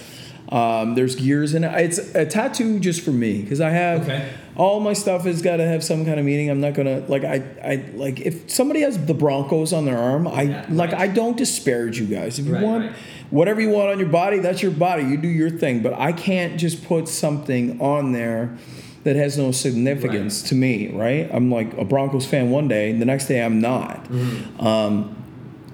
Um, 0.51 0.94
there's 0.96 1.14
gears 1.14 1.55
in 1.55 1.62
it. 1.64 1.73
It's 1.81 1.99
a 2.14 2.27
tattoo 2.27 2.81
just 2.81 3.03
for 3.03 3.12
me 3.12 3.40
because 3.40 3.61
I 3.61 3.70
have 3.70 4.03
Okay. 4.03 4.29
all 4.57 4.81
my 4.81 4.94
stuff 4.94 5.23
has 5.25 5.42
got 5.42 5.59
to 5.59 5.64
have 5.66 5.85
some 5.85 6.05
kind 6.05 6.18
of 6.18 6.27
meaning. 6.27 6.51
I'm 6.51 6.61
not 6.61 6.75
gonna 6.75 7.01
like 7.09 7.25
I 7.25 7.42
I 7.64 7.85
like 7.94 8.20
if 8.20 8.51
somebody 8.51 8.81
has 8.81 8.99
the 9.07 9.14
Broncos 9.14 9.73
on 9.73 9.85
their 9.87 9.96
arm, 9.99 10.27
I 10.27 10.42
Yeah, 10.42 10.66
like 10.68 10.90
right. 10.92 11.03
I 11.03 11.07
don't 11.07 11.37
disparage 11.37 11.99
you 12.01 12.07
guys. 12.07 12.38
If 12.38 12.46
you 12.46 12.55
Right, 12.55 12.62
want 12.64 12.85
right. 12.87 12.96
Whatever 13.31 13.61
you 13.61 13.71
want 13.71 13.90
on 13.90 13.99
your 13.99 14.09
body, 14.09 14.38
that's 14.38 14.62
your 14.62 14.73
body. 14.73 15.05
You 15.05 15.16
do 15.16 15.29
your 15.29 15.51
thing, 15.51 15.83
but 15.83 15.95
I 15.95 16.12
can't 16.12 16.59
just 16.59 16.85
put 16.85 17.09
something 17.09 17.81
on 17.81 18.12
there 18.12 18.57
that 19.05 19.16
has 19.16 19.38
no 19.38 19.51
significance 19.51 20.43
to 20.45 20.55
me, 20.55 20.88
right? 20.93 21.29
I'm 21.33 21.51
like 21.51 21.73
a 21.79 21.85
Broncos 21.85 22.27
fan 22.27 22.51
one 22.51 22.69
day, 22.69 22.93
the 22.93 23.07
next 23.07 23.27
day 23.27 23.43
I'm 23.43 23.61
not. 23.61 24.05
Mm-hmm. 24.05 24.66
Um, 24.66 25.16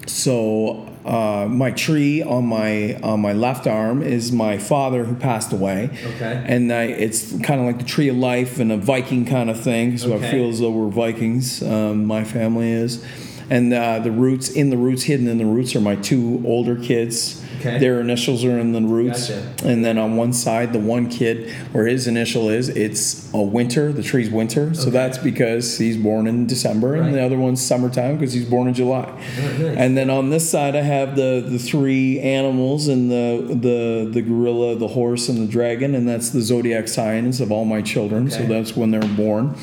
so 0.05 0.87
uh, 1.05 1.47
my 1.49 1.71
tree 1.71 2.23
on 2.23 2.45
my 2.45 2.95
on 3.03 3.21
my 3.21 3.33
left 3.33 3.67
arm 3.67 4.01
is 4.01 4.31
my 4.31 4.57
father 4.57 5.03
who 5.03 5.15
passed 5.15 5.51
away. 5.51 5.89
Okay. 6.15 6.43
And 6.47 6.71
I, 6.71 6.83
it's 6.83 7.31
kind 7.41 7.59
of 7.59 7.65
like 7.65 7.79
the 7.79 7.85
tree 7.85 8.07
of 8.07 8.15
life 8.15 8.59
and 8.59 8.71
a 8.71 8.77
Viking 8.77 9.25
kind 9.25 9.49
of 9.49 9.59
thing. 9.59 9.97
So 9.97 10.13
Okay. 10.13 10.27
I 10.27 10.31
feel 10.31 10.49
as 10.49 10.59
though 10.59 10.71
we're 10.71 10.89
Vikings. 10.89 11.61
Um, 11.61 12.05
my 12.05 12.23
family 12.23 12.71
is. 12.71 13.03
And 13.49 13.73
uh, 13.73 13.99
the 13.99 14.11
roots 14.11 14.49
in 14.49 14.69
the 14.69 14.77
roots, 14.77 15.03
hidden 15.03 15.27
in 15.27 15.37
the 15.37 15.45
roots, 15.45 15.75
are 15.75 15.81
my 15.81 15.95
two 15.95 16.41
older 16.45 16.75
kids. 16.75 17.41
Okay. 17.59 17.79
Their 17.79 17.99
initials 18.01 18.43
are 18.45 18.57
in 18.59 18.71
the 18.71 18.81
roots. 18.81 19.29
Gotcha. 19.29 19.53
And 19.65 19.83
then 19.83 19.97
on 19.97 20.15
one 20.15 20.31
side, 20.33 20.73
the 20.73 20.79
one 20.79 21.09
kid 21.09 21.49
where 21.71 21.87
his 21.87 22.05
initial 22.07 22.49
is, 22.49 22.69
it's 22.69 23.31
a 23.33 23.41
winter. 23.41 23.91
The 23.91 24.03
tree's 24.03 24.29
winter. 24.29 24.73
So 24.73 24.83
Okay. 24.83 24.91
that's 24.91 25.17
because 25.17 25.77
he's 25.77 25.97
born 25.97 26.27
in 26.27 26.45
December, 26.45 26.95
and 26.95 27.13
the 27.13 27.21
other 27.23 27.37
one's 27.37 27.61
summertime 27.61 28.17
because 28.17 28.33
he's 28.33 28.45
born 28.45 28.67
in 28.67 28.73
July. 28.73 29.07
Oh, 29.09 29.57
nice. 29.57 29.77
And 29.77 29.97
then 29.97 30.09
on 30.09 30.29
this 30.29 30.49
side, 30.49 30.75
I 30.75 30.81
have 30.81 31.15
the 31.15 31.43
the 31.47 31.57
three 31.59 32.19
animals 32.19 32.87
and 32.87 33.09
the 33.09 33.43
the 33.49 34.09
the 34.11 34.21
gorilla, 34.21 34.75
the 34.75 34.87
horse, 34.89 35.27
and 35.29 35.39
the 35.39 35.47
dragon, 35.51 35.95
and 35.95 36.07
that's 36.07 36.29
the 36.29 36.41
zodiac 36.41 36.87
signs 36.87 37.41
of 37.41 37.51
all 37.51 37.65
my 37.65 37.81
children. 37.81 38.29
So 38.29 38.43
that's 38.43 38.75
when 38.77 38.91
they're 38.91 39.01
born. 39.01 39.55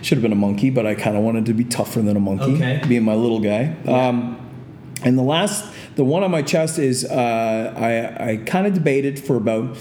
Should 0.00 0.16
have 0.18 0.22
been 0.22 0.32
a 0.32 0.36
monkey, 0.36 0.70
but 0.70 0.86
I 0.86 0.94
kind 0.94 1.16
of 1.16 1.22
wanted 1.22 1.46
to 1.46 1.52
be 1.54 1.64
tougher 1.64 2.00
than 2.02 2.16
a 2.16 2.20
monkey, 2.20 2.54
Okay. 2.54 2.80
being 2.88 3.02
my 3.04 3.14
little 3.14 3.40
guy. 3.40 3.74
Um, 3.86 4.38
and 5.04 5.18
the 5.18 5.22
last, 5.22 5.64
the 5.96 6.04
one 6.04 6.22
on 6.22 6.30
my 6.30 6.42
chest 6.42 6.78
is 6.78 7.04
uh, 7.04 7.74
I 7.76 8.30
I 8.32 8.36
kind 8.38 8.66
of 8.66 8.74
debated 8.74 9.18
for 9.18 9.36
about 9.36 9.76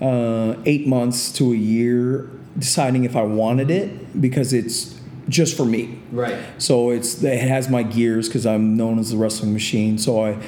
uh, 0.00 0.54
eight 0.64 0.86
months 0.86 1.32
to 1.32 1.52
a 1.52 1.56
year, 1.56 2.30
deciding 2.58 3.04
if 3.04 3.16
I 3.16 3.22
wanted 3.22 3.70
it 3.70 4.20
because 4.20 4.52
it's 4.52 4.98
just 5.28 5.56
for 5.56 5.64
me. 5.66 5.98
Right. 6.12 6.38
So 6.58 6.90
it's 6.90 7.22
it 7.22 7.40
has 7.48 7.68
my 7.68 7.82
gears 7.82 8.28
because 8.28 8.46
I'm 8.46 8.76
known 8.76 8.98
as 8.98 9.10
the 9.10 9.16
wrestling 9.16 9.52
machine. 9.52 9.98
So 9.98 10.24
I, 10.24 10.38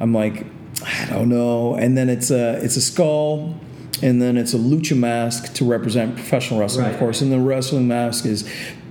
I'm 0.00 0.12
like, 0.12 0.44
I 0.84 1.06
don't 1.08 1.28
know. 1.28 1.74
And 1.74 1.96
then 1.96 2.08
it's 2.08 2.30
a 2.30 2.62
it's 2.62 2.76
a 2.76 2.82
skull, 2.82 3.54
and 4.02 4.20
then 4.20 4.36
it's 4.36 4.52
a 4.52 4.58
lucha 4.58 4.96
mask 4.98 5.54
to 5.54 5.64
represent 5.64 6.14
professional 6.16 6.60
wrestling, 6.60 6.84
Right. 6.86 6.92
of 6.92 6.98
course. 6.98 7.22
And 7.22 7.30
the 7.32 7.40
wrestling 7.40 7.88
mask 7.88 8.26
is 8.26 8.46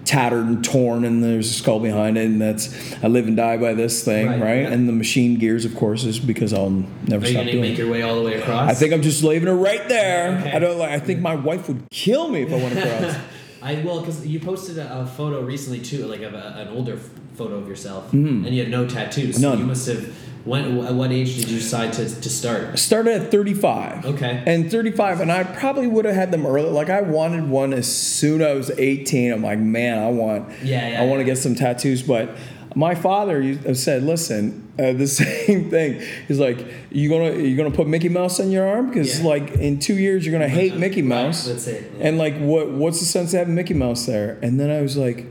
tattered 0.06 0.46
and 0.46 0.64
torn, 0.64 1.04
and 1.04 1.24
there's 1.24 1.50
a 1.50 1.54
skull 1.54 1.80
behind 1.80 2.18
it, 2.18 2.26
and 2.26 2.42
that's 2.42 2.70
I 3.04 3.08
live 3.08 3.28
and 3.28 3.36
die 3.36 3.58
by 3.58 3.74
this 3.74 4.04
thing, 4.06 4.28
Right, 4.28 4.40
right? 4.42 4.62
yeah. 4.62 4.72
And 4.72 4.88
the 4.88 4.94
machine 4.94 5.38
gears, 5.40 5.66
of 5.66 5.76
course, 5.76 6.04
is 6.04 6.20
because 6.20 6.54
I'll 6.54 6.70
never 7.08 7.26
Are 7.26 7.28
you 7.28 7.34
stop 7.34 7.42
gonna 7.42 7.52
doing 7.52 7.62
make 7.62 7.72
it. 7.74 7.78
your 7.80 7.92
way 7.92 8.02
all 8.04 8.16
the 8.16 8.22
way 8.22 8.36
across? 8.36 8.70
I 8.70 8.74
think 8.74 8.94
I'm 8.94 9.02
just 9.02 9.24
leaving 9.24 9.48
it 9.50 9.52
right 9.54 9.88
there. 9.90 10.38
Okay. 10.40 10.52
I 10.54 10.60
don't 10.60 10.78
like. 10.78 10.92
I 10.92 11.00
think 11.00 11.20
my 11.22 11.36
wife 11.36 11.68
would 11.68 11.90
kill 11.90 12.30
me 12.30 12.44
if 12.44 12.52
I 12.54 12.56
went 12.58 12.78
across. 12.78 13.16
I 13.62 13.82
will 13.84 14.00
because 14.02 14.26
you 14.28 14.40
posted 14.40 14.78
a, 14.78 15.00
a 15.02 15.06
photo 15.08 15.42
recently 15.42 15.80
too, 15.80 16.06
like 16.06 16.22
of 16.22 16.36
a, 16.36 16.56
an 16.60 16.68
older 16.68 16.98
photo 17.34 17.56
of 17.56 17.68
yourself, 17.68 18.06
Mm-hmm. 18.12 18.46
and 18.46 18.56
you 18.56 18.62
had 18.62 18.72
no 18.72 18.88
tattoos. 18.88 19.36
So 19.38 19.50
None. 19.50 19.60
you 19.60 19.66
must 19.66 19.88
have. 19.88 20.16
When, 20.46 20.86
at 20.86 20.94
what 20.94 21.12
age 21.12 21.36
did 21.36 21.50
you 21.50 21.58
decide 21.58 21.92
to, 21.94 22.08
to 22.22 22.30
start? 22.30 22.78
started 22.80 23.22
at 23.24 23.32
35. 23.32 24.06
Okay. 24.06 24.44
And 24.46 24.70
35, 24.72 25.20
and 25.22 25.32
I 25.32 25.44
probably 25.44 25.88
would 25.88 26.06
have 26.06 26.14
had 26.16 26.32
them 26.32 26.46
early. 26.46 26.70
Like 26.70 26.90
I 26.90 27.02
wanted 27.02 27.48
one 27.50 27.74
as 27.74 27.92
soon 27.94 28.42
as 28.42 28.48
I 28.48 28.54
was 28.54 28.72
18. 28.78 29.34
I'm 29.34 29.42
like, 29.44 29.58
man, 29.60 29.98
I 29.98 30.10
want, 30.10 30.48
Yeah, 30.64 30.88
yeah, 30.90 31.02
I 31.02 31.06
want 31.06 31.16
to 31.22 31.26
yeah. 31.26 31.34
get 31.34 31.38
some 31.40 31.56
tattoos. 31.56 32.04
But 32.04 32.30
my 32.76 32.94
father 32.94 33.74
said, 33.74 34.04
listen, 34.04 34.72
uh, 34.78 34.92
the 34.94 35.08
same 35.24 35.70
thing. 35.72 36.02
He's 36.28 36.38
like, 36.40 36.60
you 36.92 37.10
gonna 37.10 37.32
you 37.38 37.56
gonna 37.58 37.72
put 37.72 37.88
Mickey 37.88 38.10
Mouse 38.10 38.40
on 38.40 38.52
your 38.52 38.68
arm 38.68 38.90
because 38.90 39.22
Yeah. 39.22 39.26
like 39.28 39.52
in 39.54 39.80
two 39.80 39.96
years 39.96 40.26
you're 40.26 40.34
gonna 40.34 40.48
hate 40.50 40.76
Mickey 40.76 41.02
Right, 41.02 41.08
Mouse. 41.08 41.48
that's 41.48 41.66
it. 41.68 41.90
And 42.00 42.18
like, 42.18 42.38
what 42.38 42.70
what's 42.72 43.00
the 43.00 43.06
sense 43.06 43.34
of 43.34 43.40
having 43.40 43.56
Mickey 43.56 43.74
Mouse 43.74 44.06
there? 44.06 44.38
And 44.44 44.60
then 44.60 44.70
I 44.70 44.82
was 44.82 44.96
like, 44.98 45.26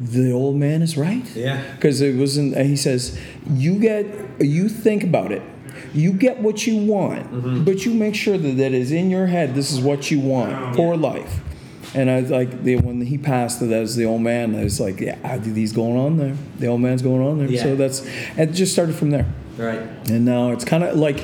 the 0.00 0.32
old 0.32 0.56
man 0.56 0.80
is 0.82 0.96
right 0.96 1.24
Yeah. 1.36 1.62
because 1.76 2.00
it 2.00 2.16
wasn't 2.16 2.56
he 2.56 2.76
says 2.76 3.18
you 3.54 3.78
get 3.78 4.06
you 4.40 4.68
think 4.68 5.04
about 5.04 5.30
it 5.30 5.42
you 5.92 6.12
get 6.12 6.38
what 6.40 6.66
you 6.66 6.76
want 6.78 7.30
Mm-hmm. 7.30 7.64
but 7.64 7.84
you 7.84 7.92
make 7.94 8.14
sure 8.14 8.38
that 8.38 8.56
that 8.56 8.72
is 8.72 8.92
in 8.92 9.10
your 9.10 9.26
head 9.26 9.54
this 9.54 9.70
is 9.70 9.80
what 9.80 10.10
you 10.10 10.18
want 10.20 10.74
for 10.76 10.96
life 10.96 11.40
And 11.92 12.08
I 12.08 12.20
was 12.22 12.30
like, 12.30 12.62
the, 12.62 12.76
when 12.76 13.00
he 13.00 13.18
passed, 13.18 13.58
that 13.58 13.80
was 13.80 13.96
the 13.96 14.04
old 14.06 14.22
man. 14.22 14.54
I 14.54 14.62
was 14.62 14.78
like, 14.78 15.00
yeah, 15.00 15.16
he's 15.42 15.72
going 15.72 15.96
on 15.98 16.18
there. 16.18 16.36
The 16.60 16.68
old 16.68 16.80
man's 16.80 17.02
going 17.02 17.20
on 17.20 17.38
there. 17.40 17.48
Yeah. 17.50 17.62
So 17.64 17.74
that's, 17.74 18.06
it 18.38 18.52
just 18.52 18.72
started 18.72 18.94
from 18.94 19.10
there. 19.10 19.26
Right. 19.58 19.80
And 20.08 20.24
now 20.24 20.52
it's 20.52 20.64
kind 20.64 20.84
of 20.84 20.94
like 20.96 21.18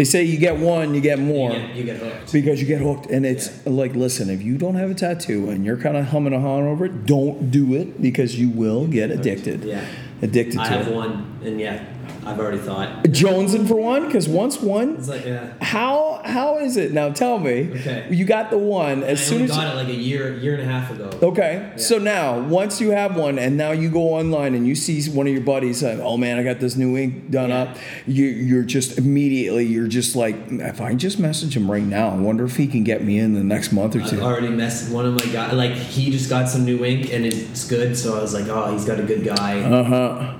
they 0.00 0.04
say 0.04 0.22
you 0.24 0.38
get 0.38 0.56
one, 0.56 0.94
you 0.94 1.00
get 1.02 1.18
more. 1.18 1.52
You 1.52 1.58
get, 1.58 1.76
you 1.76 1.84
get 1.84 1.96
hooked. 1.98 2.32
because 2.32 2.58
you 2.58 2.66
get 2.66 2.80
hooked. 2.80 3.10
And 3.10 3.26
it's 3.26 3.50
Yeah. 3.66 3.72
like, 3.72 3.94
listen, 3.94 4.30
if 4.30 4.40
you 4.42 4.56
don't 4.56 4.76
have 4.76 4.90
a 4.90 4.94
tattoo 4.94 5.50
and 5.50 5.62
you're 5.62 5.76
kind 5.76 5.94
of 5.94 6.06
humming 6.06 6.32
a 6.32 6.40
hawing 6.40 6.66
over 6.66 6.86
it, 6.86 7.04
don't 7.04 7.50
do 7.50 7.74
it 7.74 8.00
because 8.00 8.40
you 8.40 8.48
will 8.48 8.86
get 8.86 9.10
addicted. 9.10 9.62
Yeah. 9.62 9.84
Addicted 10.22 10.54
to 10.56 10.62
I 10.62 10.68
have 10.68 10.88
it. 10.88 10.94
one, 10.94 11.26
and 11.44 11.60
yeah, 11.60 11.84
I've 12.26 12.38
already 12.38 12.58
thought. 12.58 13.04
Jonesing 13.04 13.66
for 13.66 13.76
one, 13.76 14.06
because 14.06 14.28
once 14.28 14.60
one, 14.60 14.96
It's 14.96 15.08
like, 15.08 15.24
yeah. 15.24 15.52
how 15.60 16.20
how 16.24 16.58
is 16.58 16.76
it 16.76 16.92
now? 16.92 17.10
Tell 17.10 17.38
me. 17.38 17.70
Okay. 17.72 18.08
You 18.10 18.24
got 18.24 18.50
the 18.50 18.58
one 18.58 19.02
as 19.02 19.20
I 19.20 19.24
soon 19.24 19.42
only 19.42 19.50
as. 19.50 19.56
got 19.56 19.72
it 19.74 19.76
like 19.76 19.88
a 19.88 19.94
year, 19.96 20.36
year 20.36 20.52
and 20.54 20.62
a 20.62 20.66
half 20.66 20.90
ago. 20.90 21.10
Okay, 21.22 21.72
so 21.76 21.98
now 21.98 22.38
once 22.38 22.80
you 22.80 22.90
have 22.90 23.16
one, 23.16 23.38
and 23.38 23.56
now 23.56 23.72
you 23.72 23.88
go 23.90 24.10
online 24.14 24.54
and 24.54 24.66
you 24.66 24.74
see 24.74 25.02
one 25.10 25.26
of 25.26 25.32
your 25.32 25.42
buddies 25.42 25.80
say, 25.80 25.98
"Oh 26.02 26.16
man, 26.16 26.38
I 26.38 26.42
got 26.42 26.60
this 26.60 26.76
new 26.76 26.96
ink 26.96 27.30
done 27.30 27.48
Yeah. 27.50 27.62
up," 27.62 27.76
you 28.06 28.26
you're 28.26 28.64
just 28.64 28.98
immediately 28.98 29.64
you're 29.66 29.88
just 29.88 30.14
like, 30.16 30.36
if 30.50 30.80
I 30.80 30.94
just 30.94 31.18
message 31.18 31.56
him 31.56 31.70
right 31.70 31.82
now, 31.84 32.10
I 32.10 32.16
wonder 32.16 32.44
if 32.44 32.56
he 32.56 32.66
can 32.66 32.84
get 32.84 33.02
me 33.04 33.18
in 33.18 33.34
the 33.34 33.42
next 33.44 33.72
month 33.72 33.96
or 33.96 34.00
two. 34.00 34.04
I've 34.04 34.10
two. 34.10 34.20
already 34.22 34.48
messed 34.48 34.92
one 34.92 35.06
of 35.06 35.14
my 35.14 35.32
guys. 35.32 35.54
Like 35.54 35.72
he 35.72 36.10
just 36.10 36.28
got 36.28 36.48
some 36.48 36.64
new 36.64 36.84
ink 36.84 37.12
and 37.12 37.24
it's 37.24 37.66
good, 37.68 37.96
so 37.96 38.18
I 38.18 38.20
was 38.22 38.34
like, 38.34 38.46
oh, 38.48 38.72
he's 38.72 38.84
got 38.84 39.00
a 39.00 39.04
good 39.04 39.24
guy. 39.24 39.60
Uh 39.62 39.82
huh. 39.84 40.36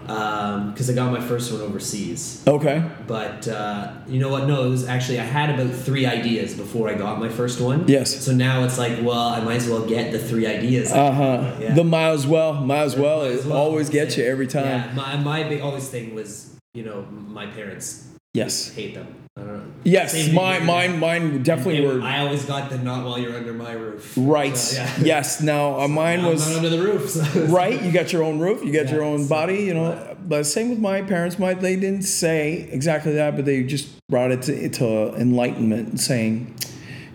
Because 0.71 0.91
I 0.91 0.95
got 0.95 1.11
my 1.13 1.21
first 1.21 1.53
one 1.53 1.70
overseas. 1.71 2.43
Okay. 2.47 2.83
But 3.07 3.49
uh, 3.49 3.93
you 4.07 4.19
know 4.21 4.29
what? 4.29 4.47
No, 4.47 4.65
it 4.67 4.69
was 4.71 4.87
actually 4.89 5.19
I 5.21 5.25
had 5.25 5.49
about 5.59 5.75
three 5.75 6.07
ideas 6.07 6.55
before 6.55 6.89
I 6.89 6.95
got 6.95 7.19
my 7.19 7.29
first 7.29 7.61
one. 7.61 7.87
Yes. 7.89 8.25
So 8.25 8.33
now 8.33 8.65
it's 8.65 8.79
like, 8.79 8.99
well, 9.03 9.29
I 9.37 9.41
might 9.41 9.57
as 9.57 9.69
well 9.69 9.87
get 9.87 10.13
the 10.13 10.19
three 10.19 10.47
ideas. 10.47 10.93
Uh 10.93 11.13
huh. 11.13 11.57
Yeah. 11.61 11.75
The 11.75 11.85
might 11.85 12.11
as 12.11 12.27
well, 12.27 12.55
might 12.55 12.83
as 12.83 12.97
well, 12.97 13.21
Might 13.23 13.33
as 13.39 13.47
well. 13.47 13.59
always 13.59 13.89
get 13.89 14.17
you 14.17 14.25
every 14.25 14.47
time. 14.47 14.67
Yeah, 14.67 14.93
my 14.95 15.17
my 15.17 15.43
big 15.49 15.61
always 15.63 15.89
thing 15.89 16.15
was, 16.15 16.57
you 16.75 16.83
know, 16.85 17.03
my 17.11 17.47
parents 17.47 18.07
Yes. 18.35 18.73
hate 18.75 18.95
them. 18.95 19.07
I 19.37 19.41
don't 19.43 19.57
know. 19.59 19.73
Yes. 19.85 20.13
Same 20.13 20.35
Mine, 20.35 20.59
thing. 20.59 20.67
mine, 20.67 20.99
mine 20.99 21.43
definitely 21.43 21.85
were 21.87 22.01
I 22.03 22.19
always 22.21 22.45
got 22.45 22.69
the 22.71 22.79
not 22.79 23.05
while 23.05 23.19
you're 23.19 23.35
under 23.37 23.53
my 23.53 23.73
roof. 23.73 24.13
right. 24.17 24.57
So, 24.57 24.77
yeah. 24.81 24.99
Yes. 25.03 25.41
Now 25.41 25.81
uh, 25.81 25.89
mine 25.89 26.21
I'm 26.21 26.27
was. 26.27 26.47
not 26.49 26.57
under 26.59 26.69
the 26.69 26.83
roof. 26.83 27.11
So 27.11 27.23
right 27.47 27.81
you 27.83 27.91
got 27.91 28.13
your 28.13 28.23
own 28.23 28.39
roof 28.39 28.63
you 28.65 28.73
got 28.73 28.87
Yeah, 28.87 28.95
your 28.97 29.03
own 29.05 29.25
so- 29.25 29.29
body 29.29 29.63
you 29.65 29.75
know 29.75 30.17
but 30.29 30.45
same 30.45 30.69
with 30.71 30.79
my 30.79 31.03
parents 31.03 31.39
my 31.39 31.55
they 31.55 31.75
didn't 31.77 32.03
say 32.03 32.69
exactly 32.71 33.13
that 33.15 33.35
but 33.37 33.45
they 33.47 33.63
just 33.65 33.89
brought 34.09 34.31
it 34.31 34.43
to, 34.43 34.69
to 34.69 35.15
enlightenment 35.17 35.99
saying 36.01 36.55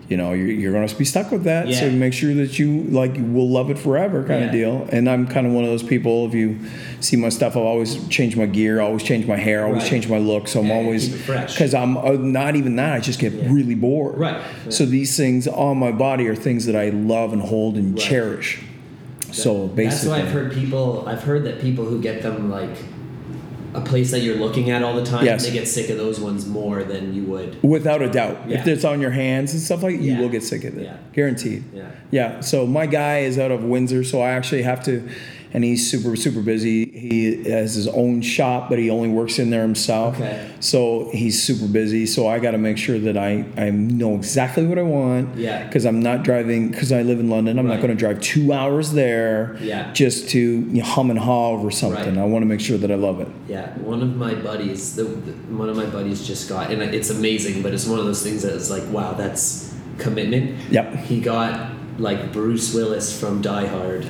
you 0.08 0.16
know 0.16 0.32
you're, 0.32 0.46
you're 0.46 0.72
going 0.72 0.86
to 0.86 0.94
be 0.96 1.04
stuck 1.04 1.32
with 1.32 1.42
that 1.44 1.72
so 1.74 1.90
make 1.90 2.12
sure 2.12 2.32
that 2.34 2.58
you 2.60 2.82
like 2.84 3.14
will 3.16 3.48
love 3.48 3.70
it 3.70 3.78
forever 3.78 4.22
kind 4.22 4.40
Yeah. 4.40 4.46
of 4.46 4.52
deal 4.52 4.88
and 4.92 5.10
i'm 5.10 5.26
kind 5.26 5.46
of 5.46 5.52
one 5.52 5.64
of 5.64 5.70
those 5.70 5.82
people 5.82 6.26
if 6.26 6.34
you 6.34 6.58
see 7.00 7.16
my 7.16 7.28
stuff 7.28 7.56
i'll 7.56 7.62
always 7.64 8.06
change 8.08 8.36
my 8.36 8.46
gear 8.46 8.80
always 8.80 9.02
change 9.02 9.26
my 9.26 9.36
hair 9.36 9.64
always 9.66 9.82
Right. 9.82 9.90
change 9.90 10.08
my 10.08 10.18
look 10.18 10.46
so 10.46 10.60
i'm 10.60 10.66
Yeah, 10.66 10.74
always 10.74 11.06
keep 11.08 11.14
it 11.16 11.18
fresh. 11.22 11.54
because 11.54 11.74
i'm 11.74 11.96
uh, 11.96 12.12
not 12.12 12.54
even 12.54 12.76
that 12.76 12.92
i 12.94 13.00
just 13.00 13.18
get 13.18 13.32
Yeah. 13.32 13.52
really 13.52 13.74
bored 13.74 14.16
Right. 14.16 14.40
so 14.68 14.86
these 14.86 15.16
things 15.16 15.48
on 15.48 15.76
my 15.78 15.90
body 15.92 16.28
are 16.28 16.36
things 16.36 16.66
that 16.66 16.76
i 16.76 16.90
love 16.90 17.32
and 17.32 17.42
hold 17.42 17.76
and 17.76 17.94
Right. 17.94 18.02
cherish 18.08 18.62
so 19.32 19.66
basically 19.66 19.84
That's 19.86 20.06
why 20.06 20.18
I've 20.28 20.32
heard 20.32 20.52
people. 20.54 21.04
I've 21.06 21.22
heard 21.24 21.44
that 21.44 21.60
people 21.60 21.84
who 21.84 22.00
get 22.00 22.22
them 22.22 22.48
like 22.50 22.70
a 23.76 23.80
place 23.82 24.10
that 24.10 24.20
you're 24.20 24.36
looking 24.36 24.70
at 24.70 24.82
all 24.82 24.94
the 24.94 25.04
time, 25.04 25.24
Yes. 25.24 25.44
they 25.46 25.52
get 25.52 25.68
sick 25.68 25.90
of 25.90 25.96
those 25.98 26.18
ones 26.18 26.46
more 26.46 26.82
than 26.82 27.14
you 27.14 27.22
would. 27.24 27.62
Without 27.62 28.00
a 28.02 28.08
doubt. 28.08 28.38
Yeah. 28.48 28.60
If 28.60 28.66
it's 28.66 28.84
on 28.84 29.00
your 29.00 29.10
hands 29.10 29.52
and 29.52 29.60
stuff 29.62 29.82
like 29.82 29.94
you 29.96 30.12
Yeah. 30.14 30.20
will 30.20 30.28
get 30.28 30.42
sick 30.42 30.64
of 30.64 30.76
it. 30.78 30.84
Yeah. 30.84 30.96
Guaranteed. 31.12 31.64
Yeah. 31.74 31.82
Yeah. 32.10 32.40
So 32.40 32.66
my 32.66 32.86
guy 32.86 33.20
is 33.20 33.38
out 33.38 33.50
of 33.50 33.62
Windsor, 33.64 34.02
so 34.04 34.20
I 34.20 34.30
actually 34.30 34.62
have 34.62 34.82
to 34.84 35.08
and 35.52 35.64
he's 35.64 35.90
super, 35.90 36.16
super 36.16 36.40
busy. 36.42 36.84
He 36.90 37.44
has 37.50 37.74
his 37.74 37.88
own 37.88 38.20
shop, 38.22 38.68
but 38.68 38.78
he 38.78 38.90
only 38.90 39.08
works 39.08 39.38
in 39.38 39.50
there 39.50 39.62
himself. 39.62 40.16
Okay. 40.16 40.50
So 40.60 41.10
he's 41.12 41.42
super 41.42 41.66
busy. 41.66 42.06
So 42.06 42.26
I 42.26 42.38
got 42.38 42.50
to 42.52 42.58
make 42.58 42.78
sure 42.78 42.98
that 42.98 43.16
I, 43.16 43.44
I 43.56 43.70
know 43.70 44.14
exactly 44.16 44.66
what 44.66 44.78
I 44.78 44.82
want. 44.82 45.36
Yeah. 45.36 45.64
Because 45.66 45.86
I'm 45.86 46.00
not 46.00 46.22
driving, 46.22 46.70
because 46.70 46.92
I 46.92 47.02
live 47.02 47.20
in 47.20 47.30
London, 47.30 47.58
I'm 47.58 47.66
not 47.66 47.76
going 47.76 47.90
to 47.90 47.94
drive 47.94 48.20
two 48.20 48.52
hours 48.52 48.92
there 48.92 49.56
Yeah. 49.60 49.92
just 49.92 50.28
to 50.30 50.38
you 50.38 50.60
know, 50.60 50.84
hum 50.84 51.10
and 51.10 51.18
haw 51.18 51.50
over 51.50 51.70
something. 51.70 52.16
Right. 52.16 52.22
I 52.22 52.24
want 52.26 52.42
to 52.42 52.46
make 52.46 52.60
sure 52.60 52.78
that 52.78 52.90
I 52.90 52.96
love 52.96 53.20
it. 53.20 53.28
Yeah, 53.48 53.76
one 53.78 54.02
of 54.02 54.16
my 54.16 54.34
buddies, 54.34 54.96
the, 54.96 55.04
the 55.04 55.32
one 55.56 55.68
of 55.68 55.76
my 55.76 55.86
buddies 55.86 56.26
just 56.26 56.48
got, 56.48 56.70
and 56.72 56.82
it's 56.82 57.10
amazing, 57.10 57.62
but 57.62 57.72
it's 57.72 57.86
one 57.86 57.98
of 57.98 58.04
those 58.04 58.22
things 58.22 58.42
that 58.42 58.52
is 58.54 58.70
like, 58.70 58.82
wow, 58.90 59.12
that's 59.12 59.74
commitment. 59.98 60.58
Yep. 60.70 60.94
He 60.96 61.20
got 61.20 61.70
like 61.98 62.32
Bruce 62.32 62.74
Willis 62.74 63.18
from 63.18 63.40
Die 63.40 63.66
Hard. 63.66 64.06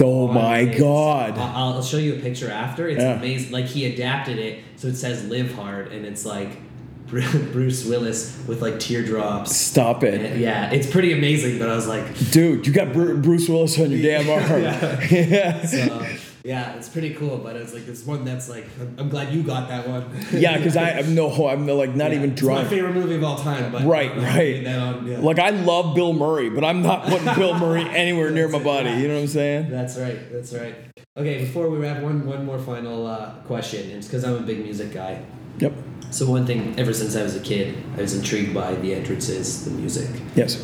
Oh 0.00 0.28
my 0.28 0.64
God. 0.64 1.38
I'll 1.38 1.82
show 1.82 1.98
you 1.98 2.14
a 2.14 2.18
picture 2.18 2.50
after. 2.50 2.88
It's 2.88 3.00
Yeah. 3.02 3.14
amazing. 3.18 3.52
Like 3.52 3.66
he 3.66 3.86
adapted 3.86 4.38
it 4.38 4.60
so 4.76 4.88
it 4.88 4.96
says 4.96 5.24
"Live 5.28 5.54
Hard" 5.54 5.92
and 5.92 6.04
it's 6.04 6.24
like 6.26 6.50
Bruce 7.06 7.84
Willis 7.84 8.36
with 8.48 8.60
like 8.62 8.80
teardrops. 8.80 9.54
Stop 9.54 10.02
it. 10.02 10.38
Yeah, 10.38 10.70
it's 10.70 10.90
pretty 10.90 11.12
amazing. 11.12 11.58
But 11.58 11.68
I 11.68 11.76
was 11.76 11.86
like, 11.86 12.04
Dude, 12.32 12.66
you 12.66 12.72
got 12.72 12.92
Bru- 12.92 13.18
Bruce 13.18 13.48
Willis 13.48 13.78
on 13.78 13.90
your 13.90 14.02
damn 14.24 14.28
arm. 14.28 14.62
yeah. 15.10 15.64
so, 15.66 16.06
yeah, 16.44 16.74
it's 16.74 16.90
pretty 16.90 17.14
cool. 17.14 17.38
But 17.38 17.56
it's 17.56 17.72
like 17.72 17.86
this 17.86 18.04
one 18.04 18.24
that's 18.24 18.50
like, 18.50 18.66
I'm, 18.78 18.94
I'm 18.98 19.08
glad 19.08 19.32
you 19.32 19.42
got 19.42 19.66
that 19.68 19.88
one. 19.88 20.10
Yeah, 20.30 20.58
because 20.58 20.76
I 20.76 20.90
am 20.90 21.14
no, 21.14 21.48
I'm 21.48 21.66
like 21.66 21.94
not 21.94 22.10
Yeah, 22.10 22.18
even 22.18 22.32
It's 22.32 22.42
my 22.42 22.64
favorite 22.64 22.92
movie 22.92 23.14
of 23.14 23.24
all 23.24 23.38
time. 23.38 23.72
But 23.72 23.84
Right, 23.84 24.14
right. 24.14 24.66
on, 24.66 25.06
yeah. 25.06 25.20
Like 25.20 25.38
I 25.38 25.50
love 25.50 25.94
Bill 25.94 26.12
Murray, 26.12 26.50
but 26.50 26.62
I'm 26.62 26.82
not 26.82 27.04
putting 27.04 27.34
Bill 27.34 27.58
Murray 27.58 27.82
anywhere 27.88 28.30
near 28.30 28.48
my 28.48 28.62
body. 28.62 28.90
You 28.90 29.08
know 29.08 29.14
what 29.14 29.22
I'm 29.22 29.26
saying? 29.28 29.70
That's 29.70 29.96
right. 29.96 30.30
That's 30.30 30.52
right. 30.52 30.74
Okay, 31.16 31.38
before 31.38 31.70
we 31.70 31.78
wrap, 31.78 32.02
one 32.02 32.26
one 32.26 32.44
more 32.44 32.58
final 32.58 33.06
uh, 33.06 33.30
question. 33.46 33.90
It's 33.92 34.06
because 34.06 34.24
I'm 34.24 34.34
a 34.34 34.40
big 34.40 34.62
music 34.62 34.92
guy. 34.92 35.24
Yep. 35.60 35.72
So 36.10 36.30
one 36.30 36.44
thing, 36.46 36.78
ever 36.78 36.92
since 36.92 37.16
I 37.16 37.22
was 37.22 37.34
a 37.36 37.40
kid, 37.40 37.76
I 37.96 38.02
was 38.02 38.14
intrigued 38.14 38.52
by 38.52 38.74
the 38.74 38.94
entrances, 38.94 39.64
the 39.64 39.70
music. 39.70 40.10
Yes. 40.34 40.62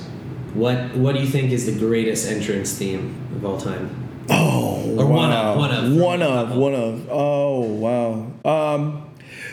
What 0.52 0.94
What 0.94 1.14
do 1.14 1.22
you 1.22 1.26
think 1.26 1.52
is 1.52 1.64
the 1.64 1.78
greatest 1.78 2.28
entrance 2.28 2.76
theme 2.76 3.16
of 3.36 3.46
all 3.46 3.58
time? 3.58 4.09
Oh, 4.30 4.94
Or 4.98 5.06
wow. 5.06 5.14
one 5.14 5.32
of- 5.32 5.56
one 5.58 5.70
of- 5.72 5.96
one 5.96 6.22
of, 6.22 6.56
one 6.56 6.74
of. 6.74 7.08
Oh, 7.10 7.60
wow. 7.60 8.26
Um, 8.44 9.02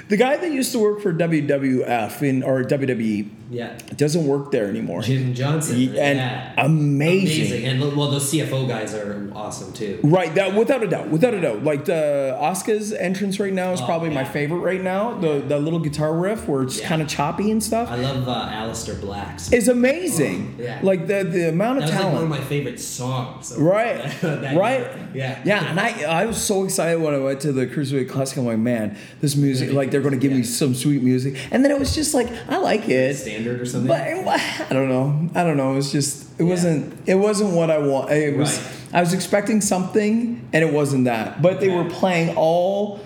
the 0.09 0.17
guy 0.17 0.37
that 0.37 0.51
used 0.51 0.71
to 0.73 0.79
work 0.79 1.01
for 1.01 1.11
WWF 1.13 2.21
in 2.23 2.43
or 2.43 2.63
WWE 2.63 3.27
Yeah, 3.49 3.73
It 3.89 3.97
doesn't 3.97 4.27
work 4.27 4.51
there 4.51 4.67
anymore. 4.67 5.01
Jim 5.01 5.33
Johnson. 5.33 5.77
Ye- 5.77 5.97
and 5.99 6.17
yeah. 6.17 6.53
amazing. 6.57 7.65
And 7.65 7.79
well, 7.95 8.11
those 8.11 8.31
CFO 8.31 8.67
guys 8.67 8.93
are 8.93 9.29
awesome 9.33 9.71
too. 9.73 9.99
Right, 10.03 10.33
that 10.35 10.53
without 10.55 10.83
a 10.83 10.87
doubt, 10.87 11.09
without 11.09 11.33
a 11.33 11.39
doubt. 11.41 11.63
Like 11.63 11.85
the 11.85 12.35
Oscar's 12.39 12.91
entrance 12.93 13.39
right 13.39 13.53
now 13.53 13.71
is 13.71 13.81
Oh, 13.81 13.85
probably 13.85 14.09
my 14.09 14.23
favorite 14.25 14.59
right 14.59 14.81
now. 14.81 15.17
The 15.17 15.39
the 15.39 15.59
little 15.59 15.79
guitar 15.79 16.13
riff 16.13 16.47
where 16.47 16.63
it's 16.63 16.79
Yeah. 16.79 16.87
kind 16.89 17.01
of 17.01 17.07
choppy 17.07 17.51
and 17.51 17.63
stuff 17.63 17.89
I 17.89 17.95
love 17.95 18.27
uh, 18.27 18.49
Aleister 18.51 18.99
Black's. 18.99 19.51
is 19.53 19.67
amazing. 19.67 20.55
Oh, 20.59 20.63
yeah. 20.63 20.79
Like 20.83 21.07
the 21.07 21.23
the 21.23 21.49
amount 21.49 21.79
of 21.79 21.83
That 21.89 21.95
was 21.95 22.03
like 22.03 22.13
one 22.13 22.23
of 22.23 22.29
my 22.29 22.41
favorite 22.41 22.79
songs. 22.79 23.53
Right, 23.57 24.23
right, 24.23 24.79
year. 24.81 25.09
Yeah, 25.13 25.41
yeah. 25.45 25.69
And 25.69 25.79
I, 25.79 26.03
I 26.03 26.25
was 26.25 26.37
so 26.37 26.63
excited 26.65 27.01
when 27.01 27.13
I 27.13 27.19
went 27.19 27.39
to 27.41 27.51
the 27.51 27.65
Cruiserweight 27.65 28.09
Classic. 28.09 28.37
I'm 28.37 28.45
like, 28.45 28.57
man, 28.59 28.97
this 29.21 29.35
music, 29.35 29.71
like 29.71 29.91
they're 29.91 30.01
going 30.01 30.13
to 30.13 30.19
give 30.19 30.31
me 30.31 30.43
some 30.43 30.75
sweet 30.75 31.01
music. 31.01 31.35
And 31.51 31.63
then 31.63 31.71
it 31.71 31.79
was 31.79 31.95
just 31.95 32.13
like, 32.13 32.27
I 32.49 32.57
like 32.57 32.87
it, 32.89 33.15
Standard 33.41 33.61
or 33.61 33.65
something. 33.65 33.87
but 33.87 34.01
I 34.01 34.67
don't 34.73 34.89
know. 34.89 35.29
I 35.35 35.43
don't 35.43 35.57
know. 35.57 35.71
It 35.73 35.75
was 35.75 35.91
just, 35.91 36.27
it 36.39 36.43
wasn't, 36.43 36.93
it 37.07 37.15
wasn't 37.15 37.53
what 37.53 37.69
I 37.71 37.77
want. 37.77 38.11
It 38.11 38.37
was, 38.37 38.57
Right. 38.59 38.73
I 38.93 38.99
was 39.01 39.13
expecting 39.13 39.61
something, 39.61 40.47
and 40.53 40.63
it 40.63 40.73
wasn't 40.73 41.05
that. 41.05 41.41
But 41.41 41.59
they 41.59 41.69
were 41.69 41.89
playing 41.89 42.35
all, 42.37 43.01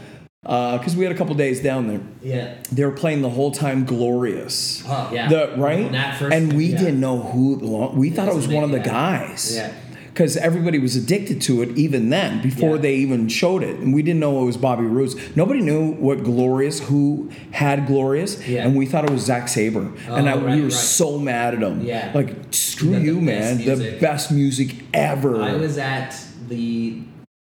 uh, 0.46 0.78
because 0.78 0.96
we 0.96 1.04
had 1.04 1.14
a 1.14 1.18
couple 1.18 1.34
days 1.36 1.62
down 1.62 1.88
there. 1.88 2.02
yeah. 2.22 2.56
They 2.72 2.86
were 2.86 2.92
playing 2.92 3.22
the 3.22 3.30
whole 3.30 3.52
time 3.52 3.86
"Glorious." 3.86 4.84
Oh, 4.88 5.10
yeah. 5.14 5.28
The 5.28 5.54
right, 5.58 5.92
that 5.92 6.18
first- 6.18 6.34
and 6.36 6.54
we 6.54 6.68
yeah. 6.68 6.78
didn't 6.78 7.00
know 7.00 7.20
who. 7.20 7.56
We 7.94 8.10
thought 8.10 8.28
it 8.28 8.36
was 8.36 8.48
wasn't 8.48 8.56
one 8.56 8.64
of 8.64 8.72
the 8.72 8.78
yeah. 8.78 8.84
guys. 9.28 9.56
Yeah. 9.56 9.74
Because 10.22 10.38
everybody 10.38 10.78
was 10.78 10.96
addicted 10.96 11.42
to 11.42 11.64
it 11.64 11.76
even 11.76 12.12
then, 12.12 12.44
before 12.44 12.76
Yeah. 12.76 12.82
they 12.84 12.96
even 12.98 13.28
showed 13.28 13.64
it, 13.64 13.78
and 13.78 13.92
we 13.92 14.04
didn't 14.04 14.20
know 14.20 14.40
it 14.44 14.46
was 14.46 14.56
Bobby 14.56 14.84
Roode. 14.84 15.16
Nobody 15.36 15.62
knew 15.62 15.94
what 15.94 16.24
Glorious, 16.24 16.80
who 16.80 17.32
had 17.50 17.88
Glorious, 17.88 18.38
Yeah. 18.48 18.64
and 18.68 18.76
we 18.76 18.86
thought 18.86 19.04
it 19.04 19.10
was 19.10 19.24
Zack 19.24 19.48
Sabre, 19.48 19.92
and 20.08 20.30
I, 20.30 20.34
Oh, 20.34 20.38
we 20.42 20.58
were 20.58 20.68
right. 20.68 20.72
so 20.72 21.18
mad 21.18 21.56
at 21.56 21.64
him. 21.64 21.82
Yeah. 21.84 22.12
like 22.14 22.36
screw 22.52 22.92
the 22.92 23.00
you, 23.02 23.20
man, 23.20 23.58
the 23.66 23.98
best 24.00 24.32
music 24.32 24.76
ever. 24.94 25.42
I 25.42 25.54
was 25.54 25.80
at 25.80 26.16
the 26.48 26.98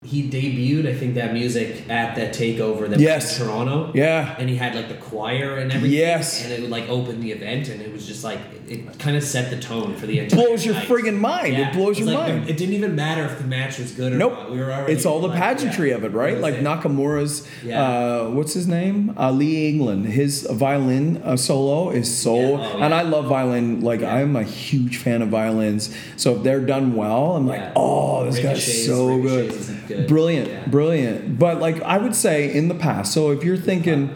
he 0.05 0.29
debuted, 0.29 0.87
I 0.87 0.93
think, 0.93 1.15
that 1.15 1.33
music 1.33 1.83
at 1.89 2.15
that 2.15 2.33
takeover 2.33 2.87
that 2.89 2.99
Yes. 3.01 3.31
was 3.37 3.41
in 3.41 3.47
Toronto. 3.47 3.91
Yeah. 3.93 4.33
And 4.39 4.47
he 4.49 4.55
had 4.55 4.73
like 4.73 4.87
the 4.89 4.93
choir 4.93 5.57
and 5.57 5.71
everything. 5.73 5.97
Yes. 5.97 6.41
And 6.43 6.53
it 6.53 6.61
would 6.61 6.69
like 6.69 6.87
open 6.87 7.19
the 7.19 7.31
event, 7.31 7.67
and 7.67 7.81
it 7.81 7.91
was 7.91 8.05
just 8.07 8.23
like 8.23 8.37
it 8.69 8.99
kind 8.99 9.17
of 9.17 9.23
set 9.23 9.49
the 9.49 9.59
tone 9.59 9.95
for 9.95 10.05
the 10.05 10.19
entire. 10.19 10.45
Blows 10.45 10.63
your 10.65 10.75
night. 10.75 10.87
friggin' 10.87 11.17
mind. 11.17 11.57
It 11.57 11.73
blows 11.73 11.97
your 11.97 12.09
like, 12.09 12.33
mind. 12.35 12.49
It 12.49 12.55
didn't 12.57 12.75
even 12.75 12.95
matter 12.95 13.25
if 13.25 13.37
the 13.39 13.43
match 13.43 13.79
was 13.79 13.91
good 13.91 14.13
or 14.13 14.17
Nope. 14.17 14.33
not. 14.33 14.51
We 14.51 14.59
were 14.59 14.71
already. 14.71 14.93
It's 14.93 15.05
all 15.05 15.19
the 15.19 15.27
like, 15.27 15.39
pageantry 15.39 15.89
yeah. 15.89 15.95
of 15.95 16.03
it, 16.03 16.11
right? 16.11 16.37
Like 16.37 16.55
it. 16.55 16.63
Nakamura's, 16.63 17.47
Yeah. 17.63 17.81
uh, 17.81 18.29
what's 18.29 18.53
his 18.53 18.67
name? 18.67 19.13
Uh, 19.17 19.31
Lee 19.31 19.69
England. 19.69 20.05
His 20.05 20.47
violin 20.51 21.17
uh, 21.23 21.35
solo 21.35 21.89
is 21.89 22.15
so, 22.15 22.35
Yeah. 22.35 22.41
Oh, 22.41 22.77
yeah. 22.77 22.85
and 22.85 22.93
I 22.93 23.01
love 23.01 23.25
violin. 23.25 23.81
Like 23.81 24.01
Yeah. 24.01 24.13
I'm 24.15 24.35
a 24.35 24.43
huge 24.43 24.97
fan 24.97 25.21
of 25.23 25.29
violins. 25.29 25.89
So 26.15 26.35
if 26.35 26.43
they're 26.43 26.59
done 26.65 26.95
well, 26.95 27.35
I'm 27.35 27.47
like, 27.47 27.61
Yeah. 27.61 27.73
oh, 27.75 28.25
this 28.25 28.39
guy's 28.39 28.85
so 28.85 29.19
good. 29.19 29.53
good. 29.87 30.07
brilliant, 30.07 30.47
Yeah. 30.49 30.67
brilliant. 30.67 31.39
But 31.39 31.59
like 31.59 31.81
I 31.81 31.97
would 31.97 32.13
say 32.15 32.53
in 32.53 32.67
the 32.67 32.75
past. 32.75 33.13
So 33.13 33.31
if 33.31 33.43
you're 33.43 33.57
thinking 33.57 34.11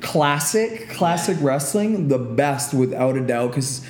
classic, 0.00 0.88
classic 0.90 1.36
wrestling, 1.40 2.08
the 2.08 2.18
best 2.18 2.72
without 2.72 3.16
a 3.16 3.20
doubt, 3.20 3.50
because. 3.50 3.82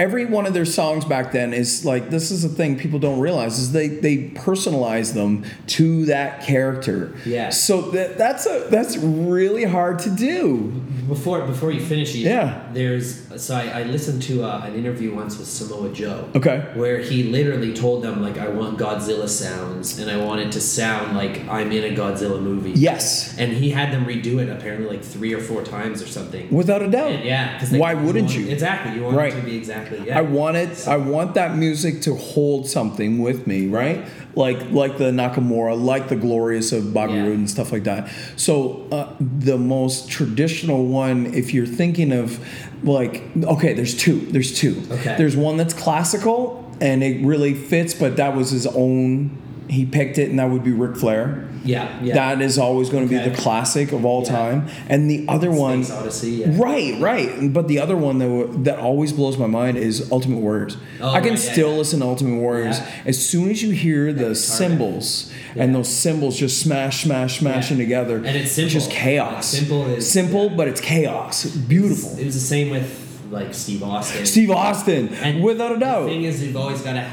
Every 0.00 0.24
one 0.24 0.46
of 0.46 0.54
their 0.54 0.64
songs 0.64 1.04
back 1.04 1.30
then 1.30 1.52
is 1.52 1.84
like 1.84 2.08
this 2.08 2.30
is 2.30 2.42
a 2.42 2.48
thing 2.48 2.78
people 2.78 2.98
don't 2.98 3.20
realize 3.20 3.58
is 3.58 3.72
they 3.72 3.88
they 3.88 4.30
personalize 4.30 5.12
them 5.12 5.44
to 5.66 6.06
that 6.06 6.42
character. 6.42 7.14
Yeah. 7.26 7.50
So 7.50 7.82
that, 7.90 8.16
that's 8.16 8.46
a 8.46 8.66
that's 8.70 8.96
really 8.96 9.64
hard 9.64 9.98
to 9.98 10.10
do. 10.10 10.72
Before 11.10 11.38
before 11.46 11.70
you 11.72 11.80
finish, 11.80 12.14
you, 12.14 12.24
Yeah. 12.26 12.68
There's 12.72 13.06
so 13.44 13.54
I, 13.56 13.80
I 13.80 13.82
listened 13.82 14.22
to 14.30 14.44
uh, 14.44 14.62
an 14.66 14.74
interview 14.74 15.12
once 15.14 15.36
with 15.38 15.48
Samoa 15.48 15.90
Joe. 15.92 16.28
Okay. 16.36 16.58
Where 16.74 16.98
he 17.00 17.24
literally 17.24 17.72
told 17.74 18.02
them 18.04 18.22
like 18.22 18.38
I 18.38 18.48
want 18.48 18.78
Godzilla 18.78 19.28
sounds 19.28 19.98
and 19.98 20.08
I 20.10 20.16
want 20.24 20.40
it 20.40 20.52
to 20.52 20.60
sound 20.60 21.16
like 21.16 21.34
I'm 21.48 21.72
in 21.72 21.84
a 21.92 21.96
Godzilla 22.00 22.40
movie. 22.40 22.72
Yes. 22.72 23.36
And 23.38 23.52
he 23.52 23.70
had 23.70 23.92
them 23.92 24.04
redo 24.04 24.40
it 24.42 24.48
apparently 24.48 24.88
like 24.88 25.02
three 25.04 25.34
or 25.34 25.40
four 25.40 25.62
times 25.64 26.00
or 26.00 26.06
something. 26.06 26.48
Without 26.50 26.80
a 26.82 26.88
doubt. 26.88 27.10
And 27.12 27.24
yeah. 27.24 27.58
'cause 27.58 27.72
Why 27.72 27.94
wouldn't 27.94 28.26
want- 28.26 28.36
you? 28.38 28.48
Exactly. 28.48 28.94
You 28.96 29.02
want 29.04 29.16
Right. 29.16 29.32
it 29.32 29.40
to 29.40 29.42
be 29.42 29.56
exactly. 29.56 30.00
Yeah. 30.06 30.18
I 30.18 30.22
want 30.22 30.56
it. 30.56 30.86
I 30.86 30.96
want 30.96 31.34
that 31.34 31.56
music 31.56 32.02
to 32.02 32.14
hold 32.14 32.68
something 32.68 33.18
with 33.18 33.46
me, 33.46 33.66
right? 33.66 34.04
Like 34.34 34.70
like 34.70 34.96
the 34.98 35.10
Nakamura, 35.10 35.80
like 35.82 36.08
the 36.08 36.16
Glorious 36.16 36.72
of 36.72 36.94
Bobby 36.94 37.14
Yeah. 37.14 37.24
Roode 37.26 37.38
and 37.38 37.50
stuff 37.50 37.72
like 37.72 37.84
that. 37.84 38.10
So 38.36 38.86
uh, 38.92 39.14
the 39.20 39.58
most 39.58 40.08
traditional 40.08 40.86
one, 40.86 41.26
if 41.34 41.52
you're 41.52 41.66
thinking 41.66 42.12
of 42.12 42.38
like, 42.82 43.22
okay, 43.42 43.72
there's 43.74 43.96
two. 43.96 44.20
There's 44.20 44.56
two. 44.56 44.82
Okay. 44.90 45.16
There's 45.18 45.36
one 45.36 45.56
that's 45.56 45.74
classical 45.74 46.70
and 46.80 47.02
it 47.02 47.24
really 47.24 47.54
fits, 47.54 47.92
but 47.92 48.16
that 48.16 48.34
was 48.36 48.50
his 48.50 48.66
own. 48.66 49.36
He 49.70 49.86
picked 49.86 50.18
it, 50.18 50.28
and 50.30 50.38
that 50.38 50.50
would 50.50 50.64
be 50.64 50.72
Ric 50.72 50.96
Flair. 50.96 51.46
Yeah. 51.64 51.88
Yeah. 52.02 52.14
That 52.14 52.40
is 52.42 52.58
always 52.58 52.88
going 52.90 53.06
to 53.08 53.14
Okay. 53.14 53.24
be 53.28 53.30
the 53.30 53.36
classic 53.36 53.92
of 53.92 54.04
all 54.04 54.22
Yeah. 54.24 54.30
time. 54.30 54.66
And 54.88 55.10
the 55.10 55.24
other 55.28 55.50
one, 55.50 55.84
Odyssey. 55.90 56.30
Yeah. 56.30 56.46
Right, 56.56 56.98
right. 57.00 57.52
But 57.52 57.68
the 57.68 57.78
other 57.80 57.96
one 57.96 58.18
that 58.18 58.64
that 58.64 58.78
always 58.78 59.12
blows 59.12 59.36
my 59.38 59.46
mind 59.46 59.76
is 59.76 60.10
Ultimate 60.10 60.40
Warriors. 60.40 60.76
Oh, 61.00 61.10
I 61.10 61.20
can 61.20 61.30
right, 61.30 61.38
still 61.38 61.76
listen 61.76 62.00
to 62.00 62.06
Ultimate 62.06 62.38
Warriors 62.40 62.80
as 63.06 63.18
soon 63.24 63.50
as 63.50 63.62
you 63.62 63.70
hear 63.70 64.12
the 64.12 64.34
cymbals 64.34 65.30
and 65.56 65.74
those 65.74 65.88
cymbals 65.88 66.36
just 66.38 66.58
smash, 66.60 67.04
smash, 67.04 67.38
smashing 67.40 67.76
together. 67.78 68.16
And 68.16 68.36
it's 68.36 68.52
simple. 68.52 68.70
just 68.72 68.90
chaos. 68.90 69.46
Simple 69.46 69.86
is- 69.86 70.10
simple, 70.10 70.48
but 70.50 70.66
it's 70.66 70.80
chaos. 70.80 71.44
Beautiful. 71.44 72.18
It 72.18 72.24
was 72.26 72.34
the 72.34 72.40
same 72.40 72.70
with 72.70 72.88
like 73.30 73.54
Steve 73.54 73.82
Austin. 73.82 74.26
Steve 74.26 74.50
Austin, 74.50 75.10
And 75.22 75.42
without 75.42 75.70
a 75.70 75.74
The 75.74 75.80
doubt. 75.80 76.06
thing 76.08 76.24
is, 76.24 76.42
you've 76.42 76.56
always 76.56 76.80
got 76.80 76.94
to. 76.94 77.04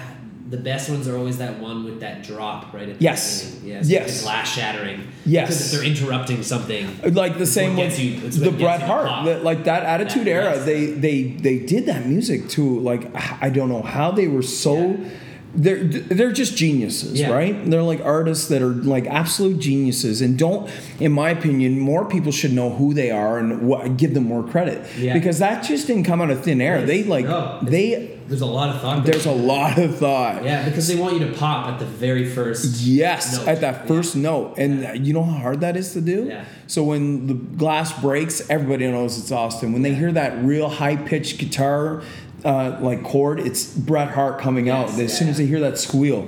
The 0.49 0.57
best 0.57 0.89
ones 0.89 1.07
are 1.09 1.17
always 1.17 1.39
that 1.39 1.59
one 1.59 1.83
with 1.83 1.99
that 1.99 2.23
drop 2.23 2.73
right 2.73 2.87
at 2.87 2.97
the 2.99 3.03
Yes. 3.03 3.51
beginning. 3.55 3.69
Yes. 3.75 3.89
Yes. 3.89 4.17
The 4.19 4.23
glass 4.23 4.55
shattering. 4.55 5.01
Yes. 5.25 5.47
Because 5.47 5.73
if 5.73 5.79
they're 5.79 5.89
interrupting 5.89 6.41
something. 6.43 6.87
like 7.13 7.37
the 7.37 7.45
same 7.45 7.75
with 7.75 7.99
you- 7.99 8.19
the 8.29 8.51
Bret 8.51 8.81
Hart, 8.81 9.25
that- 9.25 9.43
like 9.43 9.65
that 9.65 9.83
Attitude 9.83 10.25
That- 10.25 10.31
Era. 10.31 10.55
yes. 10.55 10.65
They 10.65 10.85
they 10.85 11.23
they 11.23 11.57
did 11.59 11.85
that 11.87 12.05
music 12.07 12.47
too. 12.47 12.79
Like 12.79 13.03
I 13.41 13.49
don't 13.49 13.69
know 13.69 13.81
how 13.81 14.11
they 14.11 14.27
were 14.27 14.41
so. 14.41 14.75
Yeah. 14.99 15.09
They're 15.55 15.83
they're 15.83 16.31
just 16.31 16.55
geniuses, 16.55 17.19
Yeah. 17.19 17.31
right? 17.31 17.69
They're 17.69 17.81
like 17.81 18.01
artists 18.03 18.47
that 18.49 18.61
are 18.61 18.67
like 18.73 19.07
absolute 19.07 19.59
geniuses, 19.59 20.21
and 20.21 20.37
don't, 20.37 20.69
in 20.99 21.11
my 21.11 21.29
opinion, 21.31 21.79
more 21.79 22.05
people 22.05 22.31
should 22.31 22.53
know 22.53 22.69
who 22.69 22.93
they 22.93 23.09
are 23.11 23.39
and 23.39 23.67
what, 23.67 23.97
give 23.97 24.13
them 24.13 24.25
more 24.25 24.43
credit 24.43 24.85
Yeah. 24.99 25.13
because 25.13 25.39
that 25.39 25.63
just 25.63 25.87
didn't 25.87 26.03
come 26.03 26.21
out 26.21 26.29
of 26.29 26.43
thin 26.43 26.61
air. 26.61 26.85
They 26.85 27.03
like 27.03 27.25
No, 27.25 27.59
they. 27.63 28.13
There's 28.27 28.41
a 28.41 28.45
lot 28.45 28.75
of 28.75 28.81
thought. 28.81 29.05
There's 29.05 29.25
a 29.25 29.31
lot 29.31 29.77
of 29.79 29.97
thought. 29.97 30.43
Yeah, 30.43 30.65
because 30.67 30.89
they 30.89 30.97
want 30.97 31.13
you 31.17 31.25
to 31.27 31.31
pop 31.31 31.67
at 31.69 31.79
the 31.79 31.85
very 31.85 32.25
first. 32.29 32.81
Yes, 32.81 33.37
note. 33.37 33.47
at 33.47 33.61
that 33.61 33.87
first 33.87 34.15
Yeah. 34.15 34.21
note. 34.23 34.55
And 34.57 35.07
you 35.07 35.13
know 35.13 35.23
how 35.23 35.37
hard 35.39 35.61
that 35.61 35.77
is 35.77 35.93
to 35.93 36.01
do? 36.01 36.25
Yeah. 36.27 36.43
So 36.67 36.83
when 36.83 37.27
the 37.27 37.33
glass 37.35 37.93
breaks, 38.01 38.43
everybody 38.49 38.85
knows 38.85 39.17
it's 39.17 39.31
Austin. 39.31 39.71
When 39.71 39.81
they 39.81 39.93
hear 39.93 40.11
that 40.11 40.43
real 40.43 40.67
high 40.67 40.97
pitched 40.97 41.37
guitar 41.39 42.01
uh, 42.47 42.77
like 42.81 43.03
chord, 43.03 43.39
it's 43.39 43.65
Bret 43.65 44.09
Hart 44.11 44.39
coming 44.39 44.69
out. 44.69 44.87
Yes, 44.89 44.99
As 44.99 45.17
soon 45.19 45.27
as 45.27 45.37
they 45.37 45.45
hear 45.45 45.59
that 45.59 45.77
squeal 45.77 46.27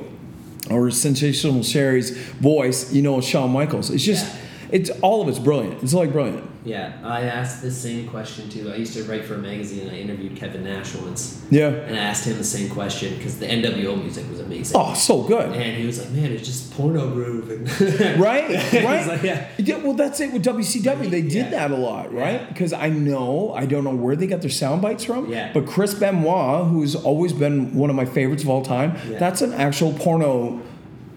or 0.70 0.92
Sensational 0.92 1.64
Sherri's 1.64 2.12
voice, 2.12 2.92
you 2.92 3.02
know 3.02 3.18
it's 3.20 3.28
Shawn 3.28 3.52
Michaels. 3.52 3.90
It's 3.90 4.04
just, 4.04 4.26
Yeah. 4.26 4.42
it's 4.72 4.90
all 5.02 5.22
of 5.22 5.30
it's 5.30 5.40
brilliant. 5.40 5.82
It's 5.82 5.94
like 5.94 6.12
brilliant. 6.12 6.44
Yeah, 6.66 6.98
I 7.04 7.22
asked 7.22 7.62
the 7.62 7.72
same 7.72 8.08
question 8.10 8.50
too. 8.50 8.70
I 8.72 8.76
used 8.76 8.94
to 8.94 9.04
write 9.06 9.24
for 9.24 9.36
a 9.36 9.38
magazine 9.38 9.88
and 9.88 9.92
I 9.92 10.00
interviewed 10.00 10.36
Kevin 10.36 10.66
Nash 10.66 10.94
once. 10.96 11.42
Yeah. 11.50 11.68
And 11.70 11.96
I 11.96 12.00
asked 12.00 12.26
him 12.26 12.38
the 12.38 12.44
same 12.44 12.70
question 12.70 13.16
because 13.16 13.40
the 13.40 13.46
NWO 13.48 13.98
music 13.98 14.30
was 14.30 14.42
amazing. 14.42 14.76
Oh, 14.80 14.94
so 14.94 15.24
good. 15.24 15.52
And 15.56 15.78
he 15.78 15.86
was 15.86 16.00
like, 16.00 16.12
man, 16.12 16.32
it's 16.34 16.46
just 16.46 16.72
porno 16.74 17.10
groove. 17.12 17.50
And 17.50 18.20
Right, 18.20 18.50
right. 18.74 19.08
like, 19.08 19.24
yeah. 19.24 19.48
Yeah, 19.58 19.78
well, 19.78 19.94
that's 19.94 20.20
it 20.20 20.34
with 20.34 20.44
WCW. 20.44 21.10
They 21.10 21.22
did 21.22 21.34
Yeah. 21.46 21.50
that 21.52 21.72
a 21.72 21.78
lot, 21.78 22.14
right? 22.14 22.42
Yeah. 22.42 22.46
Because 22.48 22.74
I 22.74 22.90
know, 22.90 23.54
I 23.56 23.66
don't 23.66 23.86
know 23.86 23.96
where 23.96 24.18
they 24.18 24.28
got 24.28 24.42
their 24.42 24.50
sound 24.50 24.82
bites 24.82 25.06
from, 25.06 25.32
Yeah. 25.32 25.52
but 25.54 25.66
Chris 25.66 25.94
Benoit, 25.94 26.68
who's 26.68 26.94
always 26.94 27.32
been 27.32 27.74
one 27.74 27.90
of 27.90 27.96
my 27.96 28.06
favorites 28.06 28.44
of 28.44 28.50
all 28.50 28.64
time, 28.64 28.98
Yeah. 29.10 29.18
that's 29.18 29.42
an 29.42 29.54
actual 29.54 29.94
porno 29.94 30.60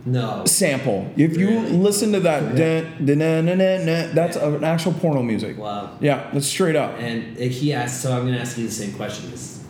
No. 0.04 0.42
sample. 0.46 1.06
If 1.16 1.36
you 1.36 1.48
Really? 1.48 1.70
listen 1.72 2.12
to 2.12 2.20
that, 2.20 2.56
dun, 2.56 3.06
dun, 3.06 3.18
dun, 3.46 3.58
dun, 3.58 4.14
that's 4.14 4.36
Yeah. 4.36 4.48
an 4.48 4.64
actual 4.64 4.92
porno 4.94 5.22
music. 5.22 5.56
Wow. 5.58 5.90
Yeah, 6.00 6.24
that's 6.32 6.46
straight 6.46 6.74
up. 6.76 6.96
And 7.00 7.36
he 7.38 7.72
asked, 7.72 8.02
so 8.02 8.12
I'm 8.12 8.22
going 8.22 8.34
to 8.34 8.40
ask 8.40 8.58
you 8.58 8.66
the 8.66 8.72
same 8.72 8.92
question 8.92 9.26
because 9.26 9.60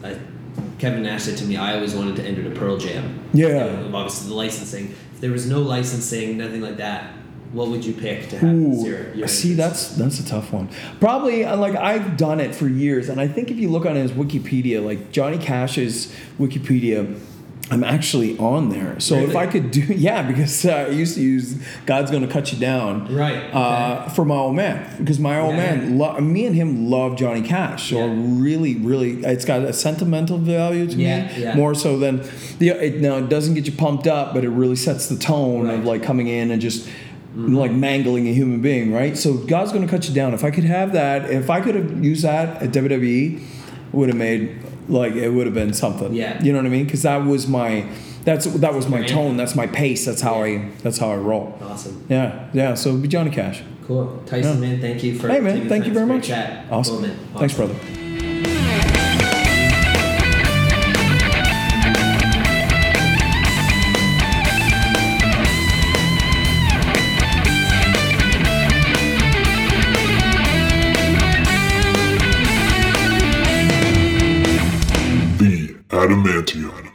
Kevin 0.78 1.02
Nash 1.02 1.24
said 1.24 1.36
to 1.38 1.44
me, 1.44 1.56
I 1.56 1.74
always 1.74 1.94
wanted 1.94 2.16
to 2.16 2.24
enter 2.24 2.42
the 2.42 2.54
Pearl 2.58 2.76
Jam. 2.76 3.20
Yeah. 3.32 3.46
You 3.48 3.88
know, 3.88 3.96
obviously, 3.96 4.30
the 4.30 4.34
licensing. 4.34 4.94
If 5.14 5.20
there 5.20 5.30
was 5.30 5.46
no 5.46 5.60
licensing, 5.60 6.38
nothing 6.38 6.60
like 6.60 6.78
that, 6.78 7.12
what 7.52 7.68
would 7.68 7.84
you 7.84 7.92
pick 7.92 8.30
to 8.30 8.38
have 8.38 8.48
Ooh, 8.54 8.84
your, 8.86 9.14
your 9.14 9.28
see, 9.28 9.52
that's 9.52 9.88
that's 9.96 10.18
a 10.18 10.24
tough 10.26 10.52
one. 10.54 10.70
Probably, 11.00 11.44
uh, 11.44 11.54
like 11.58 11.76
I've 11.76 12.16
done 12.16 12.40
it 12.40 12.54
for 12.54 12.66
years, 12.66 13.10
and 13.10 13.20
I 13.20 13.28
think 13.28 13.50
if 13.50 13.58
you 13.58 13.68
look 13.68 13.84
on 13.84 13.94
his 13.94 14.10
Wikipedia, 14.12 14.82
like 14.82 15.12
Johnny 15.12 15.36
Cash's 15.36 16.10
Wikipedia, 16.40 17.18
I'm 17.72 17.82
actually 17.82 18.36
on 18.36 18.68
there. 18.68 19.00
So 19.00 19.16
if 19.20 19.34
I 19.34 19.46
could 19.46 19.70
do, 19.70 19.80
yeah, 20.08 20.20
because 20.30 20.66
uh, 20.66 20.72
I 20.72 20.88
used 20.88 21.14
to 21.14 21.22
use 21.22 21.54
"God's 21.86 22.10
Gonna 22.10 22.28
Cut 22.28 22.52
You 22.52 22.58
Down," 22.58 22.92
Right, 23.14 23.38
Uh, 23.54 24.08
for 24.10 24.26
my 24.26 24.36
old 24.36 24.54
man, 24.56 24.84
because 24.98 25.18
my 25.18 25.38
old 25.40 25.52
Yeah. 25.56 25.76
man, 25.76 25.98
lo- 25.98 26.20
me 26.20 26.44
and 26.44 26.54
him 26.54 26.90
love 26.90 27.16
Johnny 27.16 27.40
Cash. 27.40 27.88
So 27.88 27.96
Yeah. 28.06 28.14
really, 28.48 28.74
really, 28.76 29.24
it's 29.24 29.46
got 29.46 29.62
a 29.62 29.72
sentimental 29.72 30.36
value 30.36 30.86
to 30.86 30.96
Yeah, 30.96 31.28
me 31.54 31.54
more 31.54 31.74
so 31.74 31.98
than 31.98 32.20
the. 32.58 32.68
It, 32.86 33.00
now 33.00 33.16
it 33.16 33.30
doesn't 33.30 33.54
get 33.54 33.64
you 33.66 33.72
pumped 33.72 34.06
up, 34.06 34.34
but 34.34 34.44
it 34.44 34.50
really 34.50 34.76
sets 34.76 35.08
the 35.08 35.16
tone 35.16 35.70
of 35.70 35.84
like 35.86 36.02
coming 36.02 36.26
in 36.28 36.50
and 36.50 36.60
just 36.60 36.86
like 37.34 37.72
mangling 37.72 38.28
a 38.28 38.34
human 38.34 38.60
being, 38.60 38.92
right? 38.92 39.16
So 39.16 39.32
God's 39.32 39.72
gonna 39.72 39.88
cut 39.88 40.06
you 40.06 40.14
down. 40.14 40.34
If 40.34 40.44
I 40.44 40.50
could 40.50 40.64
have 40.64 40.92
that, 40.92 41.30
if 41.30 41.48
I 41.48 41.62
could 41.62 41.74
have 41.76 42.04
used 42.04 42.22
that 42.24 42.62
at 42.62 42.70
WWE, 42.72 43.40
would 43.92 44.08
have 44.10 44.18
made 44.18 44.50
like 44.92 45.14
it 45.14 45.30
would 45.30 45.46
have 45.46 45.54
been 45.54 45.72
something. 45.72 46.12
Yeah. 46.14 46.42
you 46.42 46.52
know 46.52 46.58
what 46.58 46.66
I 46.66 46.70
mean? 46.70 46.84
Because 46.84 47.02
that 47.02 47.24
was 47.24 47.46
my 47.46 47.86
that's 48.24 48.44
that 48.46 48.74
was 48.74 48.88
my 48.88 49.02
tone. 49.04 49.36
That's 49.36 49.54
my 49.56 49.66
pace. 49.66 50.04
That's 50.04 50.20
how 50.20 50.42
I 50.42 50.70
that's 50.82 50.98
how 50.98 51.10
I 51.10 51.16
roll. 51.16 51.58
Awesome. 51.62 52.04
Yeah, 52.08 52.48
yeah. 52.52 52.74
So 52.74 52.90
it'd 52.90 53.02
be 53.02 53.08
Johnny 53.08 53.30
Cash. 53.30 53.62
Cool. 53.86 54.22
Tyson, 54.26 54.62
Yeah. 54.62 54.68
man, 54.68 54.80
thank 54.80 55.02
you 55.02 55.18
for 55.18 55.28
Hey 55.28 55.40
man, 55.40 55.68
thank 55.68 55.86
you 55.86 55.92
very 55.92 56.06
much. 56.06 56.28
Chat. 56.28 56.70
Awesome. 56.70 56.98
Cool, 56.98 57.08
man. 57.08 57.16
Thanks, 57.36 57.54
brother. 57.54 57.74
The 76.42 76.58
Adamantium. 76.58 76.91